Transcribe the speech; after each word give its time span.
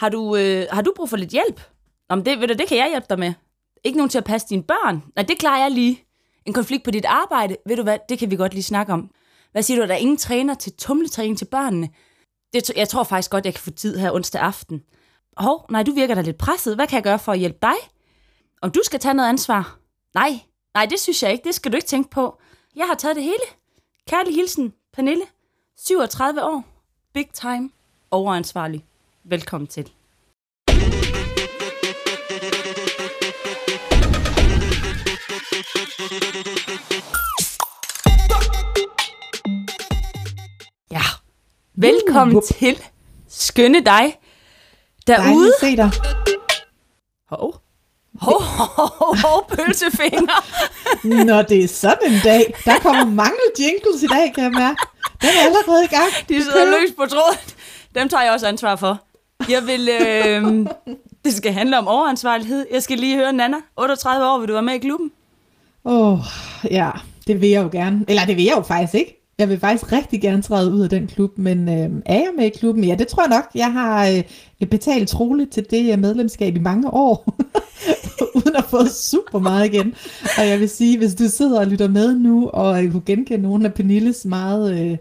har 0.00 0.08
du, 0.08 0.36
øh, 0.36 0.66
har 0.70 0.82
du 0.82 0.92
brug 0.96 1.08
for 1.08 1.16
lidt 1.16 1.30
hjælp? 1.30 1.60
Nå, 2.08 2.16
men 2.16 2.24
det, 2.24 2.40
ved 2.40 2.48
du, 2.48 2.54
det 2.54 2.68
kan 2.68 2.78
jeg 2.78 2.88
hjælpe 2.88 3.06
dig 3.10 3.18
med. 3.18 3.32
Ikke 3.84 3.96
nogen 3.96 4.10
til 4.10 4.18
at 4.18 4.24
passe 4.24 4.46
dine 4.48 4.62
børn. 4.62 5.02
Nej, 5.16 5.24
det 5.24 5.38
klarer 5.38 5.62
jeg 5.62 5.70
lige. 5.70 6.04
En 6.46 6.52
konflikt 6.52 6.84
på 6.84 6.90
dit 6.90 7.04
arbejde, 7.04 7.56
ved 7.66 7.76
du 7.76 7.82
hvad, 7.82 7.98
det 8.08 8.18
kan 8.18 8.30
vi 8.30 8.36
godt 8.36 8.54
lige 8.54 8.62
snakke 8.62 8.92
om. 8.92 9.10
Hvad 9.52 9.62
siger 9.62 9.80
du, 9.80 9.88
der 9.88 9.94
er 9.94 9.98
ingen 9.98 10.16
træner 10.16 10.54
til 10.54 10.72
tumletræning 10.72 11.38
til 11.38 11.44
børnene? 11.44 11.88
Det, 12.52 12.70
jeg 12.76 12.88
tror 12.88 13.02
faktisk 13.02 13.30
godt, 13.30 13.44
jeg 13.44 13.54
kan 13.54 13.62
få 13.62 13.70
tid 13.70 13.98
her 13.98 14.12
onsdag 14.12 14.42
aften. 14.42 14.82
Hov, 15.36 15.66
nej, 15.70 15.82
du 15.82 15.92
virker 15.92 16.14
da 16.14 16.20
lidt 16.20 16.38
presset. 16.38 16.74
Hvad 16.74 16.86
kan 16.86 16.96
jeg 16.96 17.02
gøre 17.02 17.18
for 17.18 17.32
at 17.32 17.38
hjælpe 17.38 17.58
dig? 17.62 17.76
Om 18.62 18.70
du 18.70 18.80
skal 18.84 19.00
tage 19.00 19.14
noget 19.14 19.28
ansvar? 19.28 19.78
Nej, 20.14 20.40
nej, 20.74 20.86
det 20.86 21.00
synes 21.00 21.22
jeg 21.22 21.32
ikke. 21.32 21.44
Det 21.44 21.54
skal 21.54 21.72
du 21.72 21.76
ikke 21.76 21.88
tænke 21.88 22.10
på. 22.10 22.40
Jeg 22.76 22.86
har 22.86 22.94
taget 22.94 23.16
det 23.16 23.24
hele. 23.24 23.44
Kærlig 24.08 24.34
hilsen, 24.34 24.72
Pernille. 24.92 25.24
37 25.78 26.44
år. 26.44 26.64
Big 27.14 27.28
time. 27.32 27.70
Overansvarlig. 28.10 28.89
Velkommen 29.24 29.66
til. 29.66 29.90
Ja, 40.90 41.02
velkommen 41.74 42.36
Uh, 42.36 42.42
til 42.42 42.82
Skønne 43.28 43.84
dig 43.84 44.18
derude. 45.06 45.26
Dejligt 45.26 45.54
at 45.54 45.60
se 45.60 45.76
dig. 45.76 45.90
Hov. 47.28 47.54
Hov, 48.20 48.42
hov, 48.42 48.88
hov, 48.98 49.16
hov, 49.16 49.48
pølsefinger. 49.48 50.44
Når 51.26 51.42
det 51.42 51.64
er 51.64 51.68
sådan 51.68 52.12
en 52.12 52.20
dag, 52.24 52.54
der 52.64 52.78
kommer 52.78 53.04
mange 53.04 53.40
jingles 53.58 54.02
i 54.02 54.06
dag, 54.06 54.32
kan 54.34 54.44
jeg 54.44 54.52
mærke. 54.52 54.76
Den 55.22 55.28
er 55.28 55.44
allerede 55.44 55.84
i 55.84 55.88
gang. 55.88 56.28
De 56.28 56.42
sidder 56.42 56.80
løs 56.80 56.90
på 56.96 57.06
tråden. 57.06 57.38
Dem 57.94 58.08
tager 58.08 58.22
jeg 58.22 58.32
også 58.32 58.46
ansvar 58.46 58.76
for. 58.76 59.09
Jeg 59.48 59.62
vil, 59.66 59.88
øh, 59.88 60.66
det 61.24 61.32
skal 61.34 61.52
handle 61.52 61.78
om 61.78 61.88
overansvarlighed. 61.88 62.66
Jeg 62.72 62.82
skal 62.82 62.98
lige 62.98 63.16
høre 63.16 63.32
Nana. 63.32 63.56
38 63.76 64.26
år, 64.26 64.38
vil 64.38 64.48
du 64.48 64.52
være 64.52 64.62
med 64.62 64.74
i 64.74 64.78
klubben? 64.78 65.10
Åh, 65.84 66.12
oh, 66.12 66.18
ja, 66.70 66.90
det 67.26 67.40
vil 67.40 67.48
jeg 67.48 67.62
jo 67.62 67.68
gerne. 67.72 68.04
Eller 68.08 68.24
det 68.24 68.36
vil 68.36 68.44
jeg 68.44 68.54
jo 68.56 68.62
faktisk 68.62 68.94
ikke. 68.94 69.16
Jeg 69.38 69.48
vil 69.48 69.60
faktisk 69.60 69.92
rigtig 69.92 70.20
gerne 70.20 70.42
træde 70.42 70.72
ud 70.72 70.80
af 70.80 70.88
den 70.88 71.06
klub, 71.06 71.38
men 71.38 71.68
øh, 71.68 71.90
er 72.06 72.14
jeg 72.14 72.30
med 72.36 72.44
i 72.44 72.48
klubben? 72.48 72.84
Ja, 72.84 72.94
det 72.94 73.08
tror 73.08 73.22
jeg 73.22 73.30
nok. 73.30 73.44
Jeg 73.54 73.72
har 73.72 74.22
øh, 74.60 74.68
betalt 74.68 75.08
troligt 75.08 75.52
til 75.52 75.66
det 75.70 75.92
øh, 75.92 75.98
medlemskab 75.98 76.56
i 76.56 76.60
mange 76.60 76.90
år, 76.90 77.36
uden 78.36 78.56
at 78.56 78.64
få 78.64 78.86
super 78.86 79.38
meget 79.38 79.74
igen. 79.74 79.94
Og 80.38 80.48
jeg 80.48 80.60
vil 80.60 80.68
sige, 80.68 80.98
hvis 80.98 81.14
du 81.14 81.28
sidder 81.28 81.60
og 81.60 81.66
lytter 81.66 81.88
med 81.88 82.14
nu, 82.18 82.48
og 82.48 82.84
øh, 82.84 82.92
kunne 82.92 83.02
genkende 83.06 83.42
nogle 83.42 83.64
af 83.64 83.74
Pernilles 83.74 84.24
meget 84.24 84.80
øh, 84.80 84.96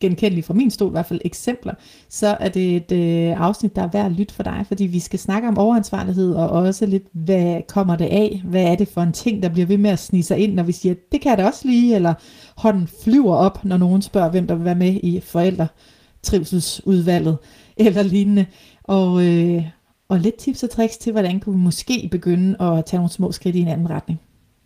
genkendelige, 0.00 0.42
fra 0.42 0.54
min 0.54 0.70
stol 0.70 0.88
i 0.88 0.90
hvert 0.90 1.06
fald, 1.06 1.20
eksempler, 1.24 1.74
så 2.08 2.36
er 2.40 2.48
det 2.48 2.76
et 2.76 2.92
øh, 2.92 3.40
afsnit, 3.40 3.76
der 3.76 3.82
er 3.82 3.90
værd 3.92 4.06
at 4.06 4.12
lytte 4.12 4.34
for 4.34 4.42
dig, 4.42 4.64
fordi 4.68 4.84
vi 4.84 4.98
skal 4.98 5.18
snakke 5.18 5.48
om 5.48 5.58
overansvarlighed, 5.58 6.34
og 6.34 6.48
også 6.48 6.86
lidt, 6.86 7.02
hvad 7.12 7.60
kommer 7.68 7.96
det 7.96 8.04
af? 8.04 8.42
Hvad 8.44 8.62
er 8.62 8.74
det 8.74 8.88
for 8.88 9.02
en 9.02 9.12
ting, 9.12 9.42
der 9.42 9.48
bliver 9.48 9.66
ved 9.66 9.78
med 9.78 9.90
at 9.90 9.98
snige 9.98 10.22
sig 10.22 10.38
ind, 10.38 10.54
når 10.54 10.62
vi 10.62 10.72
siger, 10.72 10.94
det 11.12 11.20
kan 11.20 11.30
jeg 11.30 11.38
da 11.38 11.46
også 11.46 11.68
lige, 11.68 11.94
eller 11.94 12.14
hånden 12.56 12.88
flyver 13.04 13.34
op, 13.34 13.64
når 13.64 13.76
nogen 13.76 14.02
spørger, 14.02 14.30
hvem 14.30 14.46
der 14.46 14.54
vil 14.54 14.64
være 14.64 14.74
med 14.74 15.00
i 15.02 15.20
forældretrivselsudvalget, 15.20 17.38
eller 17.76 18.02
lignende. 18.02 18.46
Og, 18.82 19.26
øh, 19.26 19.64
og 20.08 20.18
lidt 20.18 20.36
tips 20.36 20.62
og 20.62 20.70
tricks 20.70 20.96
til, 20.96 21.12
hvordan 21.12 21.40
kunne 21.40 21.56
vi 21.56 21.62
måske 21.62 22.08
begynde 22.10 22.62
at 22.62 22.84
tage 22.84 22.98
nogle 22.98 23.10
små 23.10 23.32
skridt 23.32 23.56
i 23.56 23.60
en 23.60 23.68
anden 23.68 23.90
retning. 23.90 24.20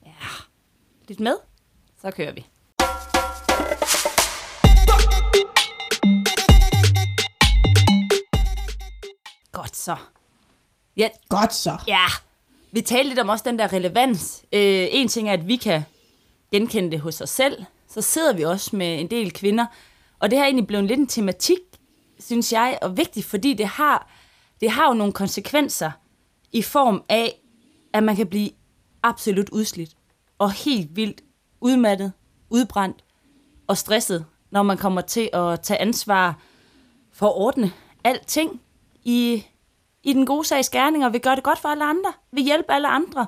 Ja. 0.06 0.10
Lidt 1.08 1.20
med. 1.20 1.34
Så 2.02 2.10
kører 2.10 2.32
vi. 2.32 2.46
Godt 9.60 9.76
så. 9.76 9.96
Ja, 10.96 11.08
Godt 11.28 11.54
så. 11.54 11.78
ja. 11.86 12.06
Vi 12.72 12.80
talte 12.80 13.08
lidt 13.08 13.18
om 13.18 13.28
også 13.28 13.44
den 13.46 13.58
der 13.58 13.72
relevans. 13.72 14.42
Øh, 14.52 14.88
en 14.90 15.08
ting 15.08 15.28
er, 15.28 15.32
at 15.32 15.48
vi 15.48 15.56
kan 15.56 15.82
genkende 16.52 16.90
det 16.90 17.00
hos 17.00 17.20
os 17.20 17.30
selv. 17.30 17.64
Så 17.88 18.02
sidder 18.02 18.32
vi 18.32 18.44
også 18.44 18.76
med 18.76 19.00
en 19.00 19.10
del 19.10 19.32
kvinder. 19.32 19.66
Og 20.18 20.30
det 20.30 20.38
har 20.38 20.44
egentlig 20.44 20.66
blevet 20.66 20.84
lidt 20.84 21.00
en 21.00 21.06
tematik, 21.06 21.58
synes 22.20 22.52
jeg, 22.52 22.78
og 22.82 22.96
vigtigt, 22.96 23.26
fordi 23.26 23.54
det 23.54 23.66
har, 23.66 24.10
det 24.60 24.70
har 24.70 24.88
jo 24.88 24.94
nogle 24.94 25.12
konsekvenser 25.12 25.90
i 26.52 26.62
form 26.62 27.04
af, 27.08 27.40
at 27.92 28.02
man 28.02 28.16
kan 28.16 28.26
blive 28.26 28.50
absolut 29.02 29.48
udslidt 29.50 29.90
og 30.38 30.52
helt 30.52 30.96
vildt 30.96 31.20
udmattet, 31.60 32.12
udbrændt 32.50 33.04
og 33.66 33.76
stresset, 33.78 34.26
når 34.50 34.62
man 34.62 34.76
kommer 34.78 35.00
til 35.00 35.30
at 35.32 35.60
tage 35.60 35.80
ansvar 35.80 36.38
for 37.12 37.26
at 37.26 37.34
ordne 37.34 37.72
alting 38.04 38.60
i, 39.04 39.44
i 40.04 40.12
den 40.12 40.26
gode 40.26 40.46
sags 40.46 40.68
gerning, 40.68 41.04
og 41.04 41.12
vil 41.12 41.20
gøre 41.20 41.36
det 41.36 41.44
godt 41.44 41.58
for 41.58 41.68
alle 41.68 41.84
andre, 41.84 42.12
vil 42.32 42.44
hjælpe 42.44 42.72
alle 42.72 42.88
andre, 42.88 43.26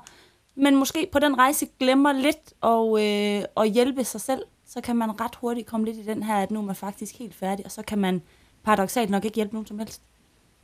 men 0.55 0.77
måske 0.77 1.09
på 1.13 1.19
den 1.19 1.39
rejse 1.39 1.67
glemmer 1.81 2.13
lidt 2.13 2.53
og, 2.61 3.05
øh, 3.05 3.45
at 3.57 3.71
hjælpe 3.71 4.05
sig 4.05 4.21
selv, 4.21 4.43
så 4.67 4.81
kan 4.81 4.97
man 4.97 5.21
ret 5.21 5.35
hurtigt 5.41 5.67
komme 5.67 5.87
lidt 5.87 5.97
i 5.97 6.03
den 6.03 6.23
her, 6.23 6.35
at 6.35 6.51
nu 6.51 6.59
er 6.59 6.65
man 6.65 6.75
faktisk 6.75 7.19
helt 7.19 7.35
færdig, 7.35 7.65
og 7.65 7.71
så 7.71 7.83
kan 7.83 7.99
man 7.99 8.23
paradoxalt 8.65 9.11
nok 9.11 9.25
ikke 9.25 9.35
hjælpe 9.35 9.55
nogen 9.55 9.67
som 9.67 9.79
helst. 9.79 10.03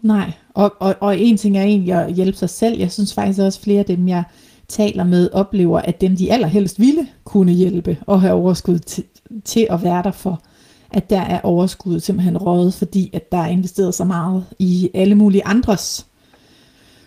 Nej, 0.03 0.33
og, 0.55 0.77
og, 0.81 0.95
og 1.01 1.19
en 1.19 1.37
ting 1.37 1.59
er 1.59 1.63
egentlig 1.63 1.95
at 1.95 2.13
hjælpe 2.13 2.39
sig 2.39 2.51
selv. 2.51 2.79
Jeg 2.79 2.93
synes 2.93 3.15
faktisk 3.15 3.41
også, 3.41 3.61
flere 3.61 3.79
af 3.79 3.85
dem, 3.85 4.09
jeg 4.09 4.25
taler 4.69 5.05
med, 5.05 5.31
oplever, 5.33 5.79
at 5.79 6.01
dem, 6.01 6.17
de 6.17 6.33
allerhelst 6.33 6.81
ville 6.81 7.09
kunne 7.25 7.53
hjælpe 7.53 7.99
og 8.07 8.21
have 8.21 8.35
overskud 8.35 8.79
til, 8.79 9.05
til 9.45 9.67
at 9.71 9.83
være 9.83 10.03
der 10.03 10.11
for, 10.11 10.43
at 10.91 11.11
der 11.11 11.21
er 11.21 11.41
overskud 11.41 12.01
simpelthen 12.01 12.37
røget, 12.37 12.75
fordi 12.75 13.11
at 13.13 13.33
der 13.33 13.39
er 13.39 13.47
investeret 13.47 13.95
så 13.95 14.05
meget 14.05 14.45
i 14.59 14.91
alle 14.95 15.15
mulige 15.15 15.47
andres 15.47 16.07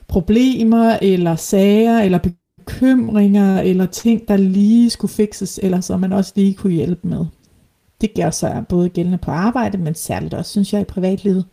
problemer, 0.08 0.98
eller 1.02 1.36
sager, 1.36 2.00
eller 2.00 2.18
bekymringer, 2.18 3.62
eller 3.62 3.86
ting, 3.86 4.28
der 4.28 4.38
lige 4.38 4.90
skulle 4.90 5.12
fikses, 5.12 5.60
eller 5.64 5.82
som 5.82 6.00
man 6.00 6.14
også 6.14 6.34
lige 6.36 6.54
kunne 6.54 6.74
hjælpe 6.74 7.08
med. 7.08 7.26
Det 8.02 8.14
gør 8.16 8.30
sig 8.30 8.64
både 8.70 8.90
gældende 8.90 9.18
på 9.18 9.32
arbejde, 9.32 9.78
men 9.78 9.96
særligt 9.96 10.34
også, 10.34 10.52
synes 10.52 10.74
jeg, 10.74 10.82
i 10.82 10.86
privatlivet 10.86 11.46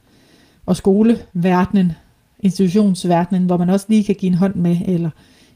og 0.67 0.77
skoleverdenen, 0.77 1.93
institutionsverdenen, 2.41 3.45
hvor 3.45 3.57
man 3.57 3.71
også 3.71 3.87
lige 3.89 4.05
kan 4.05 4.15
give 4.15 4.33
en 4.33 4.39
hånd 4.39 4.55
med, 4.55 4.77
eller 4.87 5.11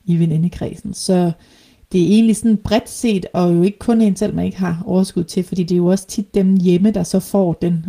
i 0.04 0.16
venindekredsen. 0.16 0.94
Så 0.94 1.32
det 1.92 2.02
er 2.02 2.06
egentlig 2.06 2.36
sådan 2.36 2.56
bredt 2.56 2.88
set, 2.88 3.26
og 3.32 3.54
jo 3.54 3.62
ikke 3.62 3.78
kun 3.78 4.00
en 4.00 4.16
selv, 4.16 4.34
man 4.34 4.44
ikke 4.44 4.58
har 4.58 4.82
overskud 4.86 5.24
til, 5.24 5.44
fordi 5.44 5.62
det 5.62 5.74
er 5.74 5.78
jo 5.78 5.86
også 5.86 6.06
tit 6.06 6.34
dem 6.34 6.56
hjemme, 6.56 6.90
der 6.90 7.02
så 7.02 7.20
får 7.20 7.52
den 7.52 7.86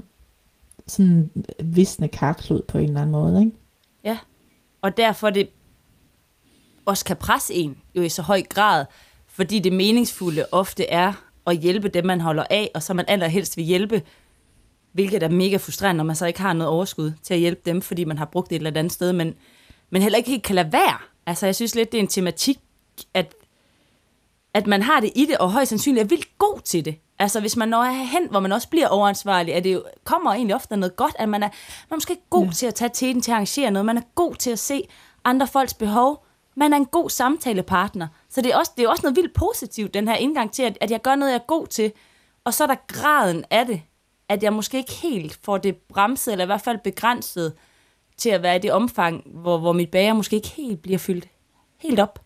sådan 0.88 1.30
visne 1.64 2.08
karklud 2.08 2.62
på 2.68 2.78
en 2.78 2.84
eller 2.84 3.02
anden 3.02 3.12
måde. 3.12 3.40
Ikke? 3.40 3.52
Ja, 4.04 4.18
og 4.82 4.98
derfor 4.98 5.30
det 5.30 5.50
også 6.86 7.06
kan 7.06 7.18
presse 7.18 7.54
en 7.54 7.78
jo 7.96 8.02
i 8.02 8.10
så 8.10 8.22
høj 8.22 8.42
grad, 8.42 8.86
fordi 9.28 9.60
det 9.60 9.74
meningsfulde 9.74 10.46
ofte 10.52 10.90
er 10.90 11.14
at 11.48 11.58
hjælpe 11.58 11.90
dem, 11.90 12.06
man 12.06 12.22
holder 12.22 12.44
af, 12.50 12.72
og 12.74 12.84
så 12.84 12.94
man 12.94 13.06
allerhelst 13.08 13.58
vil 13.58 13.66
hjælpe, 13.66 14.02
hvilket 14.92 15.24
er 15.24 15.30
mega 15.30 15.58
frustrerende, 15.58 15.98
når 15.98 16.04
man 16.04 16.16
så 16.16 16.26
ikke 16.26 16.42
har 16.42 16.54
noget 16.54 16.70
overskud 16.70 17.12
til 17.24 17.34
at 17.34 17.40
hjælpe 17.40 17.62
dem, 17.66 17.82
fordi 17.82 18.04
man 18.04 18.18
har 18.18 18.26
brugt 18.26 18.50
det 18.50 18.56
et 18.56 18.60
eller 18.60 18.80
andet 18.80 18.94
sted, 18.94 19.14
men, 19.14 19.34
men 19.90 20.02
heller 20.02 20.18
ikke 20.18 20.30
helt 20.30 20.44
kan 20.44 20.56
lade 20.56 20.74
være. 20.74 20.98
Altså, 21.26 21.46
jeg 21.46 21.56
synes 21.56 21.76
lidt, 21.76 21.92
det 21.92 21.98
er 21.98 22.02
en 22.02 22.08
tematik, 22.08 22.58
at, 23.14 23.36
at 24.54 24.68
man 24.68 24.82
har 24.82 25.00
det 25.00 25.12
i 25.16 25.26
det, 25.26 25.38
og 25.38 25.52
højst 25.52 25.70
sandsynligt 25.70 26.04
er 26.04 26.08
vildt 26.08 26.38
god 26.38 26.60
til 26.60 26.86
det. 26.86 26.96
Altså, 27.20 27.40
hvis 27.40 27.58
man 27.58 27.70
når 27.70 27.84
hen, 27.84 28.28
hvor 28.30 28.40
man 28.40 28.52
også 28.52 28.70
bliver 28.70 28.88
overansvarlig, 28.88 29.56
at 29.56 29.64
det 29.64 29.74
jo 29.74 29.84
kommer 30.04 30.34
egentlig 30.34 30.56
ofte 30.56 30.78
noget 30.78 30.96
godt, 30.96 31.16
at 31.20 31.30
man 31.30 31.44
er, 31.44 31.48
man 31.90 31.92
er 31.92 31.96
måske 31.96 32.18
god 32.30 32.46
ja. 32.46 32.52
til 32.52 32.66
at 32.66 32.76
tage 32.76 32.92
teten 32.94 33.22
til 33.22 33.32
at 33.32 33.36
arrangere 33.36 33.72
noget, 33.72 33.86
man 33.86 33.98
er 33.98 34.02
god 34.16 34.36
til 34.36 34.52
at 34.52 34.60
se 34.60 34.88
andre 35.24 35.48
folks 35.48 35.74
behov, 35.74 36.26
man 36.56 36.74
er 36.74 36.78
en 36.78 36.86
god 36.86 37.10
samtalepartner. 37.10 38.08
Så 38.30 38.42
det 38.42 38.52
er 38.52 38.58
også, 38.58 38.72
det 38.78 38.86
er 38.86 38.90
også 38.90 39.04
noget 39.04 39.16
vildt 39.16 39.34
positivt, 39.34 39.94
den 39.94 40.08
her 40.08 40.16
indgang 40.16 40.52
til, 40.52 40.64
at, 40.64 40.78
at 40.82 40.92
jeg 40.92 41.02
gør 41.02 41.16
noget, 41.16 41.32
jeg 41.32 41.40
er 41.40 41.46
god 41.48 41.68
til, 41.68 41.92
og 42.44 42.54
så 42.54 42.64
er 42.64 42.68
der 42.68 42.76
graden 42.88 43.46
af 43.52 43.66
det, 43.66 43.82
at 44.30 44.44
jeg 44.44 44.54
måske 44.54 44.78
ikke 44.78 44.94
helt 44.94 45.40
får 45.44 45.58
det 45.58 45.76
bremset, 45.76 46.32
eller 46.32 46.46
i 46.46 46.52
hvert 46.52 46.62
fald 46.62 46.78
begrænset 46.84 47.54
til 48.18 48.30
at 48.30 48.44
være 48.44 48.56
i 48.56 48.60
det 48.60 48.72
omfang, 48.72 49.24
hvor, 49.26 49.58
hvor 49.58 49.72
mit 49.72 49.92
bager 49.92 50.14
måske 50.14 50.36
ikke 50.36 50.50
helt 50.50 50.82
bliver 50.82 50.98
fyldt 50.98 51.28
helt 51.80 52.00
op. 52.00 52.23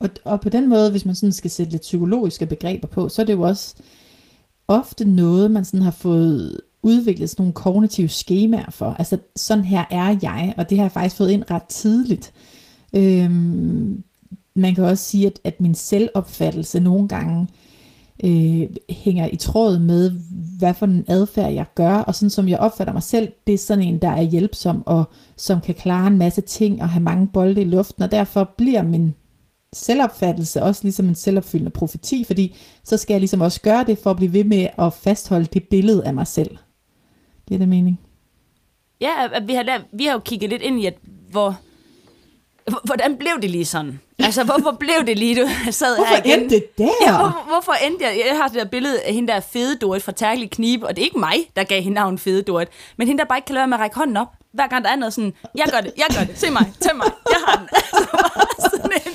Og, 0.00 0.10
og 0.24 0.40
på 0.40 0.48
den 0.48 0.68
måde, 0.68 0.90
hvis 0.90 1.04
man 1.04 1.14
sådan 1.14 1.32
skal 1.32 1.50
sætte 1.50 1.72
lidt 1.72 1.82
psykologiske 1.82 2.46
begreber 2.46 2.88
på, 2.88 3.08
så 3.08 3.22
er 3.22 3.26
det 3.26 3.32
jo 3.32 3.42
også 3.42 3.74
ofte 4.68 5.04
noget, 5.04 5.50
man 5.50 5.64
sådan 5.64 5.82
har 5.82 5.90
fået 5.90 6.60
udviklet 6.82 7.30
sådan 7.30 7.42
nogle 7.42 7.52
kognitive 7.52 8.08
skemaer 8.08 8.70
for. 8.70 8.96
Altså, 8.98 9.18
sådan 9.36 9.64
her 9.64 9.84
er 9.90 10.16
jeg, 10.22 10.54
og 10.56 10.70
det 10.70 10.78
har 10.78 10.84
jeg 10.84 10.92
faktisk 10.92 11.16
fået 11.16 11.30
ind 11.30 11.44
ret 11.50 11.62
tidligt. 11.62 12.32
Øhm, 12.92 14.02
man 14.54 14.74
kan 14.74 14.84
også 14.84 15.04
sige, 15.04 15.26
at, 15.26 15.40
at 15.44 15.60
min 15.60 15.74
selvopfattelse 15.74 16.80
nogle 16.80 17.08
gange 17.08 17.48
øh, 18.24 18.68
hænger 18.90 19.28
i 19.32 19.36
tråd 19.36 19.78
med, 19.78 20.10
hvad 20.58 20.74
for 20.74 20.86
en 20.86 21.04
adfærd 21.08 21.52
jeg 21.52 21.66
gør, 21.74 21.94
og 21.94 22.14
sådan 22.14 22.30
som 22.30 22.48
jeg 22.48 22.58
opfatter 22.58 22.92
mig 22.92 23.02
selv, 23.02 23.28
det 23.46 23.54
er 23.54 23.58
sådan 23.58 23.84
en, 23.84 23.98
der 23.98 24.10
er 24.10 24.22
hjælpsom, 24.22 24.82
og 24.86 25.04
som 25.36 25.60
kan 25.60 25.74
klare 25.74 26.06
en 26.06 26.18
masse 26.18 26.40
ting, 26.40 26.82
og 26.82 26.88
have 26.88 27.02
mange 27.02 27.26
bolde 27.26 27.60
i 27.60 27.64
luften, 27.64 28.02
og 28.02 28.10
derfor 28.10 28.50
bliver 28.56 28.82
min 28.82 29.14
selvopfattelse 29.72 30.62
også 30.62 30.80
ligesom 30.82 31.08
en 31.08 31.14
selvopfyldende 31.14 31.70
profeti, 31.70 32.24
fordi 32.24 32.56
så 32.84 32.96
skal 32.96 33.14
jeg 33.14 33.20
ligesom 33.20 33.40
også 33.40 33.60
gøre 33.60 33.84
det, 33.84 33.98
for 33.98 34.10
at 34.10 34.16
blive 34.16 34.32
ved 34.32 34.44
med 34.44 34.68
at 34.78 34.92
fastholde 34.92 35.46
det 35.46 35.68
billede 35.70 36.04
af 36.06 36.14
mig 36.14 36.26
selv. 36.26 36.56
Giver 37.48 37.58
det 37.58 37.68
mening? 37.68 38.00
Ja, 39.00 39.10
at 39.32 39.48
vi 39.48 39.54
har, 39.54 39.62
lært, 39.62 39.82
vi 39.92 40.04
har 40.04 40.12
jo 40.12 40.18
kigget 40.18 40.50
lidt 40.50 40.62
ind 40.62 40.80
i, 40.80 40.86
at 40.86 40.98
hvor, 41.30 41.56
hvordan 42.84 43.16
blev 43.16 43.32
det 43.42 43.50
lige 43.50 43.64
sådan? 43.64 44.00
Altså, 44.18 44.44
hvorfor 44.44 44.76
blev 44.80 45.06
det 45.06 45.18
lige, 45.18 45.42
du 45.42 45.48
sad 45.70 45.96
Hvorfor 45.96 46.14
her 46.14 46.24
igen? 46.24 46.40
endte 46.40 46.54
det 46.54 46.78
der? 46.78 46.90
Ja, 47.06 47.16
hvor, 47.16 47.44
hvorfor 47.48 47.72
endte 47.86 48.04
jeg? 48.04 48.22
Jeg 48.28 48.36
har 48.36 48.48
det 48.48 48.56
der 48.56 48.64
billede 48.64 49.02
af 49.02 49.14
hende 49.14 49.32
der 49.32 49.40
fede 49.40 49.76
Dorit 49.76 50.02
fra 50.02 50.12
Tærkelig 50.12 50.50
Knibe, 50.50 50.86
og 50.86 50.96
det 50.96 51.02
er 51.02 51.04
ikke 51.04 51.18
mig, 51.18 51.36
der 51.56 51.64
gav 51.64 51.82
hende 51.82 51.94
navn 51.94 52.18
fede 52.18 52.42
Dorit, 52.42 52.68
men 52.96 53.06
hende 53.06 53.20
der 53.20 53.28
bare 53.28 53.38
ikke 53.38 53.46
kan 53.46 53.54
lade 53.54 53.66
med 53.66 53.76
at 53.76 53.80
række 53.80 53.96
hånden 53.96 54.16
op, 54.16 54.32
hver 54.56 54.66
gang 54.66 54.84
der 54.84 54.90
er 54.90 54.96
noget 54.96 55.14
sådan, 55.14 55.32
jeg 55.54 55.66
gør 55.72 55.80
det, 55.80 55.92
jeg 55.96 56.06
gør 56.18 56.24
det, 56.24 56.38
se 56.38 56.50
mig, 56.50 56.72
tag 56.80 56.96
mig, 56.96 57.06
jeg 57.30 57.40
har 57.46 57.56
den. 57.58 57.68
Altså, 58.64 58.80
en, 58.84 59.12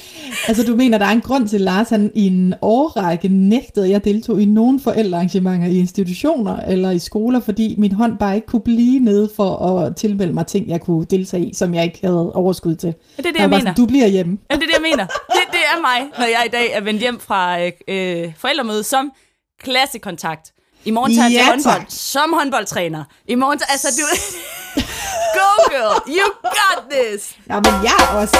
Altså 0.47 0.63
du 0.63 0.75
mener, 0.75 0.97
der 0.97 1.05
er 1.05 1.09
en 1.09 1.21
grund 1.21 1.47
til, 1.47 1.55
at 1.55 1.61
Lars 1.61 1.89
han 1.89 2.11
i 2.15 2.27
en 2.27 2.53
årrække 2.61 3.27
nægtede, 3.27 3.85
at 3.85 3.91
jeg 3.91 4.05
deltog 4.05 4.41
i 4.41 4.45
nogle 4.45 4.79
forældrearrangementer 4.79 5.67
i 5.67 5.77
institutioner 5.79 6.57
eller 6.57 6.91
i 6.91 6.99
skoler, 6.99 7.39
fordi 7.39 7.75
min 7.77 7.91
hånd 7.91 8.17
bare 8.17 8.35
ikke 8.35 8.47
kunne 8.47 8.61
blive 8.61 8.99
nede 8.99 9.29
for 9.35 9.55
at 9.55 9.95
tilmelde 9.95 10.33
mig 10.33 10.47
ting, 10.47 10.69
jeg 10.69 10.81
kunne 10.81 11.05
deltage 11.05 11.45
i, 11.45 11.53
som 11.53 11.73
jeg 11.73 11.83
ikke 11.83 11.99
havde 12.01 12.31
overskud 12.33 12.75
til. 12.75 12.87
Ja, 12.87 12.93
det 13.17 13.29
er 13.29 13.31
det, 13.31 13.39
jeg 13.39 13.49
bare 13.49 13.59
mener. 13.59 13.71
Sådan, 13.71 13.75
du 13.75 13.85
bliver 13.85 14.07
hjemme. 14.07 14.37
Ja, 14.51 14.55
det 14.55 14.63
er 14.63 14.67
det, 14.67 14.73
jeg 14.73 14.81
mener. 14.81 15.05
Det, 15.05 15.41
det 15.51 15.59
er 15.75 15.81
mig, 15.81 16.09
når 16.19 16.25
jeg 16.25 16.43
i 16.45 16.49
dag 16.49 16.73
er 16.73 16.81
vendt 16.81 17.01
hjem 17.01 17.19
fra 17.19 17.61
øh, 17.61 17.71
øh, 17.87 18.33
forældremøde 18.37 18.83
som 18.83 19.11
klassekontakt. 19.63 20.51
I 20.85 20.91
morgen 20.91 21.15
tager 21.15 21.27
jeg 21.29 21.33
Ja, 21.33 21.39
til 21.39 21.49
håndbold 21.49 21.79
tak. 21.79 21.85
som 21.89 22.33
håndboldtræner. 22.33 23.03
I 23.27 23.35
morgen 23.35 23.59
tager, 23.59 23.71
altså 23.71 23.87
du... 23.97 24.05
Go 25.37 25.49
girl, 25.73 26.17
you 26.17 26.25
got 26.43 26.83
this! 26.91 27.35
Ja, 27.49 27.55
men 27.55 27.73
jeg 27.83 27.97
er 27.99 28.07
også... 28.21 28.37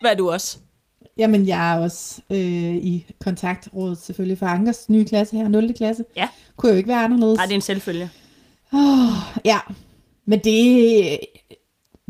Hvad 0.00 0.10
er 0.10 0.14
du 0.14 0.30
også? 0.30 0.56
Jamen, 1.18 1.48
jeg 1.48 1.72
er 1.74 1.78
også 1.82 2.20
øh, 2.30 2.38
i 2.76 3.06
kontaktrådet 3.24 3.98
selvfølgelig 4.02 4.38
for 4.38 4.46
Ankers 4.46 4.88
nye 4.88 5.04
klasse 5.04 5.36
her, 5.36 5.48
0. 5.48 5.74
klasse. 5.76 6.04
Ja. 6.16 6.28
Kunne 6.56 6.72
jo 6.72 6.76
ikke 6.78 6.88
være 6.88 7.04
anderledes. 7.04 7.36
Nej, 7.36 7.44
det 7.46 7.52
er 7.52 7.56
en 7.56 7.60
selvfølge. 7.62 8.10
Oh, 8.72 9.08
ja, 9.44 9.58
men 10.26 10.38
det, 10.44 11.18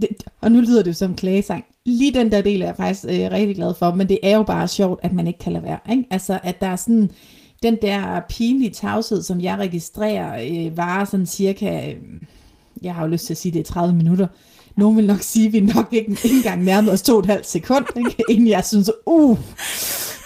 det... 0.00 0.08
Og 0.40 0.52
nu 0.52 0.60
lyder 0.60 0.82
det 0.82 0.90
jo 0.90 0.94
som 0.94 1.10
en 1.10 1.16
klagesang. 1.16 1.64
Lige 1.86 2.14
den 2.14 2.32
der 2.32 2.40
del 2.40 2.62
er 2.62 2.66
jeg 2.66 2.76
faktisk 2.76 3.04
øh, 3.04 3.30
rigtig 3.30 3.56
glad 3.56 3.74
for, 3.74 3.94
men 3.94 4.08
det 4.08 4.18
er 4.22 4.36
jo 4.36 4.42
bare 4.42 4.68
sjovt, 4.68 5.00
at 5.02 5.12
man 5.12 5.26
ikke 5.26 5.38
kan 5.38 5.52
lade 5.52 5.64
være. 5.64 5.78
Ikke? 5.90 6.04
Altså, 6.10 6.38
at 6.42 6.60
der 6.60 6.66
er 6.66 6.76
sådan... 6.76 7.10
Den 7.62 7.78
der 7.82 8.20
pinlige 8.28 8.70
tavshed, 8.70 9.22
som 9.22 9.40
jeg 9.40 9.58
registrerer, 9.58 10.48
øh, 10.50 10.76
varer 10.76 11.04
sådan 11.04 11.26
cirka... 11.26 11.90
Øh, 11.90 11.96
jeg 12.82 12.94
har 12.94 13.02
jo 13.02 13.08
lyst 13.08 13.26
til 13.26 13.34
at 13.34 13.38
sige, 13.38 13.52
det 13.52 13.60
er 13.60 13.64
30 13.64 13.94
minutter. 13.94 14.26
Nogen 14.76 14.96
vil 14.96 15.06
nok 15.06 15.22
sige, 15.22 15.46
at 15.46 15.52
vi 15.52 15.60
nok 15.60 15.88
ikke, 15.92 16.10
ikke 16.10 16.36
engang 16.36 16.64
nærmede 16.64 16.92
os 16.92 17.02
to 17.02 17.12
og 17.12 17.18
et 17.18 17.26
halvt 17.26 17.46
sekund, 17.46 17.86
ikke? 17.96 18.24
inden 18.28 18.48
jeg 18.48 18.64
synes, 18.64 18.90
uh, 19.06 19.38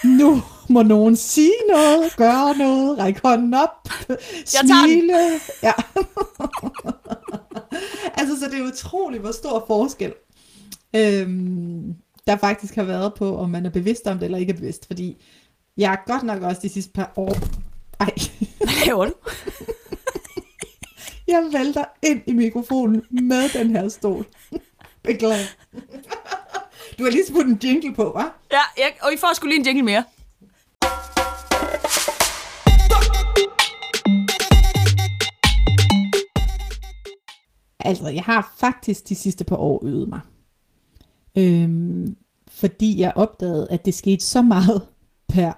nu 0.05 0.43
må 0.69 0.82
nogen 0.82 1.17
sige 1.17 1.53
noget, 1.69 2.17
gøre 2.17 2.56
noget, 2.56 2.99
række 2.99 3.20
hånden 3.25 3.55
op, 3.55 3.88
smile. 4.44 5.41
Ja. 5.62 5.73
altså, 8.19 8.41
så 8.41 8.49
det 8.50 8.59
er 8.59 8.67
utroligt, 8.73 9.23
hvor 9.23 9.32
stor 9.32 9.64
forskel 9.67 10.12
øhm, 10.97 11.94
der 12.26 12.37
faktisk 12.37 12.75
har 12.75 12.82
været 12.85 13.14
på, 13.14 13.37
om 13.37 13.50
man 13.50 13.67
er 13.67 13.70
bevidst 13.70 14.06
om 14.06 14.19
det 14.19 14.25
eller 14.25 14.38
ikke 14.38 14.53
er 14.53 14.56
bevidst. 14.56 14.87
Fordi 14.87 15.25
jeg 15.76 15.93
er 15.93 16.12
godt 16.12 16.23
nok 16.23 16.43
også 16.43 16.61
de 16.62 16.69
sidste 16.69 16.93
par 16.93 17.12
år... 17.17 17.37
Ej, 18.00 18.11
Hvad 18.59 18.87
laver 18.87 19.05
du? 19.05 19.12
jeg 21.29 21.49
vælter 21.53 21.85
ind 22.03 22.23
i 22.26 22.32
mikrofonen 22.32 23.03
med 23.11 23.49
den 23.59 23.76
her 23.76 23.88
stol. 23.88 24.26
Beklager. 25.03 25.47
Du 26.99 27.05
har 27.05 27.11
lige 27.11 27.26
smuttet 27.26 27.53
en 27.53 27.61
jingle 27.62 27.94
på, 27.94 28.12
hva'? 28.12 28.31
Ja, 28.53 28.61
jeg, 28.79 28.93
og 29.03 29.12
I 29.12 29.17
får 29.17 29.35
sgu 29.35 29.47
lige 29.47 29.59
en 29.59 29.67
jingle 29.67 29.82
mere. 29.82 30.05
Altså, 37.84 38.08
jeg 38.08 38.23
har 38.23 38.55
faktisk 38.58 39.08
de 39.08 39.14
sidste 39.14 39.44
par 39.44 39.56
år 39.56 39.87
øvet 39.87 40.08
mig. 40.08 40.20
Øhm, 41.38 42.17
fordi 42.49 43.00
jeg 43.00 43.12
opdagede, 43.17 43.67
at 43.70 43.84
det 43.84 43.94
skete 43.94 44.25
så 44.25 44.43
meget 44.43 44.82
per 45.29 45.52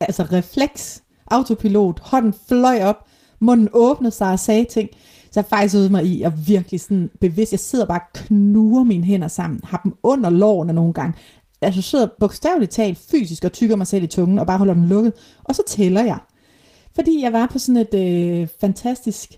altså 0.00 0.22
refleks, 0.22 1.02
autopilot, 1.30 2.00
hånden 2.00 2.34
fløj 2.48 2.82
op, 2.82 3.06
munden 3.38 3.68
åbnede 3.72 4.10
sig 4.10 4.32
og 4.32 4.38
sagde 4.38 4.64
ting. 4.64 4.88
Så 5.30 5.40
jeg 5.40 5.44
faktisk 5.44 5.74
øvede 5.74 5.90
mig 5.90 6.04
i 6.04 6.22
at 6.22 6.48
virkelig 6.48 6.80
sådan 6.80 7.10
bevidst, 7.20 7.52
jeg 7.52 7.60
sidder 7.60 7.86
bare 7.86 8.00
og 8.00 8.12
knuger 8.14 8.84
mine 8.84 9.04
hænder 9.04 9.28
sammen, 9.28 9.60
har 9.64 9.80
dem 9.84 9.92
under 10.02 10.30
lårene 10.30 10.72
nogle 10.72 10.92
gange. 10.92 11.14
Altså 11.60 11.82
sidder 11.82 12.08
bogstaveligt 12.20 12.72
talt 12.72 12.98
fysisk 12.98 13.44
og 13.44 13.52
tykker 13.52 13.76
mig 13.76 13.86
selv 13.86 14.04
i 14.04 14.06
tungen 14.06 14.38
og 14.38 14.46
bare 14.46 14.58
holder 14.58 14.74
den 14.74 14.88
lukket. 14.88 15.12
Og 15.44 15.54
så 15.54 15.62
tæller 15.66 16.04
jeg. 16.04 16.18
Fordi 16.94 17.22
jeg 17.22 17.32
var 17.32 17.46
på 17.46 17.58
sådan 17.58 17.86
et 17.92 17.94
øh, 17.94 18.48
fantastisk, 18.60 19.32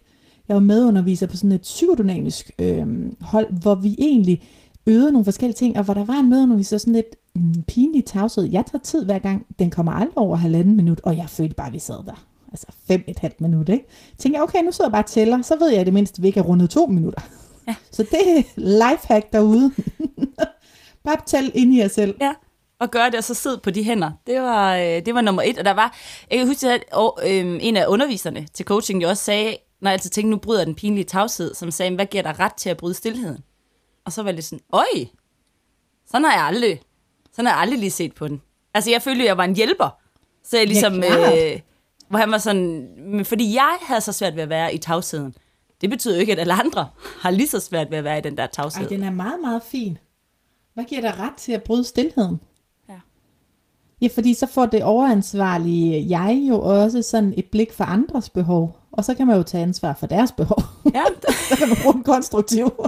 jeg 0.49 0.55
var 0.55 0.61
medunderviser 0.61 1.27
på 1.27 1.37
sådan 1.37 1.53
et 1.53 1.61
psykodynamisk 1.61 2.51
øh, 2.59 2.87
hold, 3.21 3.47
hvor 3.63 3.75
vi 3.75 3.97
egentlig 3.99 4.43
øvede 4.87 5.13
nogle 5.13 5.25
forskellige 5.25 5.57
ting, 5.57 5.79
og 5.79 5.85
hvor 5.85 5.95
der 5.95 6.05
var 6.05 6.15
en 6.15 6.31
medunderviser 6.31 6.79
sådan 6.79 6.93
lidt 6.93 7.17
mm, 7.35 7.63
pinlig 7.63 8.05
tavshed. 8.05 8.45
Jeg 8.45 8.65
tager 8.67 8.83
tid 8.83 9.05
hver 9.05 9.19
gang, 9.19 9.47
den 9.59 9.71
kommer 9.71 9.93
aldrig 9.93 10.19
over 10.19 10.37
halvanden 10.37 10.77
minut, 10.77 11.01
og 11.03 11.17
jeg 11.17 11.29
følte 11.29 11.55
bare, 11.55 11.67
at 11.67 11.73
vi 11.73 11.79
sad 11.79 12.05
der. 12.07 12.27
Altså 12.53 12.67
fem 12.89 13.05
et 13.09 13.19
halvt 13.19 13.41
minut, 13.41 13.69
ikke? 13.69 13.85
Tænker 14.19 14.39
jeg, 14.39 14.43
okay, 14.43 14.63
nu 14.63 14.73
sidder 14.73 14.89
jeg 14.89 14.93
bare 14.93 15.03
og 15.03 15.07
tæller, 15.07 15.43
så 15.43 15.57
ved 15.59 15.71
jeg 15.71 15.81
i 15.81 15.85
det 15.85 15.93
mindste, 15.95 16.19
at 16.19 16.23
vi 16.23 16.27
ikke 16.29 16.41
er 16.41 16.45
rundet 16.45 16.71
to 16.71 16.87
minutter. 16.87 17.21
Ja. 17.69 17.75
Så 17.91 18.03
det 18.03 18.39
er 18.39 18.43
lifehack 18.57 19.33
derude. 19.33 19.73
bare 21.05 21.17
tæl 21.27 21.53
ind 21.55 21.75
i 21.75 21.79
jer 21.79 21.89
selv. 21.89 22.15
Ja, 22.21 22.33
og 22.81 22.91
gøre 22.91 23.07
det, 23.07 23.15
og 23.15 23.25
så 23.25 23.35
sidde 23.35 23.61
på 23.63 23.71
de 23.71 23.85
hænder. 23.85 24.11
Det 24.27 24.41
var, 24.41 24.77
øh, 24.77 25.07
det 25.07 25.15
var 25.15 25.21
nummer 25.21 25.43
et, 25.43 25.59
og 25.59 25.65
der 25.65 25.75
var, 25.75 25.97
jeg 26.31 26.39
kan 26.39 26.47
huske, 26.47 26.73
at 26.73 26.85
og, 26.93 27.19
øh, 27.23 27.59
en 27.61 27.77
af 27.77 27.87
underviserne 27.87 28.47
til 28.55 28.67
coaching 28.67 29.03
jo 29.03 29.09
også 29.09 29.25
sagde, 29.25 29.57
når 29.87 29.91
jeg 29.91 29.95
altid 29.95 30.11
tænkte, 30.11 30.31
nu 30.31 30.37
bryder 30.37 30.65
den 30.65 30.75
pinlige 30.75 31.05
tavshed, 31.05 31.55
som 31.55 31.71
sagde, 31.71 31.95
hvad 31.95 32.07
giver 32.07 32.23
dig 32.23 32.39
ret 32.39 32.55
til 32.55 32.71
at 32.71 32.77
bryde 32.77 32.95
stillheden? 32.95 33.45
Og 34.05 34.13
så 34.13 34.23
var 34.23 34.33
det 34.33 34.45
sådan, 34.45 34.65
øj, 34.73 34.85
sådan 36.07 36.25
har 36.25 36.33
jeg 36.33 36.43
aldrig, 36.43 36.81
sådan 37.33 37.47
har 37.47 37.53
jeg 37.53 37.61
aldrig 37.61 37.79
lige 37.79 37.91
set 37.91 38.15
på 38.15 38.29
den. 38.29 38.43
Altså, 38.75 38.91
jeg 38.91 39.03
følte, 39.03 39.23
at 39.23 39.27
jeg 39.27 39.37
var 39.37 39.45
en 39.45 39.57
hjælper. 39.57 39.99
Så 40.45 40.59
jeg 40.59 40.67
ligesom, 40.67 40.93
klart. 41.03 41.39
øh, 41.39 41.61
hvor 42.09 42.19
han 42.19 42.31
var 42.31 42.39
sådan, 42.39 42.89
men 42.99 43.25
fordi 43.25 43.55
jeg 43.55 43.79
havde 43.83 44.01
så 44.01 44.13
svært 44.13 44.37
ved 44.37 44.43
at 44.43 44.49
være 44.49 44.75
i 44.75 44.79
tavsheden. 44.79 45.35
Det 45.81 45.91
betyder 45.91 46.15
jo 46.15 46.21
ikke, 46.21 46.33
at 46.33 46.39
alle 46.39 46.55
andre 46.55 46.89
har 47.21 47.31
lige 47.31 47.49
så 47.49 47.61
svært 47.61 47.91
ved 47.91 47.99
at 47.99 48.05
være 48.05 48.19
i 48.19 48.21
den 48.21 48.37
der 48.37 48.43
Ej, 48.43 48.51
tavshed. 48.53 48.89
den 48.89 49.03
er 49.03 49.11
meget, 49.11 49.41
meget 49.41 49.63
fin. 49.63 49.99
Hvad 50.75 50.85
giver 50.85 51.01
dig 51.01 51.19
ret 51.19 51.35
til 51.37 51.53
at 51.53 51.63
bryde 51.63 51.85
stillheden? 51.85 52.41
Ja. 54.03 54.09
Fordi 54.15 54.35
så 54.35 54.47
får 54.47 54.67
det 54.67 54.85
overansvarlige 54.85 56.07
jeg 56.09 56.45
jo 56.49 56.61
også 56.61 57.03
sådan 57.03 57.35
et 57.37 57.45
blik 57.53 57.73
for 57.73 57.85
andres 57.85 58.31
behov. 58.31 58.79
Og 58.93 59.05
så 59.05 59.15
kan 59.15 59.27
man 59.27 59.37
jo 59.37 59.43
tage 59.43 59.63
ansvar 59.63 59.97
for 60.01 60.07
deres 60.07 60.33
behov. 60.33 60.63
Ja, 60.95 61.05
så 61.49 61.57
kan 61.59 61.69
man 61.69 61.77
bruge 61.83 61.95
den 61.95 62.03
konstruktivt. 62.03 62.75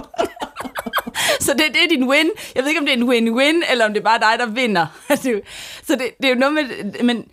Så 1.39 1.53
det, 1.53 1.63
det 1.67 1.83
er 1.83 1.87
din 1.89 2.09
win. 2.09 2.29
Jeg 2.55 2.63
ved 2.63 2.69
ikke, 2.69 2.79
om 2.79 2.85
det 2.85 2.93
er 2.93 2.97
en 2.97 3.09
win-win, 3.09 3.71
eller 3.71 3.85
om 3.85 3.93
det 3.93 3.99
er 3.99 4.03
bare 4.03 4.19
dig, 4.19 4.39
der 4.39 4.45
vinder. 4.45 4.85
Altså, 5.09 5.41
Så 5.83 5.93
det, 5.93 6.07
det 6.17 6.25
er 6.25 6.29
jo 6.29 6.39
noget 6.39 6.53
med... 6.53 7.03
Men, 7.03 7.25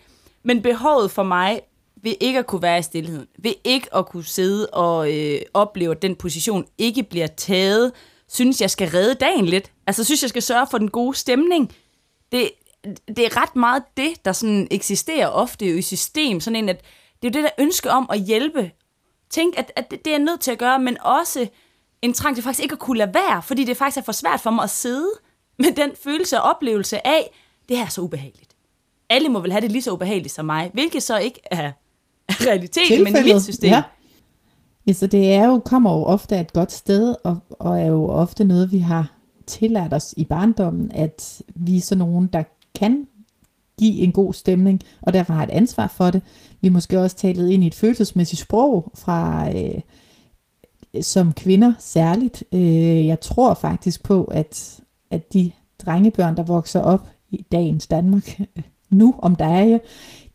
men 0.43 0.61
behovet 0.61 1.11
for 1.11 1.23
mig 1.23 1.61
ved 2.03 2.13
ikke 2.19 2.39
at 2.39 2.47
kunne 2.47 2.61
være 2.61 2.79
i 2.79 2.81
stillheden, 2.81 3.27
ved 3.39 3.53
ikke 3.63 3.95
at 3.95 4.05
kunne 4.05 4.23
sidde 4.23 4.67
og 4.67 5.13
øh, 5.13 5.39
opleve, 5.53 5.91
at 5.91 6.01
den 6.01 6.15
position 6.15 6.65
ikke 6.77 7.03
bliver 7.03 7.27
taget, 7.27 7.91
synes, 8.29 8.61
jeg 8.61 8.69
skal 8.69 8.89
redde 8.89 9.13
dagen 9.13 9.45
lidt. 9.45 9.71
Altså, 9.87 10.03
synes, 10.03 10.21
jeg 10.21 10.29
skal 10.29 10.41
sørge 10.41 10.67
for 10.71 10.77
den 10.77 10.89
gode 10.89 11.17
stemning. 11.17 11.71
Det, 12.31 12.49
det 13.07 13.19
er 13.19 13.41
ret 13.41 13.55
meget 13.55 13.83
det, 13.97 14.25
der 14.25 14.31
sådan 14.31 14.67
eksisterer 14.71 15.27
ofte 15.27 15.65
jo 15.65 15.77
i 15.77 15.81
system. 15.81 16.39
Sådan 16.39 16.55
en, 16.55 16.69
at 16.69 16.81
det 17.21 17.27
er 17.27 17.39
jo 17.39 17.43
det 17.43 17.43
der 17.43 17.63
ønske 17.63 17.91
om 17.91 18.09
at 18.09 18.19
hjælpe. 18.19 18.71
Tænk, 19.29 19.59
at, 19.59 19.71
at 19.75 19.91
det 19.91 20.07
er 20.07 20.11
jeg 20.11 20.19
nødt 20.19 20.39
til 20.39 20.51
at 20.51 20.57
gøre, 20.57 20.79
men 20.79 21.01
også 21.01 21.47
en 22.01 22.13
trang 22.13 22.35
til 22.35 22.43
faktisk 22.43 22.63
ikke 22.63 22.73
at 22.73 22.79
kunne 22.79 22.97
lade 22.97 23.13
være, 23.13 23.41
fordi 23.41 23.63
det 23.63 23.77
faktisk 23.77 23.97
er 23.97 24.01
for 24.01 24.11
svært 24.11 24.41
for 24.41 24.51
mig 24.51 24.63
at 24.63 24.69
sidde 24.69 25.09
med 25.59 25.71
den 25.71 25.91
følelse 26.03 26.41
og 26.41 26.49
oplevelse 26.49 27.07
af, 27.07 27.31
det 27.69 27.77
her 27.77 27.85
er 27.85 27.89
så 27.89 28.01
ubehageligt. 28.01 28.55
Alle 29.09 29.29
må 29.29 29.39
vel 29.39 29.51
have 29.51 29.61
det 29.61 29.71
lige 29.71 29.81
så 29.81 29.91
ubehageligt 29.91 30.33
som 30.33 30.45
mig, 30.45 30.71
hvilket 30.73 31.03
så 31.03 31.17
ikke 31.17 31.39
er 31.51 31.71
realiteten, 32.29 33.03
men 33.03 33.15
i 33.15 33.33
mit 33.33 33.43
system. 33.43 33.69
Ja. 33.69 33.83
ja, 34.87 34.93
så 34.93 35.07
det 35.07 35.33
er 35.33 35.45
jo, 35.45 35.59
kommer 35.59 35.93
jo 35.93 36.03
ofte 36.03 36.35
af 36.35 36.41
et 36.41 36.53
godt 36.53 36.71
sted, 36.71 37.15
og, 37.23 37.37
og 37.49 37.79
er 37.81 37.85
jo 37.85 38.09
ofte 38.09 38.43
noget, 38.43 38.71
vi 38.71 38.79
har 38.79 39.11
tillært 39.47 39.93
os 39.93 40.13
i 40.17 40.25
barndommen, 40.25 40.91
at 40.91 41.41
vi 41.55 41.77
er 41.77 41.81
sådan 41.81 41.99
nogen, 41.99 42.27
der 42.27 42.43
kan 42.79 43.07
give 43.79 43.99
en 43.99 44.11
god 44.11 44.33
stemning, 44.33 44.81
og 45.01 45.13
derfor 45.13 45.33
har 45.33 45.43
et 45.43 45.49
ansvar 45.49 45.87
for 45.87 46.11
det. 46.11 46.21
Vi 46.61 46.67
er 46.67 46.71
måske 46.71 46.99
også 46.99 47.15
talet 47.15 47.49
ind 47.49 47.63
i 47.63 47.67
et 47.67 47.75
følelsesmæssigt 47.75 48.41
sprog 48.41 48.91
fra 48.95 49.49
øh, 49.49 49.81
som 51.01 51.33
kvinder 51.33 51.73
særligt. 51.79 52.43
Øh, 52.53 53.07
jeg 53.07 53.19
tror 53.19 53.53
faktisk 53.53 54.03
på, 54.03 54.23
at, 54.23 54.79
at 55.11 55.33
de 55.33 55.51
drengebørn, 55.85 56.37
der 56.37 56.43
vokser 56.43 56.81
op 56.81 57.07
i 57.29 57.45
dagens 57.51 57.87
Danmark, 57.87 58.39
nu 58.89 59.15
om 59.17 59.35
der 59.35 59.45
er 59.45 59.79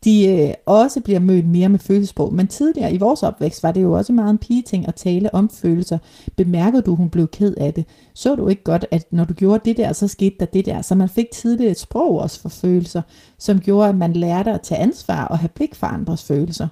de 0.03 0.27
øh, 0.27 0.53
også 0.65 1.01
bliver 1.01 1.19
mødt 1.19 1.47
mere 1.47 1.69
med 1.69 1.79
følelsesprog. 1.79 2.33
Men 2.33 2.47
tidligere 2.47 2.93
i 2.93 2.97
vores 2.97 3.23
opvækst 3.23 3.63
var 3.63 3.71
det 3.71 3.81
jo 3.81 3.91
også 3.91 4.13
meget 4.13 4.29
en 4.29 4.37
pigeting 4.37 4.87
at 4.87 4.95
tale 4.95 5.35
om 5.35 5.49
følelser. 5.49 5.97
Bemærkede 6.35 6.81
du, 6.81 6.95
hun 6.95 7.09
blev 7.09 7.27
ked 7.27 7.55
af 7.57 7.73
det? 7.73 7.85
Så 8.13 8.35
du 8.35 8.47
ikke 8.47 8.63
godt, 8.63 8.85
at 8.91 9.07
når 9.11 9.25
du 9.25 9.33
gjorde 9.33 9.69
det 9.69 9.77
der, 9.77 9.93
så 9.93 10.07
skete 10.07 10.35
der 10.39 10.45
det 10.45 10.65
der? 10.65 10.81
Så 10.81 10.95
man 10.95 11.09
fik 11.09 11.31
tidligt 11.31 11.71
et 11.71 11.79
sprog 11.79 12.19
også 12.19 12.41
for 12.41 12.49
følelser, 12.49 13.01
som 13.37 13.59
gjorde, 13.59 13.89
at 13.89 13.95
man 13.95 14.13
lærte 14.13 14.51
at 14.51 14.61
tage 14.61 14.81
ansvar 14.81 15.25
og 15.25 15.39
have 15.39 15.49
blik 15.49 15.75
for 15.75 15.87
andres 15.87 16.23
følelser. 16.23 16.67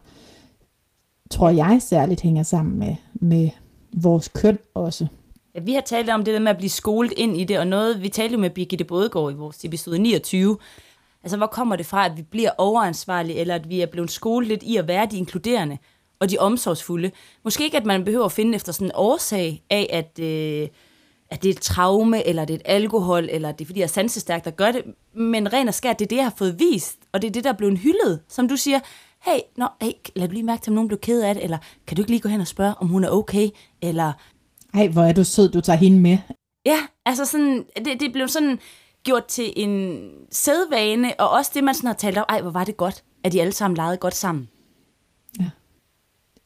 Tror 1.32 1.50
jeg 1.50 1.82
særligt 1.82 2.22
hænger 2.22 2.44
sammen 2.44 2.80
med, 2.80 2.96
med 3.14 3.50
vores 3.94 4.28
køn 4.28 4.58
også. 4.74 5.08
Ja, 5.56 5.60
vi 5.60 5.74
har 5.74 5.82
talt 5.82 6.10
om 6.10 6.24
det 6.24 6.34
der 6.34 6.40
med 6.40 6.52
at 6.52 6.58
blive 6.58 6.70
skolet 6.70 7.14
ind 7.18 7.38
i 7.38 7.44
det, 7.44 7.60
og 7.60 7.68
noget, 7.68 8.02
vi 8.02 8.10
talte 8.10 8.34
jo 8.34 8.40
med 8.40 8.50
Birgitte 8.50 8.86
Bådegaard 8.86 9.32
i 9.32 9.36
vores 9.36 9.66
episode 9.66 10.00
29, 10.00 10.58
Altså, 11.24 11.38
hvor 11.38 11.48
kommer 11.48 11.76
det 11.76 11.86
fra, 11.86 12.06
at 12.06 12.18
vi 12.18 12.22
bliver 12.22 12.52
overansvarlige, 12.58 13.38
eller 13.38 13.56
at 13.56 13.70
vi 13.70 13.82
er 13.82 13.86
blevet 13.86 14.12
skolet 14.12 14.48
lidt 14.48 14.64
i 14.64 14.78
at 14.78 14.88
være 14.88 15.08
de 15.12 15.18
inkluderende 15.18 15.78
og 16.20 16.30
de 16.30 16.38
omsorgsfulde? 16.38 17.12
Måske 17.44 17.64
ikke, 17.64 17.78
at 17.78 17.86
man 17.86 18.06
behøver 18.06 18.26
at 18.26 18.32
finde 18.32 18.56
efter 18.56 18.72
sådan 18.72 18.88
en 18.88 18.92
årsag 18.96 19.64
af, 19.70 19.88
at, 19.90 20.20
øh, 20.20 20.68
at 21.30 21.44
det 21.44 21.50
er 21.50 21.54
et 21.54 21.62
traume, 21.62 22.28
eller 22.28 22.46
det 22.46 22.54
er 22.54 22.58
et 22.58 22.66
alkohol, 22.66 23.28
eller 23.32 23.52
det 23.52 23.62
er 23.62 23.66
fordi, 23.66 23.80
jeg 23.80 23.86
er 23.86 23.90
sansestærk, 23.90 24.46
der 24.46 24.52
gør 24.52 24.72
det. 24.72 24.84
Men 25.14 25.54
ren 25.54 25.68
og 25.68 25.74
skært, 25.74 26.00
det 26.00 26.06
er 26.06 26.10
det, 26.10 26.16
jeg 26.16 26.26
har 26.26 26.34
fået 26.38 26.60
vist, 26.60 26.98
og 27.12 27.22
det 27.22 27.28
er 27.28 27.32
det, 27.32 27.44
der 27.44 27.50
er 27.50 27.58
blevet 27.58 27.78
hyldet. 27.78 28.22
Som 28.28 28.48
du 28.48 28.56
siger, 28.56 28.80
hey, 29.26 29.40
nå, 29.58 29.68
hey, 29.82 29.92
lad 30.16 30.28
du 30.28 30.34
lige 30.34 30.44
mærke 30.44 30.62
til, 30.62 30.72
om 30.72 30.76
nogen 30.76 30.88
blev 30.88 31.00
ked 31.00 31.22
af 31.22 31.36
det, 31.36 31.44
eller 31.44 31.58
kan 31.88 31.98
du 31.98 32.02
ikke 32.02 32.12
lige 32.12 32.22
gå 32.22 32.30
hen 32.30 32.42
og 32.42 32.48
spørge, 32.48 32.74
om 32.78 32.88
hun 32.88 33.04
er 33.04 33.10
okay, 33.10 33.50
eller... 33.82 34.14
Ej, 34.74 34.88
hvor 34.88 35.04
er 35.04 35.14
du 35.14 35.24
sød, 35.24 35.50
du 35.50 35.62
tager 35.62 35.78
hende 35.78 36.00
med. 36.00 36.18
Ja, 36.66 36.78
altså 37.06 37.26
sådan, 37.26 37.66
det, 37.86 38.00
det 38.00 38.14
blev 38.14 38.28
sådan, 38.28 38.60
gjort 39.04 39.26
til 39.26 39.54
en 39.56 40.02
sædvane, 40.32 41.20
og 41.20 41.30
også 41.30 41.52
det, 41.54 41.64
man 41.64 41.76
sådan 41.76 41.88
har 41.88 41.94
talt 41.94 42.18
om, 42.18 42.26
ej, 42.30 42.42
hvor 42.42 42.52
var 42.52 42.64
det 42.64 42.78
godt, 42.78 43.04
at 43.24 43.32
de 43.32 43.42
alle 43.42 43.54
sammen 43.54 43.78
legede 43.78 43.98
godt 43.98 44.16
sammen. 44.16 44.50
Ja. 45.40 45.50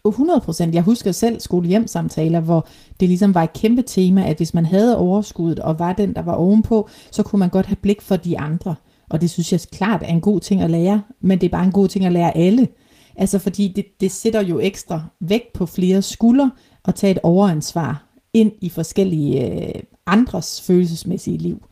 100 0.06 0.42
procent. 0.42 0.76
Jeg 0.76 0.84
husker 0.84 1.12
selv 1.12 1.40
skolehjemsamtaler, 1.40 2.40
hvor 2.40 2.68
det 3.00 3.08
ligesom 3.08 3.34
var 3.34 3.44
et 3.44 3.54
kæmpe 3.54 3.82
tema, 3.82 4.30
at 4.30 4.38
hvis 4.38 4.54
man 4.54 4.66
havde 4.66 4.98
overskuddet 4.98 5.60
og 5.60 5.80
var 5.80 5.94
den, 5.94 6.14
der 6.14 6.22
var 6.22 6.34
ovenpå, 6.34 6.90
så 7.12 7.24
kunne 7.24 7.40
man 7.40 7.50
godt 7.50 7.66
have 7.66 7.76
blik 7.76 8.02
for 8.02 8.16
de 8.16 8.40
andre. 8.40 8.76
Og 9.10 9.22
det 9.22 9.30
synes 9.30 9.52
jeg 9.52 9.60
klart 9.72 10.02
er 10.04 10.08
en 10.08 10.22
god 10.22 10.40
ting 10.40 10.62
at 10.62 10.72
lære, 10.72 11.02
men 11.22 11.42
det 11.42 11.48
er 11.48 11.52
bare 11.52 11.66
en 11.66 11.72
god 11.72 11.88
ting 11.88 12.06
at 12.06 12.12
lære 12.12 12.38
alle. 12.38 12.68
Altså 13.16 13.40
fordi 13.40 13.74
det, 13.76 13.86
det 14.00 14.12
sætter 14.12 14.42
jo 14.42 14.60
ekstra 14.60 15.04
vægt 15.20 15.54
på 15.54 15.66
flere 15.66 16.02
skuldre 16.02 16.52
at 16.86 16.96
tage 16.96 17.12
et 17.12 17.20
overansvar 17.24 18.06
ind 18.34 18.52
i 18.62 18.70
forskellige 18.70 19.52
øh, 19.52 19.82
andres 20.06 20.62
følelsesmæssige 20.62 21.38
liv. 21.38 21.66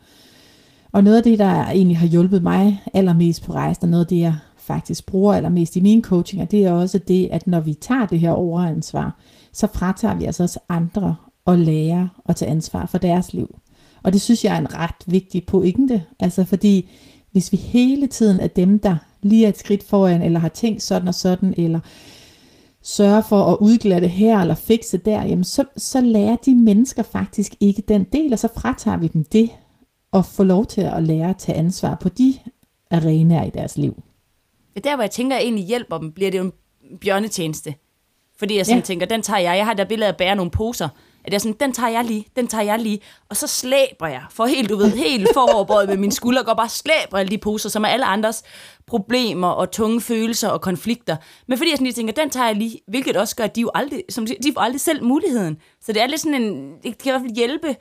Og 0.93 1.03
noget 1.03 1.17
af 1.17 1.23
det, 1.23 1.39
der 1.39 1.65
egentlig 1.65 1.97
har 1.97 2.07
hjulpet 2.07 2.43
mig 2.43 2.83
allermest 2.93 3.43
på 3.43 3.53
rejsen, 3.53 3.83
og 3.83 3.89
noget 3.89 4.03
af 4.03 4.07
det, 4.09 4.19
jeg 4.19 4.35
faktisk 4.57 5.05
bruger 5.05 5.33
allermest 5.33 5.75
i 5.75 5.81
mine 5.81 6.01
coachinger, 6.01 6.45
det 6.45 6.65
er 6.65 6.71
også 6.71 6.97
det, 6.97 7.29
at 7.31 7.47
når 7.47 7.59
vi 7.59 7.73
tager 7.73 8.05
det 8.05 8.19
her 8.19 8.31
overansvar, 8.31 9.19
så 9.53 9.67
fratager 9.73 10.15
vi 10.15 10.25
altså 10.25 10.43
også 10.43 10.59
andre 10.69 11.15
og 11.45 11.57
lære 11.57 12.09
at 12.25 12.35
tage 12.35 12.51
ansvar 12.51 12.85
for 12.85 12.97
deres 12.97 13.33
liv. 13.33 13.55
Og 14.03 14.13
det 14.13 14.21
synes 14.21 14.45
jeg 14.45 14.55
er 14.55 14.59
en 14.59 14.73
ret 14.73 14.95
vigtig 15.05 15.45
pointe, 15.45 16.03
altså 16.19 16.43
fordi 16.43 16.89
hvis 17.31 17.51
vi 17.51 17.57
hele 17.57 18.07
tiden 18.07 18.39
er 18.39 18.47
dem, 18.47 18.79
der 18.79 18.95
lige 19.21 19.45
er 19.45 19.49
et 19.49 19.57
skridt 19.57 19.83
foran, 19.83 20.21
eller 20.21 20.39
har 20.39 20.49
tænkt 20.49 20.81
sådan 20.81 21.07
og 21.07 21.13
sådan, 21.13 21.53
eller 21.57 21.79
sørger 22.81 23.21
for 23.21 23.43
at 23.43 23.57
udglatte 23.61 24.07
her, 24.07 24.39
eller 24.39 24.55
fikse 24.55 24.97
der, 24.97 25.23
jamen 25.23 25.43
så, 25.43 25.63
så 25.77 26.01
lærer 26.01 26.35
de 26.45 26.55
mennesker 26.55 27.03
faktisk 27.03 27.55
ikke 27.59 27.83
den 27.87 28.03
del, 28.03 28.33
og 28.33 28.39
så 28.39 28.47
fratager 28.55 28.97
vi 28.97 29.07
dem 29.07 29.23
det, 29.23 29.49
og 30.13 30.25
få 30.25 30.43
lov 30.43 30.65
til 30.65 30.81
at 30.81 31.03
lære 31.03 31.29
at 31.29 31.37
tage 31.37 31.57
ansvar 31.57 31.95
på 31.95 32.09
de 32.09 32.39
arenaer 32.91 33.43
i 33.43 33.49
deres 33.49 33.77
liv. 33.77 34.03
Ja, 34.75 34.79
der 34.79 34.95
hvor 34.95 35.03
jeg 35.03 35.11
tænker, 35.11 35.35
at 35.35 35.39
jeg 35.39 35.45
egentlig 35.45 35.65
hjælper 35.65 35.97
dem, 35.97 36.11
bliver 36.11 36.31
det 36.31 36.37
jo 36.37 36.43
en 36.43 36.97
bjørnetjeneste. 36.97 37.75
Fordi 38.39 38.57
jeg 38.57 38.65
sådan 38.65 38.79
ja. 38.79 38.83
tænker, 38.83 39.05
den 39.05 39.21
tager 39.21 39.39
jeg. 39.39 39.57
Jeg 39.57 39.65
har 39.65 39.73
der 39.73 39.85
billede 39.85 40.07
af 40.07 40.11
at 40.11 40.17
bære 40.17 40.35
nogle 40.35 40.51
poser. 40.51 40.89
At 41.25 41.33
jeg 41.33 41.41
sådan, 41.41 41.55
den 41.59 41.73
tager 41.73 41.89
jeg 41.89 42.03
lige, 42.03 42.25
den 42.35 42.47
tager 42.47 42.63
jeg 42.63 42.79
lige. 42.79 42.99
Og 43.29 43.37
så 43.37 43.47
slæber 43.47 44.07
jeg, 44.07 44.23
for 44.29 44.45
helt, 44.45 44.69
du 44.69 44.75
ved, 44.75 44.89
helt 44.89 45.27
foroverbøjet 45.33 45.89
med 45.89 45.97
mine 45.97 46.11
skuldre, 46.11 46.43
går 46.43 46.53
bare 46.53 46.69
slæber 46.69 47.17
alle 47.17 47.29
de 47.29 47.37
poser, 47.37 47.69
som 47.69 47.83
er 47.83 47.87
alle 47.87 48.05
andres 48.05 48.43
problemer 48.87 49.47
og 49.47 49.71
tunge 49.71 50.01
følelser 50.01 50.49
og 50.49 50.61
konflikter. 50.61 51.15
Men 51.47 51.57
fordi 51.57 51.69
jeg 51.69 51.77
sådan 51.77 51.85
lige 51.85 51.93
tænker, 51.93 52.13
den 52.13 52.29
tager 52.29 52.47
jeg 52.47 52.55
lige, 52.55 52.79
hvilket 52.87 53.17
også 53.17 53.35
gør, 53.35 53.43
at 53.43 53.55
de 53.55 53.61
jo 53.61 53.71
aldrig, 53.73 54.03
som 54.09 54.25
de 54.25 54.53
får 54.53 54.61
aldrig 54.61 54.81
selv 54.81 55.03
muligheden. 55.03 55.57
Så 55.81 55.93
det 55.93 56.01
er 56.01 56.07
lidt 56.07 56.21
sådan 56.21 56.41
en, 56.43 56.73
det 56.83 56.97
kan 56.97 57.09
i 57.09 57.11
hvert 57.11 57.21
fald 57.21 57.35
hjælpe 57.35 57.75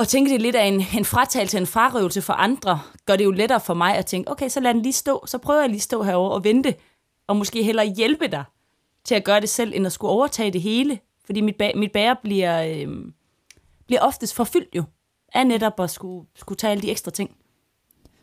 og 0.00 0.08
tænke 0.08 0.32
det 0.32 0.42
lidt 0.42 0.56
af 0.56 0.64
en, 0.66 0.82
en 0.98 1.04
fratagelse, 1.04 1.58
en 1.58 1.66
frarøvelse 1.66 2.22
for 2.22 2.32
andre, 2.32 2.80
gør 3.06 3.16
det 3.16 3.24
jo 3.24 3.30
lettere 3.30 3.60
for 3.60 3.74
mig 3.74 3.96
at 3.96 4.06
tænke, 4.06 4.30
okay, 4.30 4.48
så 4.48 4.60
lad 4.60 4.74
den 4.74 4.82
lige 4.82 4.92
stå, 4.92 5.24
så 5.26 5.38
prøver 5.38 5.60
jeg 5.60 5.70
lige 5.70 5.80
stå 5.80 6.02
herover 6.02 6.30
og 6.30 6.44
vente, 6.44 6.74
og 7.26 7.36
måske 7.36 7.62
hellere 7.62 7.86
hjælpe 7.86 8.28
dig 8.28 8.44
til 9.04 9.14
at 9.14 9.24
gøre 9.24 9.40
det 9.40 9.48
selv, 9.48 9.72
end 9.74 9.86
at 9.86 9.92
skulle 9.92 10.10
overtage 10.10 10.50
det 10.50 10.62
hele. 10.62 10.98
Fordi 11.24 11.40
mit, 11.40 11.62
ba- 11.62 11.78
mit 11.78 11.92
bære 11.92 12.16
bliver, 12.22 12.62
øh, 12.62 12.88
bliver 13.86 14.02
oftest 14.02 14.34
forfyldt 14.34 14.74
jo, 14.74 14.84
af 15.34 15.46
netop 15.46 15.80
at 15.80 15.90
skulle, 15.90 16.26
skulle 16.36 16.56
tage 16.56 16.70
alle 16.70 16.82
de 16.82 16.90
ekstra 16.90 17.10
ting. 17.10 17.36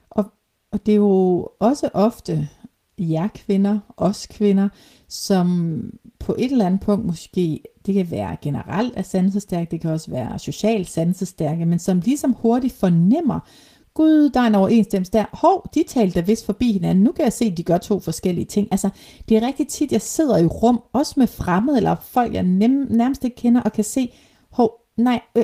Og, 0.10 0.26
og 0.72 0.86
det 0.86 0.92
er 0.92 0.96
jo 0.96 1.50
også 1.60 1.90
ofte 1.94 2.50
jer 3.00 3.28
kvinder, 3.28 3.80
os 3.98 4.28
kvinder, 4.28 4.70
som 5.10 5.82
på 6.20 6.36
et 6.38 6.52
eller 6.52 6.66
andet 6.66 6.82
punkt 6.82 7.06
måske, 7.06 7.64
det 7.86 7.94
kan 7.94 8.12
være 8.12 8.38
generelt 8.42 8.94
er 8.98 9.02
sansestærke, 9.02 9.72
det 9.72 9.82
kan 9.82 9.92
også 9.92 10.12
være 10.12 10.40
socialt 10.40 10.90
sansestærke, 10.90 11.66
men 11.66 11.80
som 11.80 12.00
ligesom 12.00 12.34
hurtigt 12.34 12.74
fornemmer, 12.74 13.40
gud, 13.94 14.30
der 14.30 14.40
er 14.40 14.48
en 14.48 14.56
overensstemmelse 14.56 15.12
der. 15.12 15.26
Hov, 15.34 15.70
de 15.76 15.84
talte 15.88 16.26
vist 16.26 16.46
forbi 16.46 16.72
hinanden. 16.72 17.04
Nu 17.04 17.12
kan 17.12 17.24
jeg 17.24 17.34
se, 17.34 17.46
at 17.46 17.58
de 17.58 17.64
gør 17.64 17.78
to 17.78 18.00
forskellige 18.00 18.46
ting. 18.46 18.68
Altså, 18.72 18.90
det 19.30 19.38
er 19.38 19.48
rigtig 19.48 19.68
tit, 19.68 19.92
jeg 19.92 20.02
sidder 20.02 20.38
i 20.38 20.46
rum, 20.46 20.82
også 20.94 21.14
med 21.18 21.28
fremmede, 21.28 21.78
eller 21.78 21.96
folk, 22.02 22.34
jeg 22.34 22.44
nem, 22.44 22.88
nærmest 22.90 23.24
ikke 23.24 23.36
kender, 23.36 23.62
og 23.62 23.74
kan 23.74 23.84
se, 23.84 24.14
hov, 24.52 24.72
nej, 24.98 25.22
øh, 25.36 25.44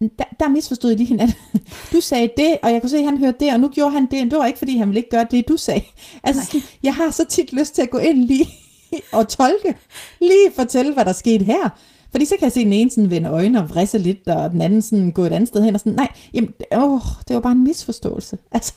der, 0.00 0.24
der 0.40 0.48
misforstod 0.48 0.96
de 0.96 1.04
hinanden. 1.04 1.36
Du 1.92 2.00
sagde 2.00 2.30
det, 2.36 2.58
og 2.62 2.72
jeg 2.72 2.80
kunne 2.80 2.90
se, 2.90 2.98
at 2.98 3.04
han 3.04 3.18
hørte 3.18 3.36
det, 3.40 3.52
og 3.52 3.60
nu 3.60 3.68
gjorde 3.68 3.90
han 3.90 4.06
det, 4.10 4.22
og 4.22 4.30
det 4.30 4.38
var 4.38 4.46
ikke, 4.46 4.58
fordi 4.58 4.76
han 4.76 4.88
ville 4.88 4.98
ikke 4.98 5.10
gøre 5.10 5.26
det, 5.30 5.48
du 5.48 5.56
sagde. 5.56 5.82
Altså, 6.22 6.50
Nej. 6.54 6.62
jeg 6.82 6.94
har 6.94 7.10
så 7.10 7.24
tit 7.24 7.52
lyst 7.52 7.74
til 7.74 7.82
at 7.82 7.90
gå 7.90 7.98
ind 7.98 8.18
lige 8.24 8.48
og 9.12 9.28
tolke, 9.28 9.74
lige 10.20 10.52
fortælle, 10.54 10.94
hvad 10.94 11.04
der 11.04 11.12
skete 11.12 11.44
her. 11.44 11.70
Fordi 12.10 12.24
så 12.24 12.34
kan 12.38 12.44
jeg 12.44 12.52
se 12.52 12.64
den 12.64 12.72
ene 12.72 12.90
sådan 12.90 13.10
vende 13.10 13.28
øjne 13.28 13.62
og 13.62 13.70
vrisse 13.70 13.98
lidt, 13.98 14.28
og 14.28 14.50
den 14.50 14.60
anden 14.62 14.82
sådan 14.82 15.12
gå 15.12 15.24
et 15.24 15.32
andet 15.32 15.48
sted 15.48 15.62
hen 15.62 15.74
og 15.74 15.80
sådan, 15.80 15.92
nej, 15.92 16.08
jamen, 16.34 16.54
åh, 16.72 17.00
det 17.28 17.34
var 17.34 17.40
bare 17.40 17.52
en 17.52 17.64
misforståelse. 17.64 18.38
Altså, 18.52 18.74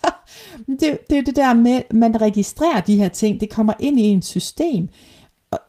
det, 0.67 0.97
det 1.09 1.17
er 1.17 1.21
det 1.21 1.35
der 1.35 1.53
med, 1.53 1.81
man 1.91 2.21
registrerer 2.21 2.81
de 2.81 2.95
her 2.95 3.09
ting, 3.09 3.39
det 3.39 3.49
kommer 3.49 3.73
ind 3.79 3.99
i 3.99 4.03
en 4.03 4.21
system, 4.21 4.89
og, 5.51 5.59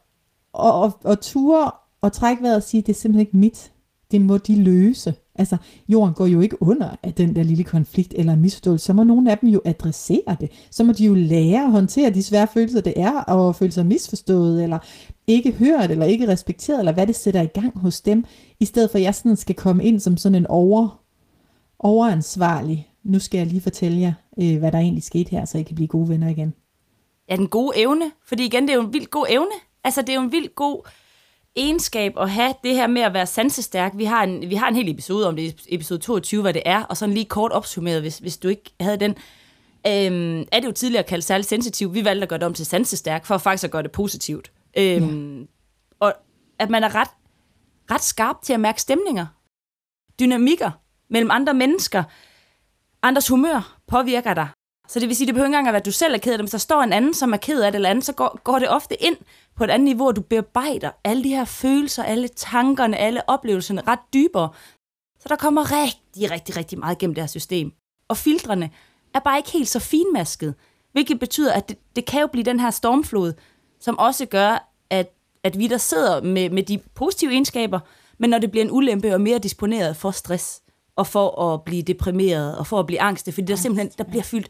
og, 0.53 0.81
og, 0.81 0.99
og 1.03 1.21
ture 1.21 1.71
og 2.01 2.13
trække 2.13 2.43
vejret 2.43 2.55
og 2.55 2.63
sige, 2.63 2.81
det 2.81 2.89
er 2.89 2.99
simpelthen 2.99 3.27
ikke 3.27 3.37
mit. 3.37 3.71
Det 4.11 4.21
må 4.21 4.37
de 4.37 4.63
løse. 4.63 5.13
Altså, 5.39 5.57
jorden 5.89 6.13
går 6.13 6.25
jo 6.25 6.41
ikke 6.41 6.61
under 6.63 6.95
af 7.03 7.13
den 7.13 7.35
der 7.35 7.43
lille 7.43 7.63
konflikt 7.63 8.13
eller 8.17 8.35
misforståelse. 8.35 8.85
Så 8.85 8.93
må 8.93 9.03
nogle 9.03 9.31
af 9.31 9.37
dem 9.37 9.49
jo 9.49 9.61
adressere 9.65 10.37
det. 10.39 10.51
Så 10.71 10.83
må 10.83 10.93
de 10.93 11.05
jo 11.05 11.13
lære 11.13 11.63
at 11.63 11.71
håndtere 11.71 12.09
de 12.09 12.23
svære 12.23 12.47
følelser, 12.53 12.81
det 12.81 12.93
er 12.95 13.29
at 13.29 13.55
føle 13.55 13.71
sig 13.71 13.85
misforstået, 13.85 14.63
eller 14.63 14.79
ikke 15.27 15.51
hørt, 15.51 15.91
eller 15.91 16.05
ikke 16.05 16.27
respekteret, 16.27 16.79
eller 16.79 16.91
hvad 16.91 17.07
det 17.07 17.15
sætter 17.15 17.41
i 17.41 17.45
gang 17.45 17.79
hos 17.79 18.01
dem, 18.01 18.25
i 18.59 18.65
stedet 18.65 18.91
for 18.91 18.97
at 18.97 19.03
jeg 19.03 19.15
sådan 19.15 19.35
skal 19.35 19.55
komme 19.55 19.83
ind 19.83 19.99
som 19.99 20.17
sådan 20.17 20.35
en 20.35 20.47
over, 20.47 21.01
overansvarlig. 21.79 22.89
Nu 23.03 23.19
skal 23.19 23.37
jeg 23.37 23.47
lige 23.47 23.61
fortælle 23.61 23.99
jer, 23.99 24.13
øh, 24.41 24.57
hvad 24.57 24.71
der 24.71 24.77
egentlig 24.77 25.03
skete 25.03 25.29
her, 25.31 25.45
så 25.45 25.57
I 25.57 25.63
kan 25.63 25.75
blive 25.75 25.87
gode 25.87 26.09
venner 26.09 26.29
igen. 26.29 26.53
Ja, 27.29 27.35
den 27.35 27.47
gode 27.47 27.77
evne, 27.77 28.11
fordi 28.27 28.45
igen, 28.45 28.63
det 28.63 28.69
er 28.69 28.75
jo 28.75 28.81
en 28.81 28.93
vild 28.93 29.05
god 29.05 29.25
evne. 29.29 29.55
Altså, 29.83 30.01
det 30.01 30.09
er 30.09 30.13
jo 30.13 30.21
en 30.21 30.31
vild 30.31 30.55
god 30.55 30.87
egenskab 31.55 32.13
at 32.17 32.29
have 32.29 32.53
det 32.63 32.75
her 32.75 32.87
med 32.87 33.01
at 33.01 33.13
være 33.13 33.25
sansestærk. 33.25 33.91
Vi 33.95 34.05
har 34.05 34.23
en, 34.23 34.49
vi 34.49 34.55
har 34.55 34.67
en 34.67 34.75
hel 34.75 34.89
episode 34.89 35.27
om 35.27 35.35
det, 35.35 35.65
episode 35.69 35.99
22, 35.99 36.41
hvad 36.41 36.53
det 36.53 36.61
er, 36.65 36.83
og 36.83 36.97
sådan 36.97 37.13
lige 37.13 37.25
kort 37.25 37.51
opsummeret, 37.51 38.01
hvis, 38.01 38.17
hvis 38.17 38.37
du 38.37 38.47
ikke 38.47 38.73
havde 38.79 38.97
den. 38.97 39.11
Øhm, 39.87 40.45
er 40.51 40.59
det 40.59 40.65
jo 40.65 40.71
tidligere 40.71 41.03
kaldt 41.03 41.25
særligt 41.25 41.49
sensitiv. 41.49 41.93
Vi 41.93 42.05
valgte 42.05 42.23
at 42.23 42.29
gøre 42.29 42.39
det 42.39 42.45
om 42.45 42.53
til 42.53 42.65
sansestærk, 42.65 43.25
for 43.25 43.37
faktisk 43.37 43.63
at 43.63 43.71
gøre 43.71 43.83
det 43.83 43.91
positivt. 43.91 44.51
Øhm, 44.77 45.39
ja. 45.39 45.45
Og 45.99 46.13
at 46.59 46.69
man 46.69 46.83
er 46.83 46.95
ret, 46.95 47.09
ret 47.91 48.03
skarp 48.03 48.41
til 48.41 48.53
at 48.53 48.59
mærke 48.59 48.81
stemninger, 48.81 49.25
dynamikker 50.19 50.71
mellem 51.09 51.31
andre 51.31 51.53
mennesker, 51.53 52.03
andres 53.01 53.27
humør 53.27 53.79
påvirker 53.87 54.33
dig. 54.33 54.47
Så 54.87 54.99
det 54.99 55.07
vil 55.07 55.15
sige, 55.15 55.27
det 55.27 55.35
behøver 55.35 55.47
ikke 55.47 55.57
engang 55.57 55.67
at 55.67 55.73
være, 55.73 55.79
at 55.79 55.85
du 55.85 55.91
selv 55.91 56.13
er 56.13 56.17
ked 56.17 56.31
af 56.31 56.37
det, 56.37 56.43
hvis 56.43 56.51
der 56.51 56.57
står 56.57 56.81
en 56.81 56.93
anden, 56.93 57.13
som 57.13 57.33
er 57.33 57.37
ked 57.37 57.61
af 57.61 57.71
det 57.71 57.77
eller 57.77 57.89
andet, 57.89 58.05
så 58.05 58.13
går, 58.13 58.39
går 58.43 58.59
det 58.59 58.69
ofte 58.69 59.03
ind 59.03 59.17
på 59.59 59.63
et 59.63 59.69
andet 59.69 59.85
niveau, 59.85 60.07
og 60.07 60.15
du 60.15 60.21
bearbejder 60.21 60.91
alle 61.03 61.23
de 61.23 61.29
her 61.29 61.45
følelser, 61.45 62.03
alle 62.03 62.27
tankerne, 62.27 62.97
alle 62.97 63.29
oplevelserne 63.29 63.81
ret 63.87 63.99
dybere. 64.13 64.49
Så 65.19 65.29
der 65.29 65.35
kommer 65.35 65.71
rigtig, 65.71 66.31
rigtig, 66.31 66.57
rigtig 66.57 66.79
meget 66.79 66.97
gennem 66.97 67.15
det 67.15 67.21
her 67.21 67.27
system. 67.27 67.71
Og 68.07 68.17
filtrene 68.17 68.69
er 69.13 69.19
bare 69.19 69.37
ikke 69.37 69.51
helt 69.51 69.67
så 69.67 69.79
finmasket, 69.79 70.55
hvilket 70.91 71.19
betyder, 71.19 71.53
at 71.53 71.69
det, 71.69 71.77
det 71.95 72.05
kan 72.05 72.21
jo 72.21 72.27
blive 72.27 72.43
den 72.43 72.59
her 72.59 72.71
stormflod, 72.71 73.33
som 73.79 73.99
også 73.99 74.25
gør, 74.25 74.71
at, 74.89 75.13
at 75.43 75.59
vi 75.59 75.67
der 75.67 75.77
sidder 75.77 76.21
med, 76.21 76.49
med 76.49 76.63
de 76.63 76.79
positive 76.95 77.31
egenskaber, 77.31 77.79
men 78.17 78.29
når 78.29 78.37
det 78.39 78.51
bliver 78.51 78.65
en 78.65 78.71
ulempe 78.71 79.13
og 79.13 79.21
mere 79.21 79.39
disponeret 79.39 79.97
for 79.97 80.11
stress, 80.11 80.61
og 80.95 81.07
for 81.07 81.41
at 81.41 81.63
blive 81.63 81.81
deprimeret, 81.81 82.57
og 82.57 82.67
for 82.67 82.79
at 82.79 82.85
blive 82.85 83.01
angst, 83.01 83.25
fordi 83.33 83.47
der 83.47 83.55
simpelthen 83.55 83.91
der 83.97 84.03
bliver 84.03 84.23
fyldt 84.23 84.49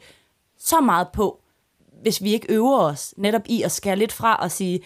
så 0.58 0.82
meget 0.82 1.08
på, 1.14 1.42
hvis 2.02 2.24
vi 2.24 2.34
ikke 2.34 2.54
øver 2.54 2.80
os 2.80 3.14
netop 3.18 3.42
i 3.46 3.62
at 3.62 3.72
skære 3.72 3.96
lidt 3.96 4.12
fra 4.12 4.36
og 4.36 4.52
sige, 4.52 4.80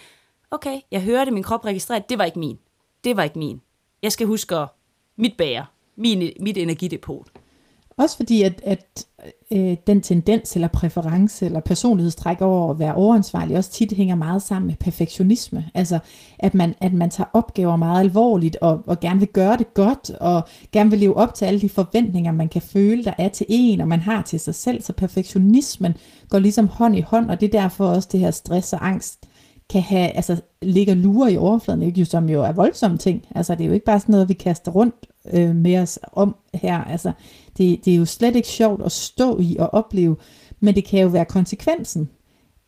okay, 0.50 0.80
jeg 0.90 1.02
hørte 1.02 1.30
min 1.30 1.42
krop 1.42 1.64
registrerer, 1.64 1.98
det 1.98 2.18
var 2.18 2.24
ikke 2.24 2.38
min. 2.38 2.58
Det 3.04 3.16
var 3.16 3.22
ikke 3.22 3.38
min. 3.38 3.60
Jeg 4.02 4.12
skal 4.12 4.26
huske 4.26 4.56
at 4.56 4.68
mit 5.16 5.36
bager, 5.38 5.64
min, 5.96 6.32
mit 6.40 6.56
energidepot. 6.56 7.26
Også 7.98 8.16
fordi, 8.16 8.42
at, 8.42 8.60
at 8.64 9.06
øh, 9.50 9.76
den 9.86 10.00
tendens 10.00 10.54
eller 10.54 10.68
præference 10.68 11.46
eller 11.46 11.60
personlighedstræk 11.60 12.40
over 12.40 12.70
at 12.70 12.78
være 12.78 12.94
overansvarlig 12.94 13.56
også 13.56 13.70
tit 13.70 13.92
hænger 13.92 14.14
meget 14.14 14.42
sammen 14.42 14.66
med 14.66 14.74
perfektionisme. 14.74 15.64
Altså, 15.74 15.98
at 16.38 16.54
man, 16.54 16.74
at 16.80 16.92
man 16.92 17.10
tager 17.10 17.30
opgaver 17.32 17.76
meget 17.76 18.00
alvorligt 18.00 18.56
og, 18.60 18.82
og 18.86 19.00
gerne 19.00 19.20
vil 19.20 19.28
gøre 19.28 19.56
det 19.56 19.74
godt 19.74 20.10
og 20.10 20.42
gerne 20.72 20.90
vil 20.90 20.98
leve 20.98 21.16
op 21.16 21.34
til 21.34 21.44
alle 21.44 21.60
de 21.60 21.68
forventninger, 21.68 22.32
man 22.32 22.48
kan 22.48 22.62
føle, 22.62 23.04
der 23.04 23.14
er 23.18 23.28
til 23.28 23.46
en 23.48 23.80
og 23.80 23.88
man 23.88 24.00
har 24.00 24.22
til 24.22 24.40
sig 24.40 24.54
selv. 24.54 24.82
Så 24.82 24.92
perfektionismen 24.92 25.94
går 26.28 26.38
ligesom 26.38 26.68
hånd 26.68 26.96
i 26.96 27.00
hånd, 27.00 27.30
og 27.30 27.40
det 27.40 27.54
er 27.54 27.60
derfor 27.60 27.86
også 27.86 28.08
det 28.12 28.20
her 28.20 28.30
stress 28.30 28.72
og 28.72 28.88
angst 28.88 29.26
kan 29.70 29.82
have, 29.82 30.10
altså 30.10 30.40
ligger 30.62 30.94
lurer 30.94 31.28
i 31.28 31.36
overfladen, 31.36 31.82
ikke? 31.82 32.04
som 32.04 32.28
jo 32.28 32.42
er 32.42 32.52
voldsomme 32.52 32.98
ting. 32.98 33.26
Altså 33.34 33.54
det 33.54 33.60
er 33.60 33.66
jo 33.66 33.72
ikke 33.72 33.86
bare 33.86 34.00
sådan 34.00 34.12
noget, 34.12 34.28
vi 34.28 34.34
kaster 34.34 34.72
rundt 34.72 34.94
øh, 35.32 35.54
med 35.54 35.78
os 35.78 35.98
om 36.12 36.36
her. 36.54 36.84
Altså 36.84 37.12
det, 37.58 37.84
det 37.84 37.92
er 37.92 37.96
jo 37.96 38.04
slet 38.04 38.36
ikke 38.36 38.48
sjovt 38.48 38.82
at 38.84 38.92
stå 38.92 39.38
i 39.40 39.56
og 39.58 39.74
opleve, 39.74 40.16
men 40.60 40.74
det 40.74 40.84
kan 40.84 41.00
jo 41.00 41.08
være 41.08 41.24
konsekvensen 41.24 42.08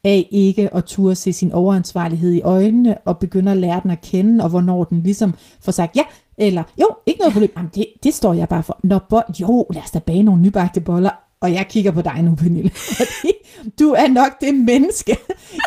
af 0.05 0.29
ikke 0.31 0.75
at 0.75 0.85
turde 0.85 1.15
se 1.15 1.33
sin 1.33 1.53
overansvarlighed 1.53 2.33
i 2.33 2.41
øjnene 2.41 2.99
og 3.05 3.19
begynde 3.19 3.53
at 3.53 3.57
lære 3.57 3.81
den 3.83 3.91
at 3.91 4.01
kende, 4.01 4.45
og 4.45 4.51
hvornår 4.51 4.85
den 4.85 5.03
ligesom 5.03 5.35
får 5.61 5.73
sagt 5.73 5.97
ja, 5.97 6.03
eller 6.39 6.63
jo, 6.81 6.89
ikke 7.07 7.19
noget 7.19 7.33
problem, 7.33 7.53
Jamen, 7.57 7.71
det, 7.75 7.87
det 8.03 8.15
står 8.15 8.35
jeg 8.35 8.49
bare 8.49 8.63
for. 8.63 8.79
Nå, 8.83 8.99
bo, 9.09 9.21
jo, 9.41 9.67
lad 9.71 9.83
os 9.83 9.91
da 9.91 9.99
bage 9.99 10.23
nogle 10.23 10.43
nybagte 10.43 10.81
boller, 10.81 11.11
og 11.41 11.53
jeg 11.53 11.67
kigger 11.69 11.91
på 11.91 12.03
dig 12.03 12.23
nu, 12.23 12.35
Pernille, 12.35 12.71
fordi 12.99 13.33
du 13.79 13.91
er 13.91 14.09
nok 14.09 14.41
det 14.41 14.55
menneske, 14.55 15.17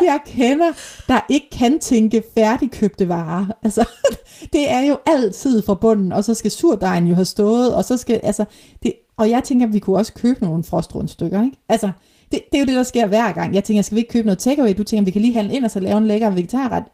jeg 0.02 0.20
kender, 0.26 0.72
der 1.08 1.20
ikke 1.28 1.50
kan 1.52 1.78
tænke 1.78 2.22
færdigkøbte 2.34 3.08
varer. 3.08 3.46
Altså, 3.62 3.88
det 4.52 4.70
er 4.70 4.80
jo 4.80 4.98
altid 5.06 5.62
fra 5.62 5.74
bunden, 5.74 6.12
og 6.12 6.24
så 6.24 6.34
skal 6.34 6.50
surdejen 6.50 7.06
jo 7.06 7.14
have 7.14 7.24
stået, 7.24 7.74
og 7.74 7.84
så 7.84 7.96
skal, 7.96 8.20
altså, 8.22 8.44
det, 8.82 8.92
og 9.20 9.30
jeg 9.30 9.44
tænker, 9.44 9.66
at 9.66 9.72
vi 9.72 9.78
kunne 9.78 9.96
også 9.96 10.12
købe 10.12 10.44
nogle 10.44 10.64
frostrundstykker, 10.64 11.42
ikke? 11.44 11.56
Altså, 11.68 11.90
det, 12.32 12.40
det 12.52 12.58
er 12.58 12.60
jo 12.60 12.66
det, 12.66 12.74
der 12.76 12.82
sker 12.82 13.06
hver 13.06 13.32
gang. 13.32 13.54
Jeg 13.54 13.64
tænker, 13.64 13.82
skal 13.82 13.94
vi 13.94 14.00
ikke 14.00 14.12
købe 14.12 14.26
noget 14.26 14.38
takeaway? 14.38 14.74
Du 14.78 14.84
tænker, 14.84 15.04
vi 15.04 15.10
kan 15.10 15.22
lige 15.22 15.34
handle 15.34 15.54
ind 15.54 15.64
og 15.64 15.70
så 15.70 15.80
lave 15.80 15.98
en 15.98 16.06
lækker 16.06 16.30
vegetarret. 16.30 16.84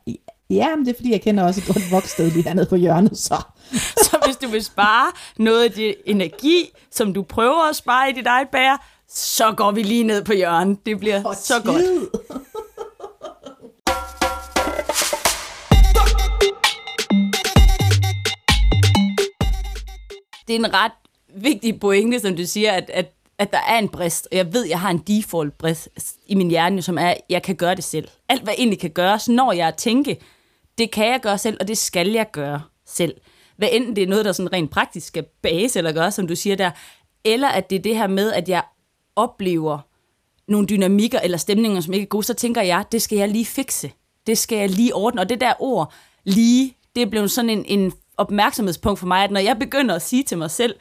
Ja, 0.50 0.76
men 0.76 0.86
det 0.86 0.92
er 0.92 0.96
fordi, 0.96 1.12
jeg 1.12 1.22
kender 1.22 1.44
også 1.44 1.60
et 1.60 1.66
godt 1.66 1.92
voksted 1.92 2.30
lige 2.30 2.42
hernede 2.42 2.66
på 2.66 2.76
hjørnet, 2.76 3.18
så. 3.18 3.34
så 4.06 4.18
hvis 4.24 4.36
du 4.36 4.48
vil 4.48 4.64
spare 4.64 5.12
noget 5.38 5.64
af 5.64 5.70
det 5.70 5.94
energi, 6.06 6.70
som 6.90 7.14
du 7.14 7.22
prøver 7.22 7.68
at 7.70 7.76
spare 7.76 8.10
i 8.10 8.12
dit 8.12 8.26
eget 8.26 8.48
bær, 8.52 8.86
så 9.08 9.54
går 9.56 9.72
vi 9.72 9.82
lige 9.82 10.04
ned 10.04 10.24
på 10.24 10.32
hjørnet. 10.32 10.86
Det 10.86 10.98
bliver 11.00 11.22
For 11.22 11.32
så 11.32 11.54
tid. 11.54 11.64
godt. 11.64 11.82
Det 20.48 20.54
er 20.54 20.58
en 20.58 20.74
ret 20.74 20.92
vigtig 21.36 21.80
pointe, 21.80 22.20
som 22.20 22.36
du 22.36 22.46
siger, 22.46 22.72
at, 22.72 22.90
at, 22.90 23.12
at 23.38 23.52
der 23.52 23.60
er 23.68 23.78
en 23.78 23.88
brist, 23.88 24.28
og 24.30 24.36
jeg 24.36 24.54
ved, 24.54 24.66
jeg 24.66 24.80
har 24.80 24.90
en 24.90 24.98
default 24.98 25.58
brist 25.58 25.88
i 26.26 26.34
min 26.34 26.50
hjerne, 26.50 26.82
som 26.82 26.98
er, 26.98 27.08
at 27.08 27.20
jeg 27.30 27.42
kan 27.42 27.56
gøre 27.56 27.74
det 27.74 27.84
selv. 27.84 28.08
Alt, 28.28 28.42
hvad 28.42 28.54
egentlig 28.58 28.78
kan 28.78 28.90
gøres, 28.90 29.28
når 29.28 29.52
jeg 29.52 29.76
tænker, 29.76 30.14
det 30.78 30.90
kan 30.90 31.06
jeg 31.06 31.20
gøre 31.20 31.38
selv, 31.38 31.56
og 31.60 31.68
det 31.68 31.78
skal 31.78 32.08
jeg 32.10 32.30
gøre 32.32 32.62
selv. 32.86 33.14
Hvad 33.56 33.68
enten 33.72 33.96
det 33.96 34.02
er 34.02 34.06
noget, 34.06 34.24
der 34.24 34.32
sådan 34.32 34.52
rent 34.52 34.70
praktisk 34.70 35.06
skal 35.06 35.24
base 35.42 35.78
eller 35.78 35.92
gøre, 35.92 36.10
som 36.10 36.26
du 36.26 36.36
siger 36.36 36.56
der, 36.56 36.70
eller 37.24 37.48
at 37.48 37.70
det 37.70 37.76
er 37.76 37.82
det 37.82 37.96
her 37.96 38.06
med, 38.06 38.32
at 38.32 38.48
jeg 38.48 38.62
oplever 39.16 39.78
nogle 40.48 40.66
dynamikker 40.66 41.20
eller 41.20 41.38
stemninger, 41.38 41.80
som 41.80 41.94
ikke 41.94 42.04
er 42.04 42.08
gode, 42.08 42.26
så 42.26 42.34
tænker 42.34 42.62
jeg, 42.62 42.84
det 42.92 43.02
skal 43.02 43.18
jeg 43.18 43.28
lige 43.28 43.44
fikse. 43.44 43.92
Det 44.26 44.38
skal 44.38 44.58
jeg 44.58 44.70
lige 44.70 44.94
ordne. 44.94 45.20
Og 45.20 45.28
det 45.28 45.40
der 45.40 45.52
ord, 45.58 45.92
lige, 46.24 46.76
det 46.96 47.02
er 47.02 47.06
blevet 47.06 47.30
sådan 47.30 47.50
en, 47.50 47.64
en 47.64 47.92
opmærksomhedspunkt 48.16 48.98
for 48.98 49.06
mig, 49.06 49.24
at 49.24 49.30
når 49.30 49.40
jeg 49.40 49.58
begynder 49.58 49.94
at 49.94 50.02
sige 50.02 50.22
til 50.22 50.38
mig 50.38 50.50
selv, 50.50 50.74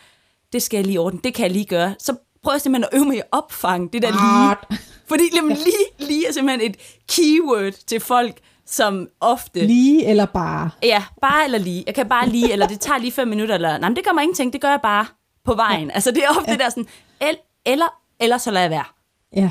det 0.55 0.63
skal 0.63 0.77
jeg 0.77 0.85
lige 0.85 0.99
ordne, 0.99 1.19
det 1.23 1.33
kan 1.33 1.43
jeg 1.43 1.51
lige 1.51 1.65
gøre, 1.65 1.95
så 1.99 2.15
prøver 2.43 2.53
jeg 2.53 2.61
simpelthen 2.61 2.89
at 2.91 2.97
øve 2.97 3.05
mig 3.05 3.15
i 3.15 3.19
at 3.19 3.25
opfange 3.31 3.89
det 3.93 4.01
der 4.01 4.11
lige. 4.11 4.79
Fordi 5.07 5.23
jamen, 5.35 5.57
lige, 5.57 6.07
lige 6.07 6.27
er 6.27 6.31
simpelthen 6.31 6.71
et 6.71 6.77
keyword 7.09 7.73
til 7.87 7.99
folk, 7.99 8.37
som 8.65 9.07
ofte... 9.19 9.65
Lige 9.65 10.05
eller 10.05 10.25
bare? 10.25 10.69
Ja, 10.83 11.03
bare 11.21 11.45
eller 11.45 11.57
lige. 11.57 11.83
Jeg 11.87 11.95
kan 11.95 12.09
bare 12.09 12.29
lige, 12.29 12.51
eller 12.51 12.67
det 12.67 12.79
tager 12.79 12.99
lige 12.99 13.11
fem 13.11 13.27
minutter, 13.27 13.55
eller 13.55 13.77
nej, 13.77 13.89
men 13.89 13.95
det 13.95 14.05
gør 14.05 14.13
mig 14.13 14.23
ingenting, 14.23 14.53
det 14.53 14.61
gør 14.61 14.69
jeg 14.69 14.79
bare 14.83 15.05
på 15.45 15.53
vejen. 15.53 15.87
Ja. 15.87 15.93
Altså 15.93 16.11
det 16.11 16.23
er 16.23 16.29
ofte 16.29 16.51
ja. 16.51 16.57
der 16.57 16.69
sådan, 16.69 16.87
el, 17.21 17.37
eller, 17.65 17.85
eller 18.19 18.37
så 18.37 18.51
lader 18.51 18.63
jeg 18.63 18.71
være. 18.71 18.85
Ja, 19.35 19.49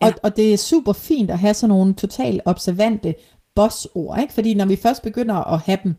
og, 0.00 0.08
ja. 0.08 0.12
og 0.22 0.36
det 0.36 0.52
er 0.52 0.56
super 0.56 0.92
fint 0.92 1.30
at 1.30 1.38
have 1.38 1.54
sådan 1.54 1.68
nogle 1.68 1.94
totalt 1.94 2.40
observante 2.44 3.14
bossord, 3.54 4.18
ikke? 4.20 4.34
Fordi 4.34 4.54
når 4.54 4.64
vi 4.64 4.76
først 4.76 5.02
begynder 5.02 5.52
at 5.54 5.60
have 5.60 5.78
dem, 5.84 5.94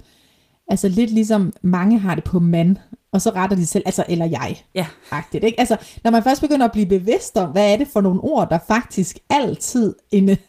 altså 0.67 0.87
lidt 0.87 1.11
ligesom 1.11 1.53
mange 1.61 1.99
har 1.99 2.15
det 2.15 2.23
på 2.23 2.39
mand, 2.39 2.77
og 3.11 3.21
så 3.21 3.29
retter 3.29 3.55
de 3.55 3.65
selv, 3.65 3.83
altså 3.85 4.05
eller 4.09 4.25
jeg, 4.25 4.63
ja. 4.75 4.87
Agtigt, 5.11 5.43
ikke? 5.43 5.59
Altså, 5.59 5.77
når 6.03 6.11
man 6.11 6.23
først 6.23 6.41
begynder 6.41 6.65
at 6.65 6.71
blive 6.71 6.85
bevidst 6.85 7.37
om, 7.37 7.51
hvad 7.51 7.73
er 7.73 7.77
det 7.77 7.87
for 7.87 8.01
nogle 8.01 8.21
ord, 8.21 8.49
der 8.49 8.59
faktisk 8.67 9.17
altid 9.29 9.95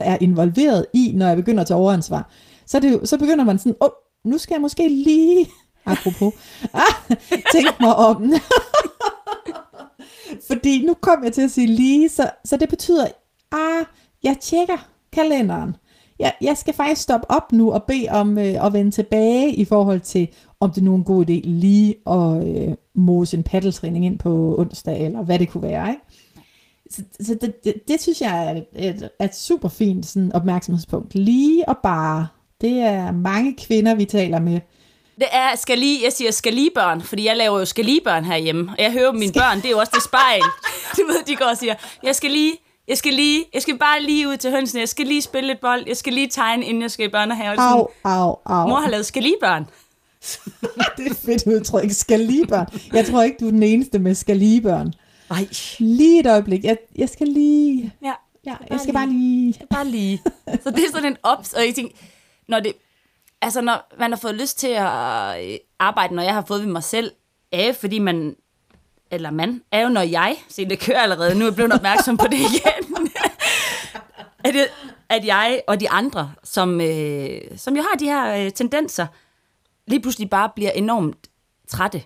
er 0.01 0.19
involveret 0.21 0.87
i, 0.95 1.13
når 1.15 1.27
jeg 1.27 1.37
begynder 1.37 1.61
at 1.61 1.67
tage 1.67 1.79
overansvar, 1.79 2.31
så, 2.67 2.81
det, 2.81 3.09
så 3.09 3.19
begynder 3.19 3.45
man 3.45 3.59
sådan, 3.59 3.77
åh, 3.81 3.87
oh, 3.87 4.31
nu 4.31 4.39
skal 4.39 4.55
jeg 4.55 4.61
måske 4.61 4.89
lige, 4.89 5.51
apropos, 5.87 6.35
ah, 6.73 7.17
tænke 7.53 7.75
mig 7.81 7.97
om. 7.97 8.23
Fordi 10.49 10.87
nu 10.87 10.95
kom 10.95 11.25
jeg 11.25 11.33
til 11.33 11.43
at 11.43 11.51
sige 11.51 11.67
lige, 11.67 12.09
så, 12.09 12.31
så 12.45 12.57
det 12.57 12.69
betyder, 12.69 13.07
ah, 13.53 13.85
jeg 14.23 14.37
tjekker 14.41 14.89
kalenderen. 15.13 15.77
Jeg, 16.25 16.33
jeg 16.41 16.57
skal 16.57 16.75
faktisk 16.75 17.03
stoppe 17.03 17.31
op 17.31 17.53
nu 17.53 17.73
og 17.73 17.83
bede 17.83 18.09
om 18.11 18.39
øh, 18.39 18.67
at 18.67 18.73
vende 18.73 18.91
tilbage 18.91 19.55
i 19.55 19.65
forhold 19.65 20.01
til, 20.01 20.29
om 20.61 20.71
det 20.71 20.81
er 20.81 20.85
nogen 20.85 21.05
god 21.05 21.25
idé 21.25 21.41
lige 21.45 21.95
at 22.07 22.47
øh, 22.49 22.75
mose 22.95 23.37
en 23.37 23.43
paddeltræning 23.43 24.07
ind 24.07 24.19
på 24.19 24.55
onsdag, 24.59 25.07
eller 25.07 25.23
hvad 25.23 25.39
det 25.39 25.49
kunne 25.49 25.63
være. 25.63 25.89
Ikke? 25.89 26.03
Så, 26.91 27.03
så 27.21 27.39
det, 27.41 27.65
det, 27.65 27.75
det 27.89 28.01
synes 28.01 28.21
jeg 28.21 28.47
er 28.47 28.51
et, 28.51 28.67
et, 28.89 29.11
et 29.21 29.37
super 29.37 29.69
fint 29.69 30.07
sådan, 30.07 30.33
opmærksomhedspunkt. 30.33 31.15
Lige 31.15 31.69
og 31.69 31.77
bare. 31.83 32.27
Det 32.61 32.79
er 32.79 33.13
mange 33.13 33.57
kvinder, 33.59 33.95
vi 33.95 34.05
taler 34.05 34.41
med, 34.41 34.61
det 35.19 35.29
er 35.33 35.57
skal 35.57 35.79
lige, 35.79 36.05
jeg 36.05 36.13
siger 36.13 36.31
skal 36.31 36.53
lige 36.55 36.71
børn, 36.75 37.03
fordi 37.03 37.27
jeg 37.27 37.37
laver 37.37 37.59
jo 37.59 37.65
skal 37.65 37.85
lige 37.85 38.01
børn 38.05 38.25
herhjemme. 38.25 38.73
Og 38.79 38.85
jeg 38.85 38.93
hører 38.93 39.13
mine 39.13 39.29
skal... 39.29 39.41
børn, 39.41 39.57
det 39.57 39.65
er 39.65 39.71
jo 39.71 39.79
også 39.79 39.93
det 39.95 40.03
spejl. 40.03 40.43
Du 40.97 41.07
ved, 41.07 41.25
de 41.27 41.37
går 41.37 41.45
og 41.45 41.57
siger, 41.57 41.75
jeg 42.03 42.15
skal 42.15 42.31
lige, 42.31 42.53
jeg 42.89 42.99
skal 42.99 43.13
lige, 43.13 43.45
jeg 43.55 43.63
skal 43.63 43.79
bare 43.79 44.03
lige 44.03 44.29
ud 44.29 44.37
til 44.37 44.51
hønsene, 44.51 44.81
jeg 44.81 44.89
skal 44.89 45.07
lige 45.07 45.23
spille 45.23 45.47
lidt 45.47 45.61
bold, 45.61 45.85
jeg 45.87 45.97
skal 45.97 46.13
lige 46.13 46.29
tegne, 46.29 46.67
inden 46.67 46.83
jeg 46.83 46.91
skal 46.91 47.07
i 47.07 47.09
børnehave. 47.09 47.61
Au, 47.61 47.89
au, 48.05 48.37
au. 48.45 48.69
Mor 48.69 48.81
har 48.81 48.91
lavet 48.91 49.07
skal 49.07 49.23
lige 49.23 49.37
børn. 49.41 49.67
det 50.97 51.07
er 51.07 51.15
fedt 51.15 51.47
udtryk, 51.47 51.91
skal 51.91 52.21
lige 52.21 52.47
børn. 52.47 52.67
Jeg 52.93 53.07
tror 53.07 53.23
ikke, 53.23 53.37
du 53.41 53.47
er 53.47 53.51
den 53.51 53.63
eneste 53.63 53.99
med 53.99 54.15
skal 54.15 54.37
lige 54.37 54.61
børn. 54.61 54.95
Nej. 55.31 55.49
Lige 55.79 56.21
et 56.21 56.27
øjeblik, 56.27 56.65
jeg, 56.65 56.77
jeg 56.97 57.09
skal 57.09 57.29
lige... 57.29 57.93
Ja. 58.05 58.13
Ja, 58.47 58.55
jeg 58.71 58.81
skal 58.81 58.95
lige. 58.95 58.95
bare 58.95 59.09
lige... 59.09 59.67
Bare 59.71 59.87
lige. 59.87 60.23
Så 60.63 60.71
det 60.71 60.85
er 60.85 60.93
sådan 60.93 61.11
en 61.11 61.17
ops, 61.23 61.53
og 61.53 61.67
jeg 61.67 61.75
tænker, 61.75 61.97
når 62.49 62.61
det, 62.61 62.73
altså 63.43 63.61
når 63.61 63.95
man 63.99 64.11
har 64.11 64.19
fået 64.19 64.35
lyst 64.35 64.59
til 64.59 64.69
at 64.69 65.45
øh, 65.45 65.59
arbejde, 65.79 66.15
når 66.15 66.23
jeg 66.23 66.35
har 66.35 66.45
fået 66.49 66.61
ved 66.61 66.69
mig 66.69 66.83
selv, 66.83 67.13
er 67.53 67.73
fordi 67.73 67.99
man, 67.99 68.35
eller 69.15 69.31
man, 69.31 69.63
er 69.73 69.83
jo 69.83 69.89
når 69.89 70.01
jeg, 70.01 70.37
se 70.49 70.65
det 70.65 70.79
kører 70.79 71.01
allerede, 71.01 71.35
nu 71.35 71.41
er 71.41 71.49
jeg 71.49 71.55
blevet 71.55 71.73
opmærksom 71.73 72.17
på 72.17 72.27
det 72.27 72.39
igen, 72.39 73.07
at, 74.45 74.55
jeg, 74.55 74.67
at 75.09 75.27
jeg 75.27 75.63
og 75.67 75.81
de 75.81 75.91
andre, 75.91 76.33
som, 76.45 76.81
øh, 76.81 77.41
som 77.57 77.77
jo 77.77 77.83
har 77.83 77.97
de 77.99 78.05
her 78.05 78.45
øh, 78.45 78.53
tendenser, 78.53 79.07
lige 79.87 80.01
pludselig 80.01 80.31
bare 80.31 80.51
bliver 80.55 80.71
enormt 80.71 81.29
trætte, 81.69 82.03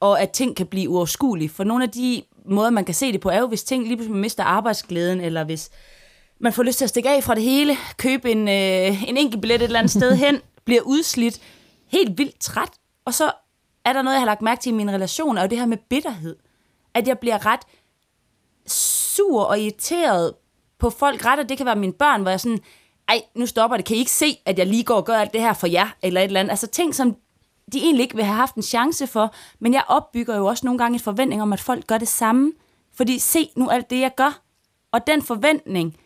og 0.00 0.20
at 0.20 0.30
ting 0.30 0.56
kan 0.56 0.66
blive 0.66 0.88
uoverskuelige. 0.88 1.48
For 1.48 1.64
nogle 1.64 1.84
af 1.84 1.90
de 1.90 2.22
måder, 2.44 2.70
man 2.70 2.84
kan 2.84 2.94
se 2.94 3.12
det 3.12 3.20
på, 3.20 3.30
er 3.30 3.38
jo, 3.38 3.46
hvis 3.46 3.64
ting 3.64 3.84
lige 3.86 3.96
pludselig 3.96 4.20
mister 4.20 4.44
arbejdsglæden, 4.44 5.20
eller 5.20 5.44
hvis 5.44 5.70
man 6.40 6.52
får 6.52 6.62
lyst 6.62 6.78
til 6.78 6.84
at 6.84 6.88
stikke 6.88 7.10
af 7.10 7.24
fra 7.24 7.34
det 7.34 7.42
hele, 7.42 7.76
købe 7.96 8.30
en, 8.30 8.48
øh, 8.48 9.08
en 9.08 9.16
enkelt 9.16 9.40
billet 9.40 9.54
et 9.54 9.62
eller 9.62 9.78
andet 9.78 9.90
sted 9.90 10.16
hen, 10.16 10.40
bliver 10.64 10.82
udslidt, 10.82 11.40
helt 11.86 12.18
vildt 12.18 12.40
træt, 12.40 12.70
og 13.04 13.14
så 13.14 13.32
er 13.84 13.92
der 13.92 14.02
noget, 14.02 14.14
jeg 14.14 14.20
har 14.20 14.26
lagt 14.26 14.42
mærke 14.42 14.60
til 14.60 14.72
i 14.72 14.74
min 14.74 14.90
relation, 14.90 15.38
er 15.38 15.42
jo 15.42 15.48
det 15.48 15.58
her 15.58 15.66
med 15.66 15.76
bitterhed. 15.76 16.36
At 16.94 17.08
jeg 17.08 17.18
bliver 17.18 17.46
ret 17.46 17.60
sur 18.66 19.42
og 19.42 19.60
irriteret 19.60 20.34
på 20.78 20.90
folk, 20.90 21.24
ret, 21.24 21.38
og 21.38 21.48
det 21.48 21.56
kan 21.56 21.66
være 21.66 21.76
mine 21.76 21.92
børn, 21.92 22.22
hvor 22.22 22.30
jeg 22.30 22.40
sådan, 22.40 22.60
ej, 23.08 23.22
nu 23.34 23.46
stopper 23.46 23.76
det, 23.76 23.86
kan 23.86 23.96
I 23.96 23.98
ikke 23.98 24.10
se, 24.10 24.38
at 24.46 24.58
jeg 24.58 24.66
lige 24.66 24.84
går 24.84 24.94
og 24.94 25.04
gør 25.04 25.16
alt 25.16 25.32
det 25.32 25.40
her 25.40 25.52
for 25.52 25.66
jer, 25.66 25.88
eller 26.02 26.20
et 26.20 26.24
eller 26.24 26.40
andet. 26.40 26.50
Altså 26.50 26.66
ting, 26.66 26.94
som 26.94 27.16
de 27.72 27.78
egentlig 27.78 28.02
ikke 28.02 28.16
vil 28.16 28.24
have 28.24 28.36
haft 28.36 28.54
en 28.54 28.62
chance 28.62 29.06
for, 29.06 29.34
men 29.60 29.74
jeg 29.74 29.84
opbygger 29.88 30.36
jo 30.36 30.46
også 30.46 30.66
nogle 30.66 30.78
gange 30.78 30.94
en 30.94 31.00
forventning 31.00 31.42
om, 31.42 31.52
at 31.52 31.60
folk 31.60 31.86
gør 31.86 31.98
det 31.98 32.08
samme. 32.08 32.52
Fordi 32.94 33.18
se 33.18 33.50
nu 33.56 33.68
alt 33.68 33.90
det, 33.90 34.00
jeg 34.00 34.14
gør. 34.16 34.42
Og 34.92 35.06
den 35.06 35.22
forventning 35.22 35.96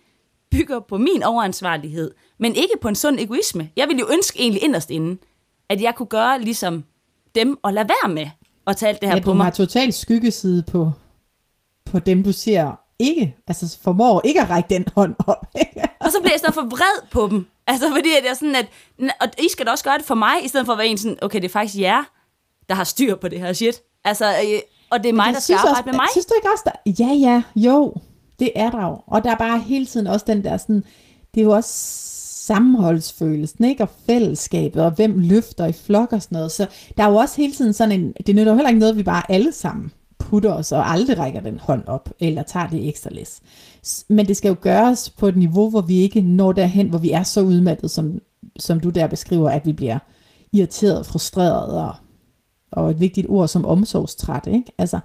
bygger 0.51 0.81
på 0.81 0.99
min 0.99 1.23
overansvarlighed 1.23 2.15
men 2.39 2.55
ikke 2.55 2.75
på 2.81 2.89
en 2.89 2.95
sund 2.95 3.21
egoisme. 3.21 3.71
Jeg 3.77 3.89
ville 3.89 4.01
jo 4.01 4.09
ønske 4.13 4.41
egentlig 4.41 4.63
inderst 4.63 4.91
inden, 4.91 5.19
at 5.69 5.83
jeg 5.83 5.95
kunne 5.95 6.07
gøre 6.07 6.41
ligesom 6.41 6.85
dem 7.37 7.59
og 7.63 7.73
lade 7.73 7.89
være 7.89 8.15
med 8.15 8.27
at 8.67 8.77
tage 8.77 8.91
alt 8.91 9.01
det 9.01 9.09
her 9.09 9.17
ja, 9.17 9.23
på 9.23 9.33
mig. 9.33 9.39
Du 9.39 9.45
har 9.45 9.51
totalt 9.51 9.95
skyggeside 9.95 10.63
på, 10.63 10.93
på 11.85 11.99
dem, 11.99 12.25
du 12.25 12.33
ser 12.33 12.81
ikke, 12.99 13.37
altså 13.47 13.79
formår 13.83 14.21
ikke 14.25 14.41
at 14.41 14.51
række 14.51 14.75
den 14.75 14.85
hånd 14.97 15.15
op. 15.27 15.47
og 16.05 16.13
så 16.13 16.19
bliver 16.21 16.33
jeg 16.33 16.41
sådan 16.41 16.55
for 16.55 16.63
vred 16.63 17.09
på 17.11 17.29
dem. 17.31 17.47
Altså 17.67 17.91
fordi 17.91 18.09
at 18.19 18.25
jeg 18.25 18.31
er 18.31 18.35
sådan, 18.35 18.57
at, 18.57 18.67
og 19.21 19.29
I 19.39 19.49
skal 19.51 19.67
da 19.67 19.71
også 19.71 19.85
gøre 19.85 19.99
det 19.99 20.07
for 20.07 20.15
mig, 20.15 20.45
i 20.45 20.49
stedet 20.49 20.67
for 20.67 20.73
at 20.73 20.79
være 20.79 20.87
en 20.87 20.99
sådan, 20.99 21.19
okay, 21.23 21.39
det 21.41 21.45
er 21.45 21.53
faktisk 21.53 21.81
jer, 21.81 22.05
der 22.69 22.75
har 22.75 22.85
styr 22.85 23.17
på 23.17 23.29
det 23.29 23.41
her 23.41 23.53
shit. 23.53 23.83
Altså, 24.05 24.27
øh, 24.27 24.61
og 24.91 25.03
det 25.03 25.09
er 25.09 25.13
mig, 25.13 25.35
der 25.35 25.41
skal 25.41 25.55
arbejde 25.55 25.73
også, 25.73 25.83
med 25.87 25.95
mig. 25.95 26.07
Synes 26.13 26.27
du 26.27 26.35
ikke 26.37 26.49
også, 26.53 26.63
der, 26.67 27.05
ja, 27.05 27.13
ja, 27.13 27.43
jo, 27.57 27.95
det 28.39 28.53
er 28.55 28.71
der 28.71 28.87
jo. 28.87 28.99
Og 29.07 29.25
der 29.25 29.31
er 29.31 29.37
bare 29.37 29.59
hele 29.59 29.87
tiden 29.87 30.07
også 30.07 30.25
den 30.29 30.45
der 30.45 30.57
sådan, 30.57 30.85
det 31.35 31.41
er 31.41 31.45
jo 31.45 31.51
også 31.51 32.16
sammenholdsfølelsen, 32.47 33.65
ikke? 33.65 33.83
Og 33.83 33.89
fællesskabet, 34.07 34.83
og 34.83 34.91
hvem 34.91 35.19
løfter 35.19 35.67
i 35.67 35.73
flok 35.73 36.13
og 36.13 36.23
sådan 36.23 36.37
noget. 36.37 36.53
Så 36.53 36.67
der 36.97 37.05
er 37.05 37.11
jo 37.11 37.17
også 37.17 37.37
hele 37.37 37.53
tiden 37.53 37.73
sådan 37.73 38.01
en, 38.01 38.13
det 38.27 38.35
nytter 38.35 38.53
jo 38.53 38.57
heller 38.57 38.69
ikke 38.69 38.81
noget, 38.81 38.97
vi 38.97 39.03
bare 39.03 39.31
alle 39.31 39.53
sammen 39.53 39.93
putter 40.19 40.53
os 40.53 40.73
og 40.73 40.91
aldrig 40.91 41.19
rækker 41.19 41.41
den 41.41 41.59
hånd 41.59 41.83
op, 41.87 42.11
eller 42.21 42.43
tager 42.43 42.69
det 42.69 42.89
ekstra 42.89 43.11
læs. 43.11 43.41
Men 44.09 44.27
det 44.27 44.37
skal 44.37 44.49
jo 44.49 44.57
gøres 44.61 45.11
på 45.11 45.29
et 45.29 45.37
niveau, 45.37 45.71
hvor 45.71 45.81
vi 45.81 45.99
ikke 45.99 46.21
når 46.21 46.53
derhen, 46.53 46.89
hvor 46.89 46.99
vi 46.99 47.11
er 47.11 47.23
så 47.23 47.41
udmattet, 47.41 47.91
som, 47.91 48.19
som 48.59 48.81
du 48.81 48.91
der 48.91 49.07
beskriver, 49.07 49.51
at 49.51 49.67
vi 49.67 49.73
bliver 49.73 49.99
irriteret, 50.53 51.07
frustreret 51.07 51.79
og, 51.81 51.95
og 52.73 52.91
et 52.91 53.01
vigtigt 53.01 53.27
ord 53.31 53.49
som 53.49 53.65
omsorgstræt, 53.65 54.47
ikke? 54.47 54.73
Altså, 54.79 55.01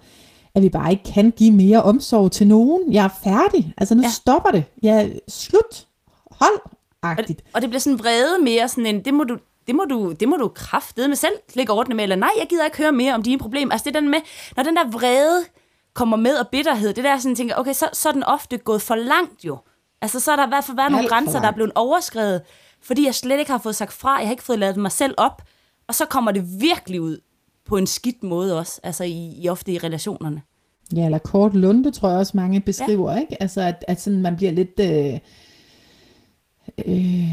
at 0.56 0.63
vi 0.63 0.69
bare 0.69 0.91
ikke 0.91 1.04
kan 1.04 1.32
give 1.32 1.51
mere 1.51 1.84
omsorg 1.84 2.32
til 2.32 2.47
nogen. 2.47 2.93
Jeg 2.93 3.06
er 3.06 3.19
færdig. 3.23 3.73
Altså, 3.77 3.95
nu 3.95 4.01
ja. 4.01 4.10
stopper 4.10 4.51
det. 4.51 4.63
Jeg 4.84 5.06
er 5.06 5.10
slut. 5.27 5.88
Hold. 6.32 6.62
Agtigt. 7.03 7.41
Og, 7.41 7.49
og 7.53 7.61
det 7.61 7.69
bliver 7.69 7.79
sådan 7.79 7.99
vrede 7.99 8.43
mere 8.43 8.67
sådan 8.67 8.85
en, 8.85 9.05
det 9.05 9.13
må 9.13 9.23
du, 9.23 9.37
det 9.67 9.75
må 9.75 9.85
du, 9.89 10.11
det 10.11 10.29
må 10.29 10.35
du 10.35 10.47
kraftede 10.47 11.07
med 11.07 11.15
selv 11.15 11.33
lægge 11.53 11.73
ordne 11.73 11.95
med, 11.95 12.03
eller 12.03 12.15
nej, 12.15 12.29
jeg 12.39 12.47
gider 12.49 12.65
ikke 12.65 12.77
høre 12.77 12.91
mere 12.91 13.13
om 13.13 13.23
dine 13.23 13.39
problemer. 13.39 13.71
Altså 13.71 13.85
det 13.85 13.93
den 13.93 14.09
med, 14.09 14.19
når 14.55 14.63
den 14.63 14.75
der 14.75 14.91
vrede 14.91 15.45
kommer 15.93 16.17
med 16.17 16.35
og 16.35 16.47
bitterhed, 16.47 16.93
det 16.93 17.03
der 17.03 17.17
sådan 17.17 17.35
tænker, 17.35 17.55
okay, 17.55 17.73
så, 17.73 17.89
så 17.93 18.09
er 18.09 18.13
den 18.13 18.23
ofte 18.23 18.57
gået 18.57 18.81
for 18.81 18.95
langt 18.95 19.45
jo. 19.45 19.57
Altså 20.01 20.19
så 20.19 20.31
er 20.31 20.35
der 20.35 20.45
i 20.45 20.49
hvert 20.49 20.63
fald 20.63 20.77
været 20.77 20.91
nogle 20.91 21.07
grænser, 21.07 21.41
der 21.41 21.47
er 21.47 21.51
blevet 21.51 21.71
overskrevet, 21.75 22.41
fordi 22.81 23.05
jeg 23.05 23.15
slet 23.15 23.39
ikke 23.39 23.51
har 23.51 23.57
fået 23.57 23.75
sagt 23.75 23.93
fra, 23.93 24.17
jeg 24.17 24.27
har 24.27 24.31
ikke 24.31 24.43
fået 24.43 24.59
lavet 24.59 24.77
mig 24.77 24.91
selv 24.91 25.13
op, 25.17 25.41
og 25.87 25.95
så 25.95 26.05
kommer 26.05 26.31
det 26.31 26.61
virkelig 26.61 27.01
ud 27.01 27.19
på 27.65 27.77
en 27.77 27.87
skidt 27.87 28.23
måde 28.23 28.59
også, 28.59 28.79
altså 28.83 29.03
i, 29.03 29.33
i 29.37 29.49
ofte 29.49 29.71
i 29.71 29.77
relationerne. 29.77 30.41
Ja, 30.95 31.05
eller 31.05 31.17
kort 31.17 31.55
lunde, 31.55 31.91
tror 31.91 32.09
jeg 32.09 32.17
også 32.17 32.31
mange 32.35 32.59
beskriver, 32.59 33.11
ja. 33.11 33.19
ikke? 33.19 33.41
Altså 33.41 33.61
at, 33.61 33.85
at 33.87 34.01
sådan, 34.01 34.21
man 34.21 34.35
bliver 34.35 34.51
lidt... 34.51 34.79
Øh, 34.79 35.19
øh, 36.86 37.29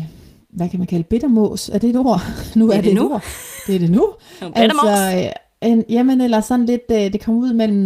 hvad 0.50 0.68
kan 0.68 0.78
man 0.78 0.86
kalde 0.86 1.04
bittermås? 1.04 1.68
Er 1.68 1.78
det 1.78 1.90
et 1.90 1.96
ord? 1.96 2.20
Nu 2.56 2.68
er, 2.68 2.72
er 2.72 2.76
det, 2.76 2.84
det 2.84 2.94
nu? 2.94 3.12
ord. 3.12 3.24
Det 3.66 3.74
er 3.74 3.78
det 3.78 3.90
nu. 3.90 4.12
altså, 4.54 5.16
øh, 5.16 5.32
en, 5.70 5.84
jamen, 5.88 6.20
eller 6.20 6.40
sådan 6.40 6.66
lidt, 6.66 6.82
øh, 6.90 7.12
det 7.12 7.20
kommer 7.20 7.40
ud 7.40 7.52
mellem, 7.52 7.78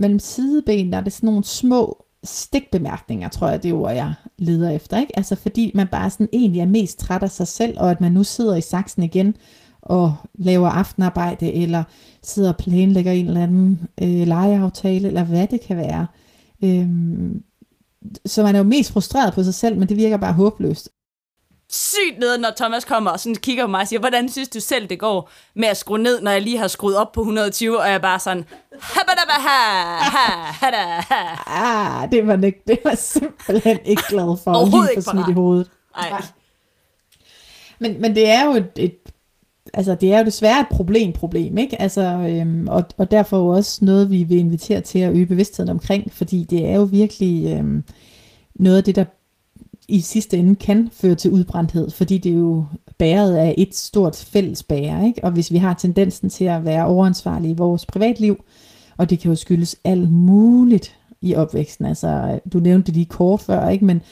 mellem 0.00 0.18
sideben, 0.18 0.92
der 0.92 0.98
er 0.98 1.02
det 1.02 1.12
sådan 1.12 1.26
nogle 1.26 1.44
små 1.44 2.06
stikbemærkninger, 2.24 3.28
tror 3.28 3.48
jeg, 3.48 3.62
det 3.62 3.70
er 3.70 3.74
ord, 3.74 3.92
jeg 3.92 4.14
leder 4.38 4.70
efter. 4.70 4.98
Ikke? 4.98 5.16
Altså 5.16 5.36
fordi 5.36 5.70
man 5.74 5.86
bare 5.86 6.10
sådan 6.10 6.28
egentlig 6.32 6.60
er 6.60 6.66
mest 6.66 6.98
træt 6.98 7.22
af 7.22 7.30
sig 7.30 7.46
selv, 7.46 7.80
og 7.80 7.90
at 7.90 8.00
man 8.00 8.12
nu 8.12 8.24
sidder 8.24 8.56
i 8.56 8.60
saksen 8.60 9.02
igen, 9.02 9.34
og 9.82 10.14
laver 10.34 10.68
aftenarbejde, 10.68 11.52
eller 11.52 11.84
sidder 12.22 12.48
og 12.48 12.56
planlægger 12.56 13.12
en 13.12 13.26
eller 13.26 13.42
anden 13.42 13.80
øh, 14.02 14.26
legeaftale, 14.26 15.08
eller 15.08 15.24
hvad 15.24 15.46
det 15.46 15.60
kan 15.60 15.76
være. 15.76 16.06
Øhm, 16.64 17.42
så 18.26 18.42
man 18.42 18.54
er 18.54 18.58
jo 18.58 18.64
mest 18.64 18.92
frustreret 18.92 19.34
på 19.34 19.44
sig 19.44 19.54
selv, 19.54 19.76
men 19.78 19.88
det 19.88 19.96
virker 19.96 20.16
bare 20.16 20.32
håbløst. 20.32 20.88
Sygt 21.70 22.18
ned, 22.18 22.38
når 22.38 22.52
Thomas 22.56 22.84
kommer 22.84 23.10
og 23.10 23.20
sådan 23.20 23.34
kigger 23.34 23.64
på 23.64 23.70
mig 23.70 23.80
og 23.80 23.88
siger, 23.88 24.00
hvordan 24.00 24.28
synes 24.28 24.48
du 24.48 24.60
selv, 24.60 24.88
det 24.88 24.98
går 24.98 25.30
med 25.54 25.68
at 25.68 25.76
skrue 25.76 25.98
ned, 25.98 26.20
når 26.20 26.30
jeg 26.30 26.42
lige 26.42 26.58
har 26.58 26.68
skruet 26.68 26.96
op 26.96 27.12
på 27.12 27.20
120, 27.20 27.80
og 27.80 27.86
jeg 27.86 27.94
er 27.94 27.98
bare 27.98 28.18
sådan, 28.18 28.44
ah, 31.46 32.10
det 32.12 32.26
var, 32.26 32.46
ikke, 32.46 32.62
det 32.66 32.78
var 32.84 32.94
simpelthen 32.94 33.78
ikke 33.84 34.02
glad 34.08 34.36
for. 34.44 34.50
At 34.50 34.68
lige 34.68 35.02
få 35.02 35.10
smidt 35.10 35.28
i 35.28 35.32
hovedet. 35.32 35.70
Nej. 35.96 36.22
Men, 37.78 38.00
men 38.00 38.14
det 38.14 38.28
er 38.28 38.44
jo 38.44 38.52
et, 38.52 38.70
et 38.76 38.98
altså 39.76 39.94
det 39.94 40.12
er 40.12 40.18
jo 40.18 40.24
desværre 40.24 40.60
et 40.60 40.66
problem, 40.70 41.12
problem, 41.12 41.58
ikke? 41.58 41.82
Altså, 41.82 42.02
øhm, 42.02 42.68
og, 42.68 42.84
og 42.96 43.10
derfor 43.10 43.54
også 43.54 43.84
noget, 43.84 44.10
vi 44.10 44.22
vil 44.22 44.38
invitere 44.38 44.80
til 44.80 44.98
at 44.98 45.12
øge 45.12 45.26
bevidstheden 45.26 45.70
omkring, 45.70 46.12
fordi 46.12 46.44
det 46.44 46.66
er 46.66 46.74
jo 46.74 46.82
virkelig 46.82 47.52
øhm, 47.58 47.84
noget 48.54 48.76
af 48.76 48.84
det, 48.84 48.96
der 48.96 49.04
i 49.88 50.00
sidste 50.00 50.36
ende 50.36 50.54
kan 50.54 50.88
føre 50.92 51.14
til 51.14 51.30
udbrændthed, 51.30 51.90
fordi 51.90 52.18
det 52.18 52.32
er 52.32 52.36
jo 52.36 52.64
bæret 52.98 53.36
af 53.36 53.54
et 53.58 53.74
stort 53.74 54.16
fælles 54.16 54.62
bære, 54.62 55.06
ikke? 55.06 55.24
Og 55.24 55.30
hvis 55.30 55.52
vi 55.52 55.56
har 55.56 55.74
tendensen 55.74 56.30
til 56.30 56.44
at 56.44 56.64
være 56.64 56.86
overansvarlige 56.86 57.52
i 57.52 57.56
vores 57.56 57.86
privatliv, 57.86 58.44
og 58.96 59.10
det 59.10 59.18
kan 59.18 59.28
jo 59.28 59.34
skyldes 59.34 59.76
alt 59.84 60.12
muligt 60.12 60.96
i 61.20 61.34
opvæksten, 61.34 61.86
altså 61.86 62.40
du 62.52 62.58
nævnte 62.58 62.86
det 62.86 62.94
lige 62.94 63.06
kort 63.06 63.40
før, 63.40 63.68
ikke? 63.68 63.84
Men 63.84 64.02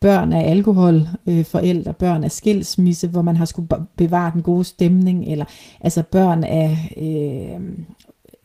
børn 0.00 0.32
af 0.32 0.50
alkohol, 0.50 1.08
øh, 1.26 1.44
forældre, 1.44 1.92
børn 1.92 2.24
af 2.24 2.32
skilsmisse, 2.32 3.08
hvor 3.08 3.22
man 3.22 3.36
har 3.36 3.44
skulle 3.44 3.68
bevare 3.96 4.30
den 4.34 4.42
gode 4.42 4.64
stemning, 4.64 5.24
eller 5.24 5.44
altså 5.80 6.02
børn 6.02 6.44
af 6.44 6.94
øh, 6.96 7.60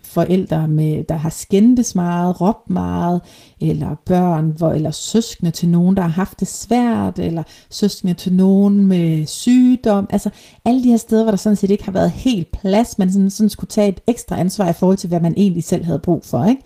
forældre, 0.05 0.67
med, 0.67 1.03
der 1.03 1.15
har 1.15 1.29
skændtes 1.29 1.95
meget, 1.95 2.41
råbt 2.41 2.69
meget, 2.69 3.21
eller 3.61 3.95
børn, 4.05 4.53
hvor, 4.57 4.71
eller 4.71 4.91
søskende 4.91 5.51
til 5.51 5.69
nogen, 5.69 5.95
der 5.95 6.01
har 6.01 6.09
haft 6.09 6.39
det 6.39 6.47
svært, 6.47 7.19
eller 7.19 7.43
søskende 7.69 8.13
til 8.13 8.33
nogen 8.33 8.85
med 8.85 9.25
sygdom. 9.25 10.07
Altså 10.09 10.29
alle 10.65 10.83
de 10.83 10.89
her 10.89 10.97
steder, 10.97 11.23
hvor 11.23 11.31
der 11.31 11.37
sådan 11.37 11.55
set 11.55 11.71
ikke 11.71 11.83
har 11.83 11.91
været 11.91 12.11
helt 12.11 12.51
plads, 12.51 12.97
man 12.97 13.11
sådan, 13.11 13.29
sådan 13.29 13.49
skulle 13.49 13.69
tage 13.69 13.89
et 13.89 14.01
ekstra 14.07 14.39
ansvar 14.39 14.69
i 14.69 14.73
forhold 14.73 14.97
til, 14.97 15.07
hvad 15.07 15.19
man 15.19 15.33
egentlig 15.37 15.63
selv 15.63 15.85
havde 15.85 15.99
brug 15.99 16.25
for. 16.25 16.45
Ikke? 16.45 16.61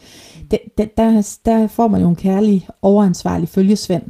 Det, 0.52 0.60
det, 0.78 0.98
der, 0.98 1.38
der 1.46 1.68
får 1.68 1.88
man 1.88 2.02
jo 2.02 2.10
en 2.10 2.16
kærlig, 2.16 2.68
overansvarlig 2.82 3.50
følgesvend, 3.50 4.04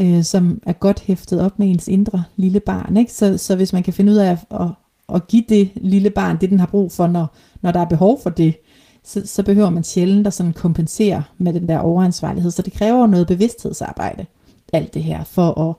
øh, 0.00 0.24
som 0.24 0.62
er 0.66 0.72
godt 0.72 1.00
hæftet 1.00 1.40
op 1.40 1.58
med 1.58 1.70
ens 1.70 1.88
indre 1.88 2.24
lille 2.36 2.60
barn. 2.60 2.96
Ikke? 2.96 3.12
Så, 3.12 3.38
så 3.38 3.56
hvis 3.56 3.72
man 3.72 3.82
kan 3.82 3.92
finde 3.94 4.12
ud 4.12 4.16
af 4.16 4.30
at, 4.30 4.38
at, 4.60 4.68
at 5.14 5.26
give 5.26 5.44
det 5.48 5.70
lille 5.74 6.10
barn 6.10 6.40
det, 6.40 6.50
den 6.50 6.60
har 6.60 6.66
brug 6.66 6.92
for, 6.92 7.06
når, 7.06 7.36
når 7.60 7.72
der 7.72 7.80
er 7.80 7.84
behov 7.84 8.20
for 8.22 8.30
det, 8.30 8.56
så, 9.04 9.26
så 9.26 9.42
behøver 9.42 9.70
man 9.70 9.84
sjældent 9.84 10.26
at 10.26 10.34
sådan 10.34 10.52
kompensere 10.52 11.24
med 11.38 11.52
den 11.52 11.68
der 11.68 11.78
overansvarlighed. 11.78 12.50
Så 12.50 12.62
det 12.62 12.72
kræver 12.72 13.06
noget 13.06 13.26
bevidsthedsarbejde, 13.26 14.26
alt 14.72 14.94
det 14.94 15.02
her, 15.02 15.24
for 15.24 15.68
at, 15.70 15.74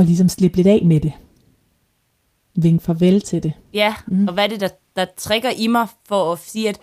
at 0.00 0.06
ligesom 0.06 0.28
slippe 0.28 0.56
lidt 0.56 0.66
af 0.66 0.82
med 0.84 1.00
det. 1.00 1.12
Vink 2.54 2.82
farvel 2.82 3.20
til 3.20 3.42
det. 3.42 3.52
Ja, 3.74 3.94
mm. 4.06 4.28
og 4.28 4.34
hvad 4.34 4.44
er 4.44 4.48
det, 4.48 4.60
der, 4.60 4.68
der 4.96 5.06
trigger 5.16 5.50
i 5.50 5.66
mig 5.66 5.86
for 6.08 6.32
at 6.32 6.38
sige, 6.38 6.68
at 6.68 6.78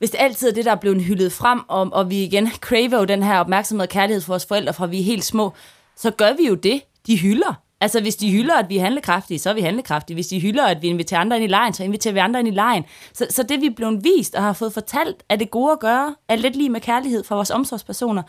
hvis 0.00 0.10
det 0.10 0.18
altid 0.20 0.48
er 0.48 0.52
det, 0.52 0.64
der 0.64 0.70
er 0.70 0.76
blevet 0.76 1.04
hyldet 1.04 1.32
frem, 1.32 1.60
og, 1.68 1.88
og 1.92 2.10
vi 2.10 2.22
igen 2.22 2.50
craver 2.66 2.98
jo 2.98 3.04
den 3.04 3.22
her 3.22 3.38
opmærksomhed 3.38 3.86
og 3.86 3.88
kærlighed 3.88 4.20
for 4.20 4.32
vores 4.32 4.46
forældre, 4.46 4.74
fra 4.74 4.86
vi 4.86 5.00
er 5.00 5.04
helt 5.04 5.24
små, 5.24 5.52
så 5.96 6.10
gør 6.10 6.32
vi 6.32 6.46
jo 6.46 6.54
det, 6.54 6.82
de 7.06 7.16
hylder. 7.18 7.54
Altså, 7.80 8.00
hvis 8.00 8.16
de 8.16 8.30
hylder, 8.30 8.54
at 8.54 8.68
vi 8.68 8.76
er 8.76 8.82
handlekraftige, 8.82 9.38
så 9.38 9.50
er 9.50 9.54
vi 9.54 9.60
handlekraftige. 9.60 10.14
Hvis 10.14 10.26
de 10.26 10.40
hylder, 10.40 10.66
at 10.66 10.82
vi 10.82 10.88
inviterer 10.88 11.20
andre 11.20 11.36
ind 11.36 11.44
i 11.44 11.48
lejen, 11.48 11.74
så 11.74 11.84
inviterer 11.84 12.14
vi 12.14 12.18
andre 12.18 12.40
ind 12.40 12.48
i 12.48 12.50
lejen. 12.50 12.84
Så, 13.12 13.26
så 13.30 13.42
det, 13.42 13.60
vi 13.60 13.66
er 13.66 13.74
blevet 13.76 14.04
vist 14.04 14.34
og 14.34 14.42
har 14.42 14.52
fået 14.52 14.72
fortalt, 14.72 15.24
er 15.28 15.36
det 15.36 15.50
gode 15.50 15.72
at 15.72 15.80
gøre, 15.80 16.14
er 16.28 16.36
lidt 16.36 16.56
lige 16.56 16.68
med 16.68 16.80
kærlighed 16.80 17.24
for 17.24 17.34
vores 17.34 17.50
omsorgspersoner, 17.50 18.22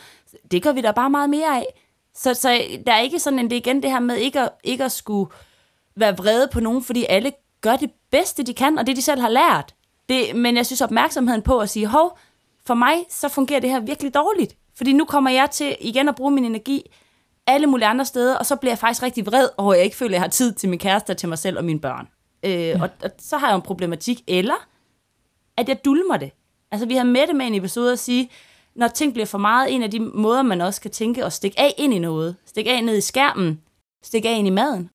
det 0.52 0.64
gør 0.64 0.72
vi 0.72 0.82
da 0.82 0.92
bare 0.92 1.10
meget 1.10 1.30
mere 1.30 1.58
af. 1.58 1.66
Så, 2.16 2.34
så 2.34 2.62
der 2.86 2.94
er 2.94 3.00
ikke 3.00 3.20
sådan 3.20 3.40
en, 3.40 3.50
det 3.50 3.56
igen 3.56 3.84
det 3.84 3.92
her 3.92 4.00
med 4.00 4.16
ikke 4.16 4.40
at, 4.40 4.50
ikke 4.64 4.84
at 4.84 4.92
skulle 4.92 5.32
være 5.96 6.18
vrede 6.18 6.50
på 6.52 6.60
nogen, 6.60 6.84
fordi 6.84 7.06
alle 7.10 7.32
gør 7.62 7.76
det 7.76 7.92
bedste, 8.12 8.44
de 8.44 8.54
kan, 8.54 8.78
og 8.78 8.88
det, 8.88 8.96
de 8.96 9.02
selv 9.02 9.22
har 9.22 9.30
lært. 9.30 9.74
Det, 10.10 10.36
men 10.36 10.58
jeg 10.58 10.66
synes 10.66 10.82
opmærksomheden 10.82 11.42
på 11.42 11.60
at 11.60 11.70
sige, 11.70 11.88
hov, 11.88 12.18
for 12.66 12.74
mig, 12.74 12.96
så 13.10 13.30
fungerer 13.30 13.60
det 13.60 13.70
her 13.70 13.80
virkelig 13.80 14.14
dårligt. 14.14 14.58
Fordi 14.78 14.94
nu 14.94 15.06
kommer 15.06 15.30
jeg 15.30 15.52
til 15.52 15.76
igen 15.80 16.10
at 16.10 16.16
bruge 16.16 16.32
min 16.32 16.46
energi 16.46 16.92
alle 17.48 17.68
mulige 17.68 17.88
andre 17.88 18.06
steder, 18.06 18.38
og 18.38 18.46
så 18.46 18.56
bliver 18.56 18.72
jeg 18.72 18.80
faktisk 18.80 19.04
rigtig 19.04 19.26
vred 19.26 19.50
over, 19.58 19.74
at 19.74 19.78
jeg 19.78 19.86
ikke 19.86 19.98
føler, 19.98 20.10
at 20.10 20.14
jeg 20.14 20.22
har 20.22 20.30
tid 20.30 20.54
til 20.54 20.70
min 20.70 20.80
kæreste, 20.80 21.14
til 21.14 21.30
mig 21.30 21.38
selv 21.38 21.58
og 21.58 21.66
mine 21.66 21.80
børn. 21.80 22.08
Øh, 22.44 22.52
ja. 22.52 22.82
og, 22.82 22.90
og 23.04 23.12
så 23.20 23.38
har 23.38 23.48
jeg 23.48 23.56
en 23.56 23.62
problematik, 23.62 24.24
eller 24.28 24.68
at 25.58 25.70
jeg 25.70 25.86
dulmer 25.86 26.18
det. 26.18 26.32
Altså, 26.72 26.88
vi 26.88 26.96
har 26.96 27.04
med 27.04 27.28
det 27.28 27.36
med 27.36 27.48
en 27.48 27.56
episode 27.56 27.92
at 27.92 28.00
sige, 28.00 28.30
når 28.76 28.88
ting 28.88 29.14
bliver 29.14 29.26
for 29.26 29.38
meget, 29.38 29.76
en 29.76 29.84
af 29.84 29.92
de 29.92 30.00
måder, 30.00 30.42
man 30.42 30.62
også 30.62 30.82
kan 30.82 30.92
tænke 30.92 31.26
og 31.26 31.34
stikke 31.34 31.60
af 31.60 31.74
ind 31.78 31.94
i 31.94 32.00
noget. 32.00 32.36
Stikke 32.46 32.72
af 32.72 32.84
ned 32.84 32.98
i 32.98 33.02
skærmen, 33.02 33.62
stikke 34.04 34.30
af 34.30 34.38
ind 34.38 34.48
i 34.48 34.52
maden. 34.52 34.90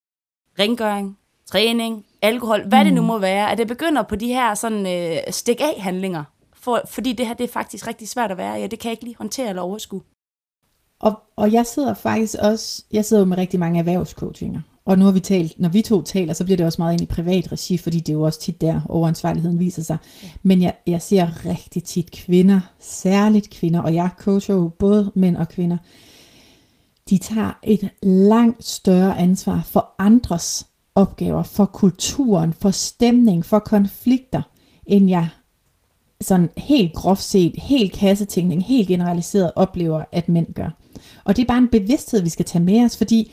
Rengøring, 0.59 1.19
træning, 1.47 2.07
alkohol, 2.23 2.69
hvad 2.69 2.79
mm. 2.79 2.85
det 2.85 2.95
nu 2.95 3.01
mm. 3.01 3.07
må 3.07 3.19
være, 3.19 3.51
at 3.51 3.59
det 3.59 3.69
begynder 3.69 4.03
på 4.03 4.17
de 4.17 4.27
her 4.27 4.55
sådan 4.55 4.87
øh, 4.87 5.19
stik 5.31 5.61
af 5.61 5.81
handlinger. 5.81 6.25
For, 6.55 6.81
fordi 6.87 7.13
det 7.13 7.27
her, 7.27 7.35
det 7.35 7.45
er 7.45 7.53
faktisk 7.53 7.87
rigtig 7.87 8.09
svært 8.09 8.31
at 8.31 8.37
være. 8.37 8.55
Ja, 8.55 8.67
det 8.67 8.79
kan 8.79 8.89
jeg 8.89 8.93
ikke 8.93 9.05
lige 9.05 9.17
håndtere 9.19 9.49
eller 9.49 9.63
overskue. 9.63 10.01
Og, 11.01 11.23
og 11.37 11.53
jeg 11.53 11.67
sidder 11.67 11.95
faktisk 11.95 12.35
også, 12.43 12.85
jeg 12.93 13.05
sidder 13.05 13.23
jo 13.23 13.27
med 13.27 13.39
rigtig 13.39 13.61
mange 13.61 13.79
erhvervscoachinger. 13.79 14.61
Og 14.85 14.99
nu 14.99 15.05
har 15.05 15.13
vi 15.13 15.21
talt, 15.21 15.61
når 15.61 15.69
vi 15.69 15.83
to 15.83 16.03
taler, 16.03 16.33
så 16.33 16.45
bliver 16.45 16.57
det 16.57 16.67
også 16.67 16.81
meget 16.81 16.93
ind 16.93 17.03
i 17.03 17.07
privat 17.07 17.53
regi, 17.53 17.79
fordi 17.79 18.01
det 18.01 18.09
er 18.09 18.13
jo 18.13 18.23
også 18.23 18.41
tit 18.41 18.61
der, 18.61 18.81
overansvarligheden 18.89 19.59
viser 19.59 19.83
sig. 19.83 19.97
Men 20.43 20.63
jeg, 20.63 20.75
jeg 20.87 21.03
ser 21.03 21.47
rigtig 21.47 21.85
tit 21.85 22.11
kvinder, 22.11 22.61
særligt 22.81 23.51
kvinder, 23.51 23.81
og 23.81 23.95
jeg 23.95 24.11
coacher 24.19 24.55
jo 24.55 24.69
både 24.79 25.13
mænd 25.15 25.37
og 25.37 25.49
kvinder, 25.49 25.77
de 27.11 27.19
tager 27.19 27.59
et 27.63 27.89
langt 28.03 28.65
større 28.65 29.19
ansvar 29.19 29.63
for 29.67 29.95
andres 29.99 30.67
opgaver, 30.97 31.43
for 31.43 31.65
kulturen, 31.65 32.53
for 32.53 32.71
stemning, 32.71 33.45
for 33.45 33.59
konflikter, 33.59 34.43
end 34.87 35.09
jeg 35.09 35.29
sådan 36.21 36.51
helt 36.57 36.95
groft 36.95 37.23
set, 37.23 37.55
helt 37.57 37.93
kassetænkning, 37.93 38.65
helt 38.65 38.89
generaliseret 38.89 39.53
oplever, 39.57 40.05
at 40.13 40.29
mænd 40.29 40.55
gør. 40.55 40.71
Og 41.25 41.37
det 41.37 41.43
er 41.43 41.47
bare 41.47 41.59
en 41.59 41.69
bevidsthed, 41.69 42.23
vi 42.23 42.29
skal 42.29 42.45
tage 42.45 42.65
med 42.65 42.85
os, 42.85 42.97
fordi 42.97 43.33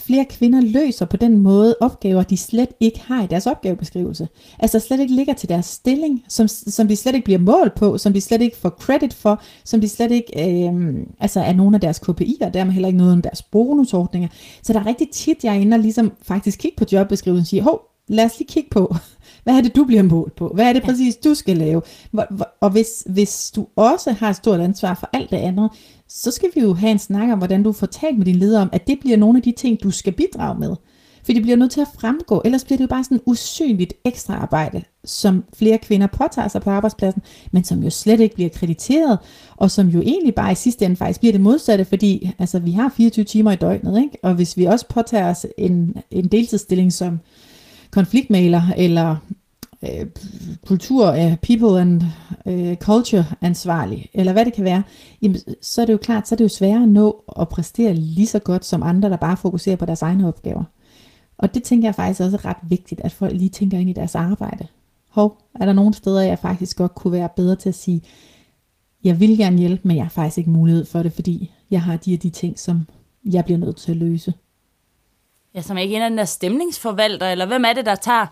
flere 0.00 0.24
kvinder 0.24 0.60
løser 0.60 1.06
på 1.06 1.16
den 1.16 1.38
måde 1.38 1.76
opgaver, 1.80 2.22
de 2.22 2.36
slet 2.36 2.68
ikke 2.80 3.00
har 3.00 3.22
i 3.22 3.26
deres 3.26 3.46
opgavebeskrivelse. 3.46 4.28
Altså 4.58 4.78
slet 4.78 5.00
ikke 5.00 5.14
ligger 5.14 5.34
til 5.34 5.48
deres 5.48 5.66
stilling, 5.66 6.24
som, 6.28 6.48
som 6.48 6.88
de 6.88 6.96
slet 6.96 7.14
ikke 7.14 7.24
bliver 7.24 7.38
målt 7.38 7.74
på, 7.74 7.98
som 7.98 8.12
de 8.12 8.20
slet 8.20 8.42
ikke 8.42 8.56
får 8.56 8.68
credit 8.68 9.14
for, 9.14 9.42
som 9.64 9.80
de 9.80 9.88
slet 9.88 10.10
ikke 10.10 10.66
øh, 10.68 10.94
altså 11.20 11.40
er 11.40 11.52
nogle 11.52 11.76
af 11.76 11.80
deres 11.80 11.98
KPI'er, 11.98 12.46
og 12.46 12.54
dermed 12.54 12.72
heller 12.72 12.88
ikke 12.88 12.98
noget 12.98 13.16
af 13.16 13.22
deres 13.22 13.42
bonusordninger. 13.42 14.28
Så 14.62 14.72
der 14.72 14.80
er 14.80 14.86
rigtig 14.86 15.10
tit, 15.10 15.44
jeg 15.44 15.56
er 15.56 15.60
inde 15.60 15.74
og 15.74 15.80
ligesom 15.80 16.12
faktisk 16.22 16.58
kigge 16.58 16.76
på 16.76 16.84
jobbeskrivelsen 16.92 17.42
og 17.42 17.46
sige, 17.46 17.62
hov, 17.62 17.80
lad 18.08 18.24
os 18.24 18.38
lige 18.38 18.48
kigge 18.48 18.70
på, 18.70 18.94
hvad 19.44 19.54
er 19.54 19.60
det, 19.60 19.76
du 19.76 19.84
bliver 19.84 20.02
målt 20.02 20.36
på? 20.36 20.48
Hvad 20.54 20.68
er 20.68 20.72
det 20.72 20.82
præcis, 20.82 21.16
du 21.16 21.34
skal 21.34 21.56
lave? 21.56 21.82
Og 22.60 22.70
hvis, 22.70 23.04
hvis 23.06 23.52
du 23.56 23.66
også 23.76 24.12
har 24.12 24.30
et 24.30 24.36
stort 24.36 24.60
ansvar 24.60 24.94
for 24.94 25.10
alt 25.12 25.30
det 25.30 25.36
andet, 25.36 25.70
så 26.12 26.30
skal 26.30 26.48
vi 26.54 26.60
jo 26.60 26.74
have 26.74 26.90
en 26.90 26.98
snak 26.98 27.32
om, 27.32 27.38
hvordan 27.38 27.62
du 27.62 27.72
får 27.72 27.86
talt 27.86 28.18
med 28.18 28.26
din 28.26 28.36
leder 28.36 28.60
om, 28.60 28.68
at 28.72 28.86
det 28.86 28.98
bliver 29.00 29.16
nogle 29.16 29.36
af 29.36 29.42
de 29.42 29.52
ting, 29.52 29.82
du 29.82 29.90
skal 29.90 30.12
bidrage 30.12 30.60
med. 30.60 30.76
For 31.24 31.32
det 31.32 31.42
bliver 31.42 31.56
nødt 31.56 31.70
til 31.70 31.80
at 31.80 31.88
fremgå, 32.00 32.42
ellers 32.44 32.64
bliver 32.64 32.76
det 32.76 32.82
jo 32.82 32.88
bare 32.88 33.04
sådan 33.04 33.20
usynligt 33.26 33.94
ekstra 34.04 34.34
arbejde, 34.34 34.82
som 35.04 35.44
flere 35.54 35.78
kvinder 35.78 36.06
påtager 36.06 36.48
sig 36.48 36.62
på 36.62 36.70
arbejdspladsen, 36.70 37.22
men 37.52 37.64
som 37.64 37.82
jo 37.82 37.90
slet 37.90 38.20
ikke 38.20 38.34
bliver 38.34 38.50
krediteret, 38.50 39.18
og 39.56 39.70
som 39.70 39.88
jo 39.88 40.00
egentlig 40.00 40.34
bare 40.34 40.52
i 40.52 40.54
sidste 40.54 40.84
ende 40.84 40.96
faktisk 40.96 41.20
bliver 41.20 41.32
det 41.32 41.40
modsatte, 41.40 41.84
fordi 41.84 42.30
altså, 42.38 42.58
vi 42.58 42.70
har 42.70 42.92
24 42.96 43.24
timer 43.24 43.52
i 43.52 43.56
døgnet, 43.56 44.02
ikke? 44.02 44.18
og 44.22 44.34
hvis 44.34 44.56
vi 44.56 44.64
også 44.64 44.86
påtager 44.88 45.30
os 45.30 45.46
en, 45.58 45.96
en 46.10 46.28
deltidsstilling 46.28 46.92
som 46.92 47.20
konfliktmaler 47.90 48.62
eller 48.76 49.16
øh, 49.84 50.06
kultur, 50.66 51.06
øh, 51.06 51.36
people 51.36 51.80
and 51.80 52.02
øh, 52.46 52.76
culture 52.76 53.24
ansvarlig, 53.40 54.10
eller 54.14 54.32
hvad 54.32 54.44
det 54.44 54.52
kan 54.52 54.64
være, 54.64 54.82
jamen, 55.22 55.38
så 55.62 55.82
er 55.82 55.86
det 55.86 55.92
jo 55.92 55.98
klart, 55.98 56.28
så 56.28 56.34
er 56.34 56.36
det 56.36 56.44
jo 56.44 56.48
sværere 56.48 56.82
at 56.82 56.88
nå 56.88 57.24
at 57.40 57.48
præstere 57.48 57.94
lige 57.94 58.26
så 58.26 58.38
godt 58.38 58.64
som 58.64 58.82
andre, 58.82 59.10
der 59.10 59.16
bare 59.16 59.36
fokuserer 59.36 59.76
på 59.76 59.86
deres 59.86 60.02
egne 60.02 60.28
opgaver. 60.28 60.64
Og 61.38 61.54
det 61.54 61.62
tænker 61.62 61.88
jeg 61.88 61.94
faktisk 61.94 62.20
også 62.20 62.36
er 62.36 62.44
ret 62.44 62.56
vigtigt, 62.62 63.00
at 63.00 63.12
folk 63.12 63.32
lige 63.32 63.48
tænker 63.48 63.78
ind 63.78 63.90
i 63.90 63.92
deres 63.92 64.14
arbejde. 64.14 64.66
Hov, 65.08 65.38
er 65.54 65.66
der 65.66 65.72
nogle 65.72 65.94
steder, 65.94 66.20
jeg 66.20 66.38
faktisk 66.38 66.76
godt 66.76 66.94
kunne 66.94 67.12
være 67.12 67.28
bedre 67.36 67.56
til 67.56 67.68
at 67.68 67.74
sige, 67.74 68.02
jeg 69.04 69.20
vil 69.20 69.38
gerne 69.38 69.58
hjælpe, 69.58 69.88
men 69.88 69.96
jeg 69.96 70.04
har 70.04 70.10
faktisk 70.10 70.38
ikke 70.38 70.50
mulighed 70.50 70.84
for 70.84 71.02
det, 71.02 71.12
fordi 71.12 71.50
jeg 71.70 71.82
har 71.82 71.96
de 71.96 72.14
og 72.14 72.22
de 72.22 72.30
ting, 72.30 72.58
som 72.58 72.86
jeg 73.24 73.44
bliver 73.44 73.58
nødt 73.58 73.76
til 73.76 73.90
at 73.90 73.96
løse. 73.96 74.34
Ja, 75.54 75.62
som 75.62 75.76
ikke 75.76 75.96
en 75.96 76.02
af 76.02 76.10
den 76.10 76.18
der 76.18 76.24
stemningsforvalter, 76.24 77.26
eller 77.26 77.46
hvem 77.46 77.64
er 77.64 77.72
det, 77.72 77.86
der 77.86 77.94
tager 77.94 78.26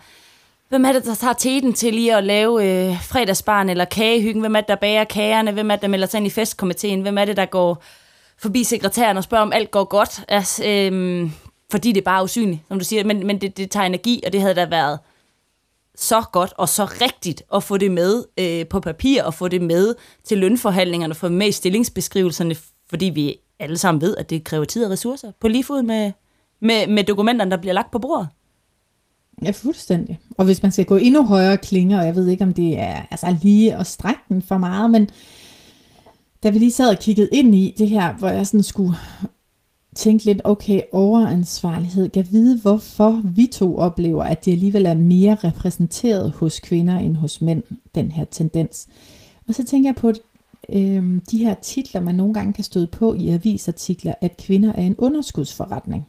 Hvem 0.69 0.85
er 0.85 0.93
det, 0.93 1.05
der 1.05 1.15
tager 1.15 1.33
teten 1.33 1.73
til 1.73 1.93
lige 1.93 2.15
at 2.15 2.23
lave 2.23 2.63
øh, 2.63 3.03
fredagsbarn 3.03 3.69
eller 3.69 3.85
kagehyggen? 3.85 4.41
Hvem 4.41 4.55
er 4.55 4.61
det, 4.61 4.67
der 4.67 4.75
bager 4.75 5.03
kagerne? 5.03 5.51
Hvem 5.51 5.71
er 5.71 5.75
det, 5.75 5.81
der 5.81 5.87
melder 5.87 6.07
sig 6.07 6.17
ind 6.17 6.27
i 6.27 6.29
festkomiteen? 6.29 7.01
Hvem 7.01 7.17
er 7.17 7.25
det, 7.25 7.37
der 7.37 7.45
går 7.45 7.83
forbi 8.37 8.63
sekretæren 8.63 9.17
og 9.17 9.23
spørger, 9.23 9.41
om 9.41 9.53
alt 9.53 9.71
går 9.71 9.83
godt? 9.83 10.23
Altså, 10.27 10.65
øh, 10.65 11.29
fordi 11.71 11.91
det 11.91 12.01
er 12.01 12.05
bare 12.05 12.23
usynligt, 12.23 12.61
som 12.67 12.79
du 12.79 12.85
siger. 12.85 13.03
Men, 13.03 13.27
men 13.27 13.41
det, 13.41 13.57
det 13.57 13.71
tager 13.71 13.85
energi, 13.85 14.21
og 14.25 14.33
det 14.33 14.41
havde 14.41 14.55
da 14.55 14.65
været 14.65 14.99
så 15.95 16.21
godt 16.31 16.53
og 16.57 16.69
så 16.69 16.85
rigtigt 16.85 17.43
at 17.53 17.63
få 17.63 17.77
det 17.77 17.91
med 17.91 18.23
øh, 18.39 18.67
på 18.67 18.79
papir 18.79 19.23
og 19.23 19.33
få 19.33 19.47
det 19.47 19.61
med 19.61 19.95
til 20.23 20.37
lønforhandlingerne, 20.37 21.15
få 21.15 21.29
med 21.29 21.47
i 21.47 21.51
stillingsbeskrivelserne, 21.51 22.55
fordi 22.89 23.05
vi 23.05 23.35
alle 23.59 23.77
sammen 23.77 24.01
ved, 24.01 24.17
at 24.17 24.29
det 24.29 24.43
kræver 24.43 24.65
tid 24.65 24.85
og 24.85 24.91
ressourcer 24.91 25.31
på 25.39 25.47
lige 25.47 25.63
fod 25.63 25.81
med, 25.81 26.11
med, 26.61 26.87
med 26.87 27.03
dokumenterne, 27.03 27.51
der 27.51 27.57
bliver 27.57 27.73
lagt 27.73 27.91
på 27.91 27.99
bordet. 27.99 28.27
Ja, 29.43 29.51
fuldstændig. 29.51 30.19
Og 30.37 30.45
hvis 30.45 30.63
man 30.63 30.71
skal 30.71 30.85
gå 30.85 30.95
endnu 30.95 31.23
højere 31.23 31.57
klinger, 31.57 31.99
og 31.99 32.05
jeg 32.05 32.15
ved 32.15 32.27
ikke, 32.27 32.43
om 32.43 32.53
det 32.53 32.79
er 32.79 33.01
altså 33.11 33.35
lige 33.41 33.75
at 33.75 33.87
strække 33.87 34.21
den 34.29 34.41
for 34.41 34.57
meget, 34.57 34.91
men 34.91 35.09
da 36.43 36.49
vi 36.49 36.59
lige 36.59 36.71
sad 36.71 36.89
og 36.89 36.99
kiggede 36.99 37.29
ind 37.31 37.55
i 37.55 37.75
det 37.77 37.89
her, 37.89 38.13
hvor 38.13 38.29
jeg 38.29 38.47
sådan 38.47 38.63
skulle 38.63 38.93
tænke 39.95 40.25
lidt, 40.25 40.41
okay, 40.43 40.81
overansvarlighed, 40.91 42.09
kan 42.09 42.27
vide, 42.31 42.59
hvorfor 42.59 43.21
vi 43.23 43.47
to 43.47 43.77
oplever, 43.77 44.23
at 44.23 44.45
det 44.45 44.51
alligevel 44.51 44.85
er 44.85 44.93
mere 44.93 45.35
repræsenteret 45.35 46.31
hos 46.31 46.59
kvinder 46.59 46.97
end 46.97 47.15
hos 47.15 47.41
mænd, 47.41 47.63
den 47.95 48.11
her 48.11 48.25
tendens. 48.25 48.87
Og 49.47 49.53
så 49.53 49.65
tænker 49.65 49.89
jeg 49.89 49.95
på 49.95 50.13
øh, 50.69 51.21
de 51.31 51.37
her 51.37 51.53
titler, 51.53 52.01
man 52.01 52.15
nogle 52.15 52.33
gange 52.33 52.53
kan 52.53 52.63
støde 52.63 52.87
på 52.87 53.13
i 53.13 53.29
avisartikler, 53.29 54.13
at 54.21 54.37
kvinder 54.37 54.73
er 54.73 54.81
en 54.81 54.95
underskudsforretning. 54.97 56.05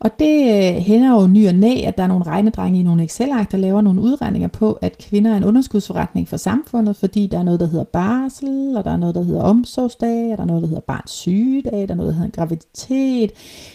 Og 0.00 0.18
det 0.18 0.40
øh, 0.42 0.80
hænder 0.80 1.20
jo 1.20 1.26
ny 1.26 1.48
og 1.48 1.54
næ, 1.54 1.82
at 1.84 1.96
der 1.96 2.02
er 2.02 2.06
nogle 2.06 2.26
regnedrenge 2.26 2.80
i 2.80 2.82
nogle 2.82 3.04
Excel-ark, 3.04 3.52
der 3.52 3.58
laver 3.58 3.80
nogle 3.80 4.00
udregninger 4.00 4.48
på, 4.48 4.72
at 4.72 4.98
kvinder 4.98 5.32
er 5.32 5.36
en 5.36 5.44
underskudsforretning 5.44 6.28
for 6.28 6.36
samfundet, 6.36 6.96
fordi 6.96 7.26
der 7.26 7.38
er 7.38 7.42
noget, 7.42 7.60
der 7.60 7.66
hedder 7.66 7.84
barsel, 7.84 8.76
og 8.76 8.84
der 8.84 8.90
er 8.90 8.96
noget, 8.96 9.14
der 9.14 9.22
hedder 9.22 9.42
omsorgsdag, 9.42 10.32
og 10.32 10.36
der 10.36 10.42
er 10.42 10.46
noget, 10.46 10.62
der 10.62 10.68
hedder 10.68 10.80
barns 10.80 11.10
sygedag, 11.10 11.88
der 11.88 11.94
er 11.94 11.96
noget, 11.96 12.14
der 12.14 12.18
hedder 12.20 12.36
graviditet. 12.36 13.32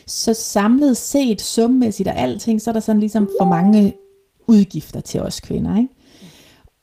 Så 0.08 0.34
samlet 0.34 0.98
set, 0.98 1.42
summæssigt 1.42 2.10
og 2.10 2.18
alting, 2.18 2.62
så 2.62 2.72
er 2.72 2.74
der 2.74 2.80
sådan 2.80 3.00
ligesom 3.00 3.30
for 3.40 3.46
mange 3.46 3.94
udgifter 4.48 5.00
til 5.00 5.22
os 5.22 5.40
kvinder, 5.40 5.78
ikke? 5.78 5.90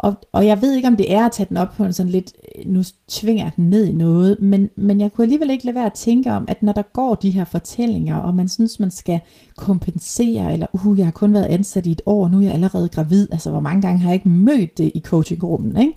Og, 0.02 0.14
og 0.32 0.46
jeg 0.46 0.62
ved 0.62 0.74
ikke, 0.74 0.88
om 0.88 0.96
det 0.96 1.12
er 1.12 1.26
at 1.26 1.32
tage 1.32 1.46
den 1.48 1.56
op 1.56 1.68
på 1.76 1.84
en 1.84 1.92
sådan 1.92 2.12
lidt, 2.12 2.32
øh, 2.58 2.72
nu 2.72 2.82
tvinger 3.08 3.44
jeg 3.44 3.52
den 3.56 3.70
ned 3.70 3.86
i 3.86 3.92
noget, 3.92 4.36
men, 4.40 4.70
men 4.76 5.00
jeg 5.00 5.12
kunne 5.12 5.24
alligevel 5.24 5.50
ikke 5.50 5.64
lade 5.64 5.74
være 5.74 5.86
at 5.86 5.92
tænke 5.92 6.32
om, 6.32 6.44
at 6.48 6.62
når 6.62 6.72
der 6.72 6.82
går 6.92 7.14
de 7.14 7.30
her 7.30 7.44
fortællinger, 7.44 8.16
og 8.16 8.34
man 8.34 8.48
synes, 8.48 8.80
man 8.80 8.90
skal 8.90 9.20
kompensere, 9.56 10.52
eller 10.52 10.66
uh, 10.72 10.98
jeg 10.98 11.06
har 11.06 11.10
kun 11.10 11.32
været 11.32 11.44
ansat 11.44 11.86
i 11.86 11.90
et 11.90 12.02
år, 12.06 12.28
nu 12.28 12.38
er 12.38 12.42
jeg 12.42 12.52
allerede 12.52 12.88
gravid, 12.88 13.28
altså 13.32 13.50
hvor 13.50 13.60
mange 13.60 13.82
gange 13.82 13.98
har 13.98 14.08
jeg 14.08 14.14
ikke 14.14 14.28
mødt 14.28 14.78
det 14.78 14.92
i 14.94 15.00
coachingrummen, 15.00 15.76
ikke? 15.76 15.92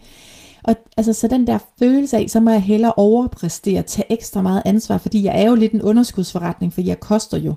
Og 0.63 0.75
altså, 0.97 1.13
så 1.13 1.27
den 1.27 1.47
der 1.47 1.57
følelse 1.79 2.17
af, 2.17 2.25
så 2.29 2.39
må 2.39 2.51
jeg 2.51 2.61
hellere 2.61 2.93
overpræstere, 2.97 3.81
tage 3.81 4.11
ekstra 4.11 4.41
meget 4.41 4.61
ansvar, 4.65 4.97
fordi 4.97 5.23
jeg 5.23 5.41
er 5.41 5.49
jo 5.49 5.55
lidt 5.55 5.71
en 5.71 5.81
underskudsforretning, 5.81 6.73
for 6.73 6.81
jeg 6.81 6.99
koster 6.99 7.37
jo 7.37 7.53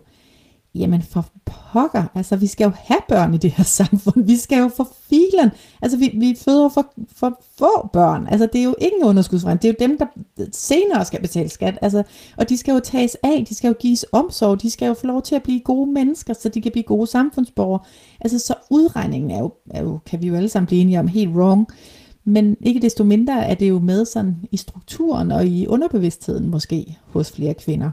jamen 0.78 1.02
for 1.02 1.26
pokker, 1.44 2.04
altså 2.14 2.36
vi 2.36 2.46
skal 2.46 2.64
jo 2.64 2.72
have 2.74 3.00
børn 3.08 3.34
i 3.34 3.36
det 3.36 3.50
her 3.50 3.64
samfund, 3.80 4.24
vi 4.24 4.36
skal 4.36 4.58
jo 4.58 4.70
for 4.76 4.88
filen, 5.08 5.50
altså 5.82 5.98
vi, 5.98 6.10
vi 6.20 6.36
føder 6.44 6.68
for, 6.68 6.92
for 7.16 7.40
få 7.58 7.88
børn, 7.92 8.26
altså 8.26 8.48
det 8.52 8.60
er 8.60 8.64
jo 8.64 8.74
ikke 8.80 8.96
en 9.00 9.06
underskudsforretning, 9.06 9.62
det 9.62 9.68
er 9.68 9.86
jo 9.86 9.88
dem, 9.88 9.98
der 9.98 10.06
senere 10.52 11.04
skal 11.04 11.20
betale 11.20 11.48
skat, 11.48 11.78
altså, 11.82 12.02
og 12.36 12.48
de 12.48 12.56
skal 12.56 12.72
jo 12.72 12.80
tages 12.80 13.16
af, 13.22 13.44
de 13.48 13.54
skal 13.54 13.68
jo 13.68 13.74
gives 13.78 14.04
omsorg, 14.12 14.62
de 14.62 14.70
skal 14.70 14.86
jo 14.86 14.94
få 14.94 15.06
lov 15.06 15.22
til 15.22 15.34
at 15.34 15.42
blive 15.42 15.60
gode 15.60 15.92
mennesker, 15.92 16.34
så 16.34 16.48
de 16.48 16.62
kan 16.62 16.72
blive 16.72 16.84
gode 16.84 17.06
samfundsborgere, 17.06 17.80
altså 18.20 18.38
så 18.38 18.54
udregningen 18.70 19.30
er 19.30 19.38
jo, 19.38 19.52
er 19.70 19.82
jo 19.82 19.98
kan 20.06 20.22
vi 20.22 20.26
jo 20.26 20.34
alle 20.34 20.48
sammen 20.48 20.66
blive 20.66 20.80
enige 20.80 20.98
om, 20.98 21.08
helt 21.08 21.30
wrong, 21.30 21.66
men 22.24 22.56
ikke 22.60 22.80
desto 22.80 23.04
mindre 23.04 23.46
er 23.46 23.54
det 23.54 23.68
jo 23.68 23.78
med 23.78 24.04
sådan 24.04 24.36
i 24.50 24.56
strukturen 24.56 25.32
og 25.32 25.46
i 25.46 25.66
underbevidstheden 25.66 26.50
måske 26.50 26.98
hos 27.06 27.32
flere 27.32 27.54
kvinder 27.54 27.90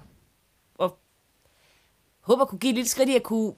håber 2.24 2.46
kunne 2.46 2.60
give 2.60 2.70
et 2.70 2.76
lille 2.76 2.90
skridt 2.90 3.10
i 3.10 3.16
at 3.16 3.24
kunne 3.24 3.54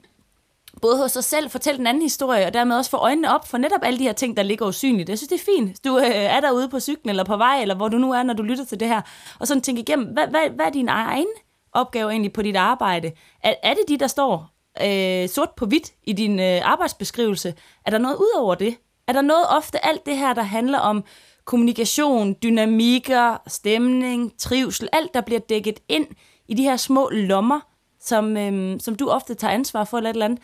både 0.82 0.97
hos 0.97 1.12
sig 1.12 1.23
selv 1.23 1.49
fortælle 1.49 1.78
den 1.78 1.88
anden 1.88 2.04
historie, 2.04 2.45
og 2.45 2.54
dermed 2.54 2.78
også 2.78 2.91
få 2.91 2.97
øjnene 2.97 3.36
op 3.36 3.47
for 3.47 3.58
netop 3.58 3.80
alle 3.84 3.99
de 3.99 4.04
her 4.04 4.13
ting, 4.13 4.38
der 4.38 4.43
ligger 4.43 4.67
usynligt. 4.67 5.10
Jeg 5.10 5.17
synes, 5.17 5.30
det 5.30 5.39
er 5.39 5.45
fint. 5.58 5.86
Du 5.86 5.97
øh, 5.97 6.06
er 6.06 6.39
derude 6.39 6.69
på 6.69 6.80
cyklen, 6.80 7.10
eller 7.10 7.23
på 7.23 7.38
vej, 7.38 7.62
eller 7.62 7.75
hvor 7.75 7.89
du 7.89 7.97
nu 7.97 8.13
er, 8.13 8.23
når 8.23 8.34
du 8.34 8.43
lytter 8.43 8.65
til 8.65 8.80
det 8.80 8.88
her, 8.88 9.01
og 9.39 9.47
sådan 9.47 9.62
tænke 9.62 9.82
igennem, 9.82 10.08
hvad, 10.08 10.28
hvad, 10.28 10.49
hvad 10.49 10.65
er 10.65 10.69
din 10.69 10.89
egen 10.89 11.28
opgave 11.73 12.12
egentlig 12.12 12.34
på 12.34 12.41
dit 12.41 12.56
arbejde? 12.56 13.12
Er, 13.43 13.54
er 13.63 13.73
det 13.73 13.84
de, 13.88 13.97
der 13.97 14.08
står 14.08 14.49
øh, 14.82 15.30
sort 15.30 15.49
på 15.58 15.65
hvidt 15.65 15.91
i 16.04 16.13
din 16.13 16.39
øh, 16.39 16.62
arbejdsbeskrivelse? 16.71 17.54
Er 17.86 17.91
der 17.91 17.97
noget 17.97 18.15
ud 18.15 18.39
over 18.39 18.56
det? 18.56 18.78
Er 19.08 19.13
der 19.13 19.21
noget 19.21 19.45
ofte 19.49 19.86
alt 19.86 20.06
det 20.06 20.17
her, 20.17 20.34
der 20.34 20.41
handler 20.41 20.80
om 20.80 21.04
kommunikation, 21.45 22.36
dynamikker, 22.43 23.38
stemning, 23.47 24.34
trivsel, 24.39 24.89
alt 24.93 25.13
der 25.13 25.21
bliver 25.21 25.39
dækket 25.39 25.80
ind 25.89 26.08
i 26.47 26.54
de 26.54 26.63
her 26.63 26.78
små 26.78 27.10
lommer, 27.10 27.60
som, 28.06 28.38
øhm, 28.38 28.80
som 28.80 28.96
du 28.96 29.10
ofte 29.10 29.34
tager 29.34 29.54
ansvar 29.54 29.84
for 29.84 29.98
eller 29.98 30.10
et 30.10 30.13
eller 30.13 30.26
andet, 30.26 30.39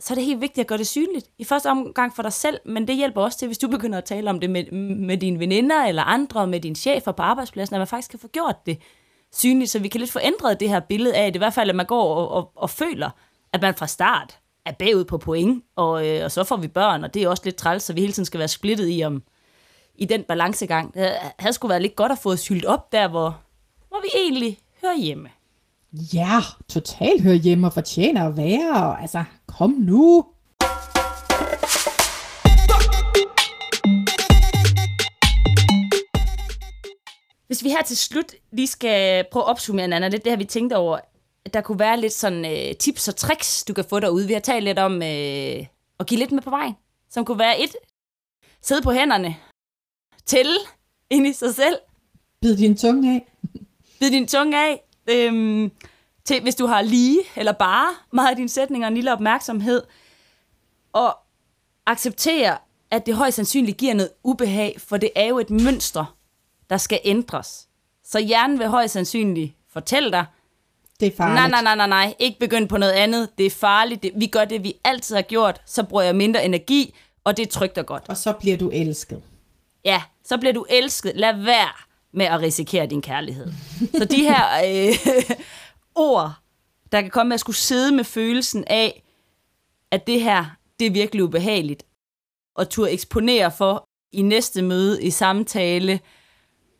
så 0.00 0.12
er 0.12 0.14
det 0.14 0.24
helt 0.24 0.40
vigtigt 0.40 0.58
at 0.58 0.66
gøre 0.66 0.78
det 0.78 0.86
synligt. 0.86 1.26
I 1.38 1.44
første 1.44 1.70
omgang 1.70 2.16
for 2.16 2.22
dig 2.22 2.32
selv, 2.32 2.58
men 2.64 2.88
det 2.88 2.96
hjælper 2.96 3.22
også 3.22 3.38
til, 3.38 3.46
hvis 3.46 3.58
du 3.58 3.68
begynder 3.68 3.98
at 3.98 4.04
tale 4.04 4.30
om 4.30 4.40
det 4.40 4.50
med, 4.50 4.72
med 4.96 5.16
dine 5.16 5.38
veninder 5.38 5.84
eller 5.84 6.02
andre, 6.02 6.46
med 6.46 6.60
dine 6.60 6.76
chefer 6.76 7.12
på 7.12 7.22
arbejdspladsen, 7.22 7.74
at 7.74 7.80
man 7.80 7.86
faktisk 7.86 8.10
kan 8.10 8.18
få 8.18 8.28
gjort 8.28 8.56
det 8.66 8.78
synligt, 9.32 9.70
så 9.70 9.78
vi 9.78 9.88
kan 9.88 10.00
lidt 10.00 10.12
få 10.12 10.18
ændret 10.22 10.60
det 10.60 10.68
her 10.68 10.80
billede 10.80 11.16
af, 11.16 11.26
at 11.26 11.34
i 11.34 11.38
hvert 11.38 11.54
fald, 11.54 11.70
at 11.70 11.76
man 11.76 11.86
går 11.86 12.14
og, 12.14 12.28
og, 12.28 12.52
og 12.54 12.70
føler, 12.70 13.10
at 13.52 13.62
man 13.62 13.74
fra 13.74 13.86
start 13.86 14.38
er 14.66 14.72
bagud 14.72 15.04
på 15.04 15.18
point, 15.18 15.64
og, 15.76 16.08
øh, 16.08 16.24
og 16.24 16.30
så 16.30 16.44
får 16.44 16.56
vi 16.56 16.68
børn, 16.68 17.04
og 17.04 17.14
det 17.14 17.22
er 17.22 17.28
også 17.28 17.42
lidt 17.44 17.56
træls, 17.56 17.82
så 17.82 17.92
vi 17.92 18.00
hele 18.00 18.12
tiden 18.12 18.26
skal 18.26 18.38
være 18.38 18.48
splittet 18.48 18.88
i, 18.90 19.04
om, 19.04 19.22
i 19.94 20.04
den 20.04 20.22
balancegang. 20.22 20.94
Det 20.94 21.12
havde 21.38 21.52
sgu 21.52 21.68
været 21.68 21.82
lidt 21.82 21.96
godt 21.96 22.12
at 22.12 22.18
få 22.18 22.36
sylt 22.36 22.64
op 22.64 22.92
der, 22.92 23.08
hvor, 23.08 23.40
hvor 23.88 24.00
vi 24.02 24.08
egentlig 24.14 24.58
hører 24.82 24.96
hjemme. 24.96 25.28
Ja, 25.92 26.40
totalt 26.68 27.22
hører 27.22 27.34
hjemme 27.34 27.66
og 27.66 27.72
fortjener 27.72 28.28
at 28.28 28.36
være. 28.36 28.70
Og, 28.72 29.02
altså, 29.02 29.24
kom 29.46 29.70
nu. 29.70 30.24
Hvis 37.46 37.64
vi 37.64 37.68
her 37.68 37.82
til 37.82 37.96
slut 37.96 38.34
lige 38.52 38.66
skal 38.66 39.24
prøve 39.32 39.42
at 39.42 39.48
opsummere, 39.48 39.84
Anna, 39.84 40.08
lidt 40.08 40.24
det 40.24 40.32
her, 40.32 40.36
vi 40.36 40.44
tænkte 40.44 40.76
over, 40.76 40.98
der 41.54 41.60
kunne 41.60 41.78
være 41.78 42.00
lidt 42.00 42.12
sådan 42.12 42.44
uh, 42.44 42.76
tips 42.78 43.08
og 43.08 43.16
tricks, 43.16 43.64
du 43.64 43.74
kan 43.74 43.84
få 43.84 44.00
derude. 44.00 44.26
Vi 44.26 44.32
har 44.32 44.40
talt 44.40 44.64
lidt 44.64 44.78
om 44.78 44.94
uh, 44.94 45.66
at 46.00 46.06
give 46.06 46.18
lidt 46.18 46.32
med 46.32 46.42
på 46.42 46.50
vejen, 46.50 46.74
som 47.10 47.24
kunne 47.24 47.38
være 47.38 47.60
et, 47.60 47.76
sidde 48.62 48.82
på 48.82 48.92
hænderne, 48.92 49.36
tælle 50.26 50.56
ind 51.10 51.26
i 51.26 51.32
sig 51.32 51.54
selv, 51.54 51.76
Bid 52.40 52.56
din 52.56 52.76
tunge 52.76 53.14
af. 53.14 53.32
bid 54.00 54.10
din 54.10 54.26
tunge 54.26 54.58
af, 54.58 54.82
øhm, 55.10 55.70
til, 56.24 56.42
hvis 56.42 56.54
du 56.54 56.66
har 56.66 56.82
lige 56.82 57.20
eller 57.36 57.52
bare 57.52 57.88
meget 58.12 58.30
af 58.30 58.36
dine 58.36 58.48
sætninger 58.48 58.88
en 58.88 58.94
lille 58.94 59.12
opmærksomhed, 59.12 59.82
og 60.92 61.16
acceptere, 61.86 62.58
at 62.90 63.06
det 63.06 63.14
højst 63.14 63.36
sandsynligt 63.36 63.76
giver 63.78 63.94
noget 63.94 64.10
ubehag, 64.24 64.76
for 64.88 64.96
det 64.96 65.10
er 65.16 65.24
jo 65.26 65.38
et 65.38 65.50
mønster, 65.50 66.16
der 66.70 66.76
skal 66.76 67.00
ændres. 67.04 67.68
Så 68.04 68.18
hjernen 68.18 68.58
vil 68.58 68.68
højst 68.68 68.92
sandsynligt 68.92 69.54
fortælle 69.72 70.10
dig, 70.12 70.24
Det 71.00 71.06
er 71.12 71.16
farligt. 71.16 71.34
nej, 71.34 71.48
nej, 71.50 71.62
nej, 71.62 71.74
nej, 71.74 71.86
nej, 71.86 72.14
ikke 72.18 72.38
begynde 72.40 72.68
på 72.68 72.76
noget 72.76 72.92
andet, 72.92 73.28
det 73.38 73.46
er 73.46 73.50
farligt, 73.50 74.02
det, 74.02 74.12
vi 74.16 74.26
gør 74.26 74.44
det, 74.44 74.64
vi 74.64 74.74
altid 74.84 75.14
har 75.14 75.22
gjort, 75.22 75.60
så 75.66 75.82
bruger 75.82 76.02
jeg 76.02 76.16
mindre 76.16 76.44
energi, 76.44 76.94
og 77.24 77.36
det 77.36 77.46
er 77.46 77.50
trygt 77.50 77.78
og 77.78 77.86
godt. 77.86 78.02
Og 78.08 78.16
så 78.16 78.32
bliver 78.32 78.56
du 78.56 78.70
elsket. 78.70 79.22
Ja, 79.84 80.02
så 80.24 80.38
bliver 80.38 80.52
du 80.52 80.66
elsket. 80.70 81.12
Lad 81.16 81.32
være 81.44 81.68
med 82.12 82.26
at 82.26 82.40
risikere 82.40 82.86
din 82.86 83.02
kærlighed. 83.02 83.52
Så 83.98 84.04
de 84.04 84.22
her 84.22 84.44
øh, 84.66 85.16
ord, 85.94 86.32
der 86.92 87.00
kan 87.00 87.10
komme 87.10 87.28
med 87.28 87.34
at 87.34 87.40
skulle 87.40 87.56
sidde 87.56 87.92
med 87.92 88.04
følelsen 88.04 88.64
af, 88.66 89.02
at 89.90 90.06
det 90.06 90.22
her, 90.22 90.44
det 90.80 90.86
er 90.86 90.90
virkelig 90.90 91.24
ubehageligt, 91.24 91.86
og 92.54 92.68
turde 92.70 92.90
eksponere 92.90 93.50
for 93.50 93.88
i 94.12 94.22
næste 94.22 94.62
møde, 94.62 95.02
i 95.02 95.10
samtale, 95.10 96.00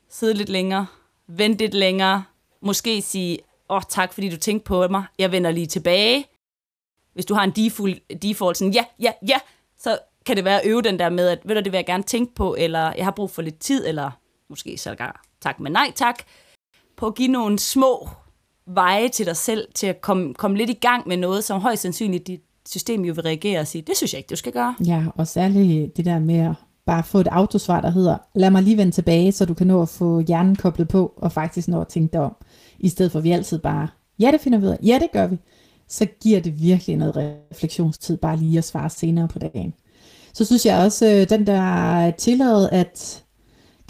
sidde 0.09 0.35
lidt 0.35 0.49
længere, 0.49 0.87
vente 1.27 1.65
lidt 1.65 1.75
længere, 1.75 2.25
måske 2.63 3.03
sige, 3.03 3.39
åh 3.69 3.77
oh, 3.77 3.83
tak 3.89 4.13
fordi 4.13 4.29
du 4.29 4.37
tænkte 4.37 4.65
på 4.65 4.89
mig, 4.89 5.05
jeg 5.19 5.33
vender 5.33 5.51
lige 5.51 5.67
tilbage. 5.67 6.27
Hvis 7.15 7.27
du 7.27 7.35
har 7.35 7.45
en 7.45 7.51
default, 7.51 8.23
default 8.23 8.57
sådan, 8.57 8.73
ja, 8.73 8.85
ja, 9.01 9.13
ja, 9.29 9.39
så 9.79 9.99
kan 10.27 10.37
det 10.37 10.45
være 10.45 10.61
at 10.61 10.67
øve 10.67 10.83
den 10.83 10.99
der 10.99 11.09
med, 11.09 11.29
at 11.29 11.39
ved 11.45 11.55
du, 11.55 11.61
det 11.61 11.73
vil 11.73 11.79
jeg 11.79 11.87
gerne 11.87 12.03
tænke 12.03 12.35
på, 12.35 12.57
eller 12.59 12.93
jeg 12.97 13.05
har 13.05 13.11
brug 13.11 13.31
for 13.31 13.43
lidt 13.43 13.59
tid, 13.59 13.87
eller 13.87 14.11
måske 14.51 14.79
sågar 14.79 15.23
tak, 15.41 15.61
men 15.61 15.73
nej 15.73 15.93
tak, 15.95 16.23
på 16.97 17.07
at 17.07 17.15
give 17.15 17.29
nogle 17.29 17.59
små 17.59 18.09
veje 18.67 19.09
til 19.09 19.27
dig 19.27 19.37
selv, 19.37 19.69
til 19.75 19.87
at 19.87 20.01
komme, 20.01 20.35
komme 20.35 20.57
lidt 20.57 20.71
i 20.71 20.79
gang 20.81 21.09
med 21.09 21.17
noget, 21.17 21.45
som 21.45 21.61
højst 21.61 21.83
sandsynligt 21.83 22.27
dit 22.27 22.41
system 22.69 23.05
jo 23.05 23.13
vil 23.15 23.23
reagere 23.23 23.61
og 23.61 23.67
sige, 23.67 23.83
det 23.83 23.97
synes 23.97 24.13
jeg 24.13 24.19
ikke, 24.19 24.31
du 24.31 24.37
skal 24.37 24.53
gøre. 24.53 24.75
Ja, 24.87 25.05
og 25.15 25.27
særligt 25.27 25.97
det 25.97 26.05
der 26.05 26.19
med 26.19 26.39
at 26.39 26.55
bare 26.87 27.05
få 27.05 27.19
et 27.19 27.29
autosvar, 27.29 27.81
der 27.81 27.91
hedder, 27.91 28.19
lad 28.35 28.51
mig 28.51 28.63
lige 28.63 28.77
vende 28.77 28.93
tilbage, 28.93 29.33
så 29.33 29.45
du 29.45 29.55
kan 29.55 29.67
nå 29.67 29.83
at 29.83 29.89
få 29.89 30.21
hjernen 30.21 30.57
koblet 30.57 30.89
på, 30.89 31.13
og 31.17 31.33
faktisk 31.33 31.69
nå 31.69 31.81
at 31.81 31.89
tænke 31.89 32.13
dig 32.13 32.21
om. 32.21 32.37
I 32.79 32.89
stedet 32.89 33.13
for 33.13 33.19
at 33.19 33.25
vi 33.25 33.31
altid 33.31 33.59
bare, 33.59 33.89
ja 34.19 34.31
det 34.33 34.41
finder 34.41 34.59
vi 34.59 34.67
ud 34.67 34.71
af, 34.71 34.79
ja 34.83 34.99
det 35.03 35.09
gør 35.13 35.27
vi. 35.27 35.39
Så 35.89 36.07
giver 36.23 36.41
det 36.41 36.63
virkelig 36.63 36.97
noget 36.97 37.17
refleksionstid, 37.53 38.17
bare 38.17 38.37
lige 38.37 38.59
at 38.59 38.65
svare 38.65 38.91
senere 38.91 39.29
på 39.29 39.39
dagen. 39.39 39.75
Så 40.33 40.45
synes 40.45 40.67
jeg 40.67 40.85
også, 40.85 41.07
øh, 41.07 41.29
den 41.29 41.47
der 41.47 42.11
tillade, 42.11 42.71
at 42.71 43.25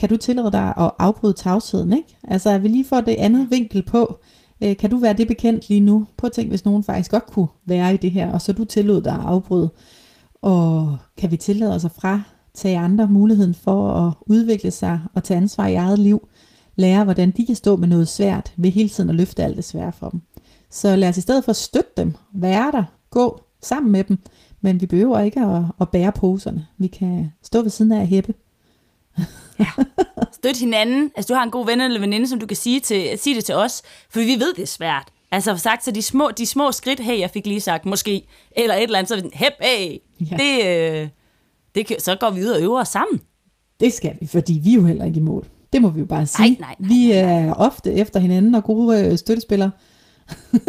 kan 0.01 0.09
du 0.09 0.17
tillade 0.17 0.53
dig 0.53 0.75
at 0.77 0.91
afbryde 0.99 1.33
tavsheden, 1.33 1.93
ikke? 1.93 2.17
Altså, 2.25 2.51
at 2.51 2.63
vi 2.63 2.69
lige 2.69 2.85
får 2.85 3.01
det 3.01 3.15
andet 3.19 3.51
vinkel 3.51 3.83
på. 3.83 4.19
Øh, 4.63 4.77
kan 4.77 4.91
du 4.91 4.97
være 4.97 5.13
det 5.13 5.29
bekendt 5.29 5.69
lige 5.69 5.81
nu? 5.81 6.07
Prøv 6.17 6.27
at 6.29 6.33
tænke, 6.33 6.49
hvis 6.49 6.65
nogen 6.65 6.85
faktisk 6.85 7.11
godt 7.11 7.27
kunne 7.27 7.49
være 7.67 7.95
i 7.95 7.97
det 7.97 8.11
her, 8.11 8.33
og 8.33 8.41
så 8.41 8.53
du 8.53 8.65
tillod 8.65 9.03
dig 9.03 9.13
at 9.13 9.21
afbryde. 9.21 9.71
Og 10.43 10.97
kan 11.17 11.31
vi 11.31 11.37
tillade 11.37 11.75
os 11.75 11.85
at 11.85 11.91
fra 11.91 12.23
tage 12.55 12.79
andre 12.79 13.07
muligheden 13.07 13.55
for 13.55 13.93
at 13.93 14.13
udvikle 14.27 14.71
sig 14.71 15.01
og 15.15 15.25
tage 15.25 15.39
ansvar 15.39 15.67
i 15.67 15.75
eget 15.75 15.99
liv, 15.99 16.29
lære, 16.77 17.05
hvordan 17.05 17.31
de 17.31 17.47
kan 17.47 17.55
stå 17.55 17.77
med 17.77 17.89
noget 17.89 18.09
svært, 18.09 18.53
ved 18.57 18.71
hele 18.71 18.89
tiden 18.89 19.11
at 19.11 19.17
løfte 19.17 19.45
alt 19.45 19.57
det 19.57 19.65
svære 19.65 19.93
for 19.93 20.09
dem. 20.09 20.21
Så 20.71 20.97
lad 20.97 21.09
os 21.09 21.19
i 21.19 21.21
stedet 21.21 21.45
for 21.45 21.51
at 21.51 21.57
støtte 21.57 21.91
dem, 21.97 22.15
være 22.35 22.73
der, 22.73 22.85
gå 23.11 23.41
sammen 23.63 23.93
med 23.93 24.05
dem, 24.05 24.19
men 24.61 24.81
vi 24.81 24.87
behøver 24.87 25.21
ikke 25.21 25.41
at, 25.41 25.63
at 25.81 25.89
bære 25.89 26.13
poserne. 26.13 26.67
Vi 26.79 26.87
kan 26.87 27.33
stå 27.43 27.63
ved 27.63 27.71
siden 27.71 27.93
af 27.93 28.01
og 28.01 28.07
hæppe. 28.07 28.35
Støt 30.33 30.57
hinanden. 30.57 31.11
Altså, 31.17 31.33
du 31.35 31.37
har 31.37 31.45
en 31.45 31.51
god 31.51 31.67
ven 31.67 31.81
eller 31.81 32.01
veninde, 32.01 32.29
som 32.29 32.41
du 32.41 32.47
kan 32.47 32.57
sige, 32.57 32.81
til, 32.81 33.19
sige 33.19 33.37
det 33.37 33.45
til 33.45 33.55
os, 33.55 33.83
for 34.11 34.21
vi 34.21 34.27
ved, 34.41 34.55
det 34.55 34.63
er 34.63 34.67
svært. 34.67 35.09
Altså, 35.33 35.57
sagt 35.57 35.85
så 35.85 35.91
de 35.91 36.03
små, 36.03 36.31
de 36.39 36.47
små 36.47 36.73
skridt, 36.73 37.01
hey, 37.01 37.19
jeg 37.21 37.31
fik 37.31 37.47
lige 37.47 37.61
sagt, 37.61 37.87
måske, 37.87 38.27
eller 38.57 38.75
et 38.75 38.83
eller 38.83 38.99
andet, 38.99 39.09
så 39.09 39.15
er 39.15 39.17
vi 39.17 39.21
sådan, 39.23 39.39
hep, 39.39 39.53
hey, 39.61 39.99
Ja. 40.31 40.37
det, 40.37 40.67
øh, 41.03 41.09
det, 41.75 41.87
kan- 41.87 42.01
så 42.01 42.17
går 42.21 42.31
vi 42.31 42.41
ud 42.41 42.49
og 42.49 42.61
øver 42.63 42.81
os 42.81 42.89
sammen. 42.89 43.21
Det 43.81 43.93
skal 43.93 44.17
vi, 44.21 44.27
fordi 44.27 44.61
vi 44.65 44.71
er 44.71 44.75
jo 44.75 44.85
heller 44.87 45.05
ikke 45.05 45.17
i 45.17 45.23
mål. 45.23 45.47
Det 45.73 45.83
må 45.83 45.89
vi 45.89 46.01
jo 46.01 46.07
bare 46.07 46.27
sige. 46.27 46.51
Nej, 46.51 46.57
nej, 46.61 46.75
nej, 46.79 46.89
vi 46.89 47.13
er 47.13 47.55
ofte 47.55 47.93
efter 47.93 48.21
hinanden 48.21 48.55
og 48.55 48.65
gode 48.65 49.07
øh, 49.07 49.19
støttespillere. 49.19 49.71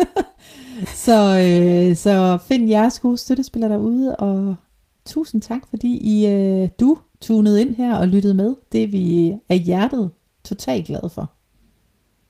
så, 1.05 1.37
øh, 1.39 1.95
så 1.95 2.37
find 2.47 2.69
jeres 2.69 2.99
gode 2.99 3.17
støttespillere 3.17 3.71
derude, 3.71 4.15
og 4.15 4.55
tusind 5.05 5.41
tak, 5.41 5.61
fordi 5.69 5.97
I, 5.97 6.27
øh, 6.27 6.69
du 6.79 6.97
tunede 7.21 7.61
ind 7.61 7.75
her 7.75 7.97
og 7.97 8.07
lyttede 8.07 8.33
med. 8.33 8.55
Det 8.71 8.83
er 8.83 8.87
vi 8.87 9.33
af 9.49 9.59
hjertet 9.59 10.11
totalt 10.43 10.85
glade 10.87 11.09
for. 11.09 11.31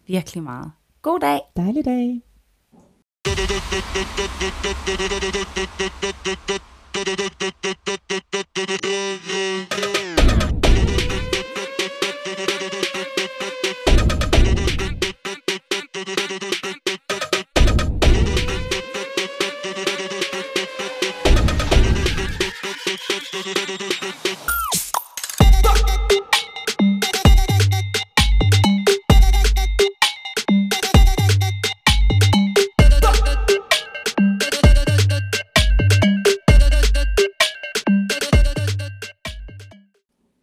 Virkelig 0.07 0.43
meget. 0.43 0.71
God 1.01 1.19
dag. 1.19 1.39
Dejlig 1.57 1.85
dag. 1.85 2.21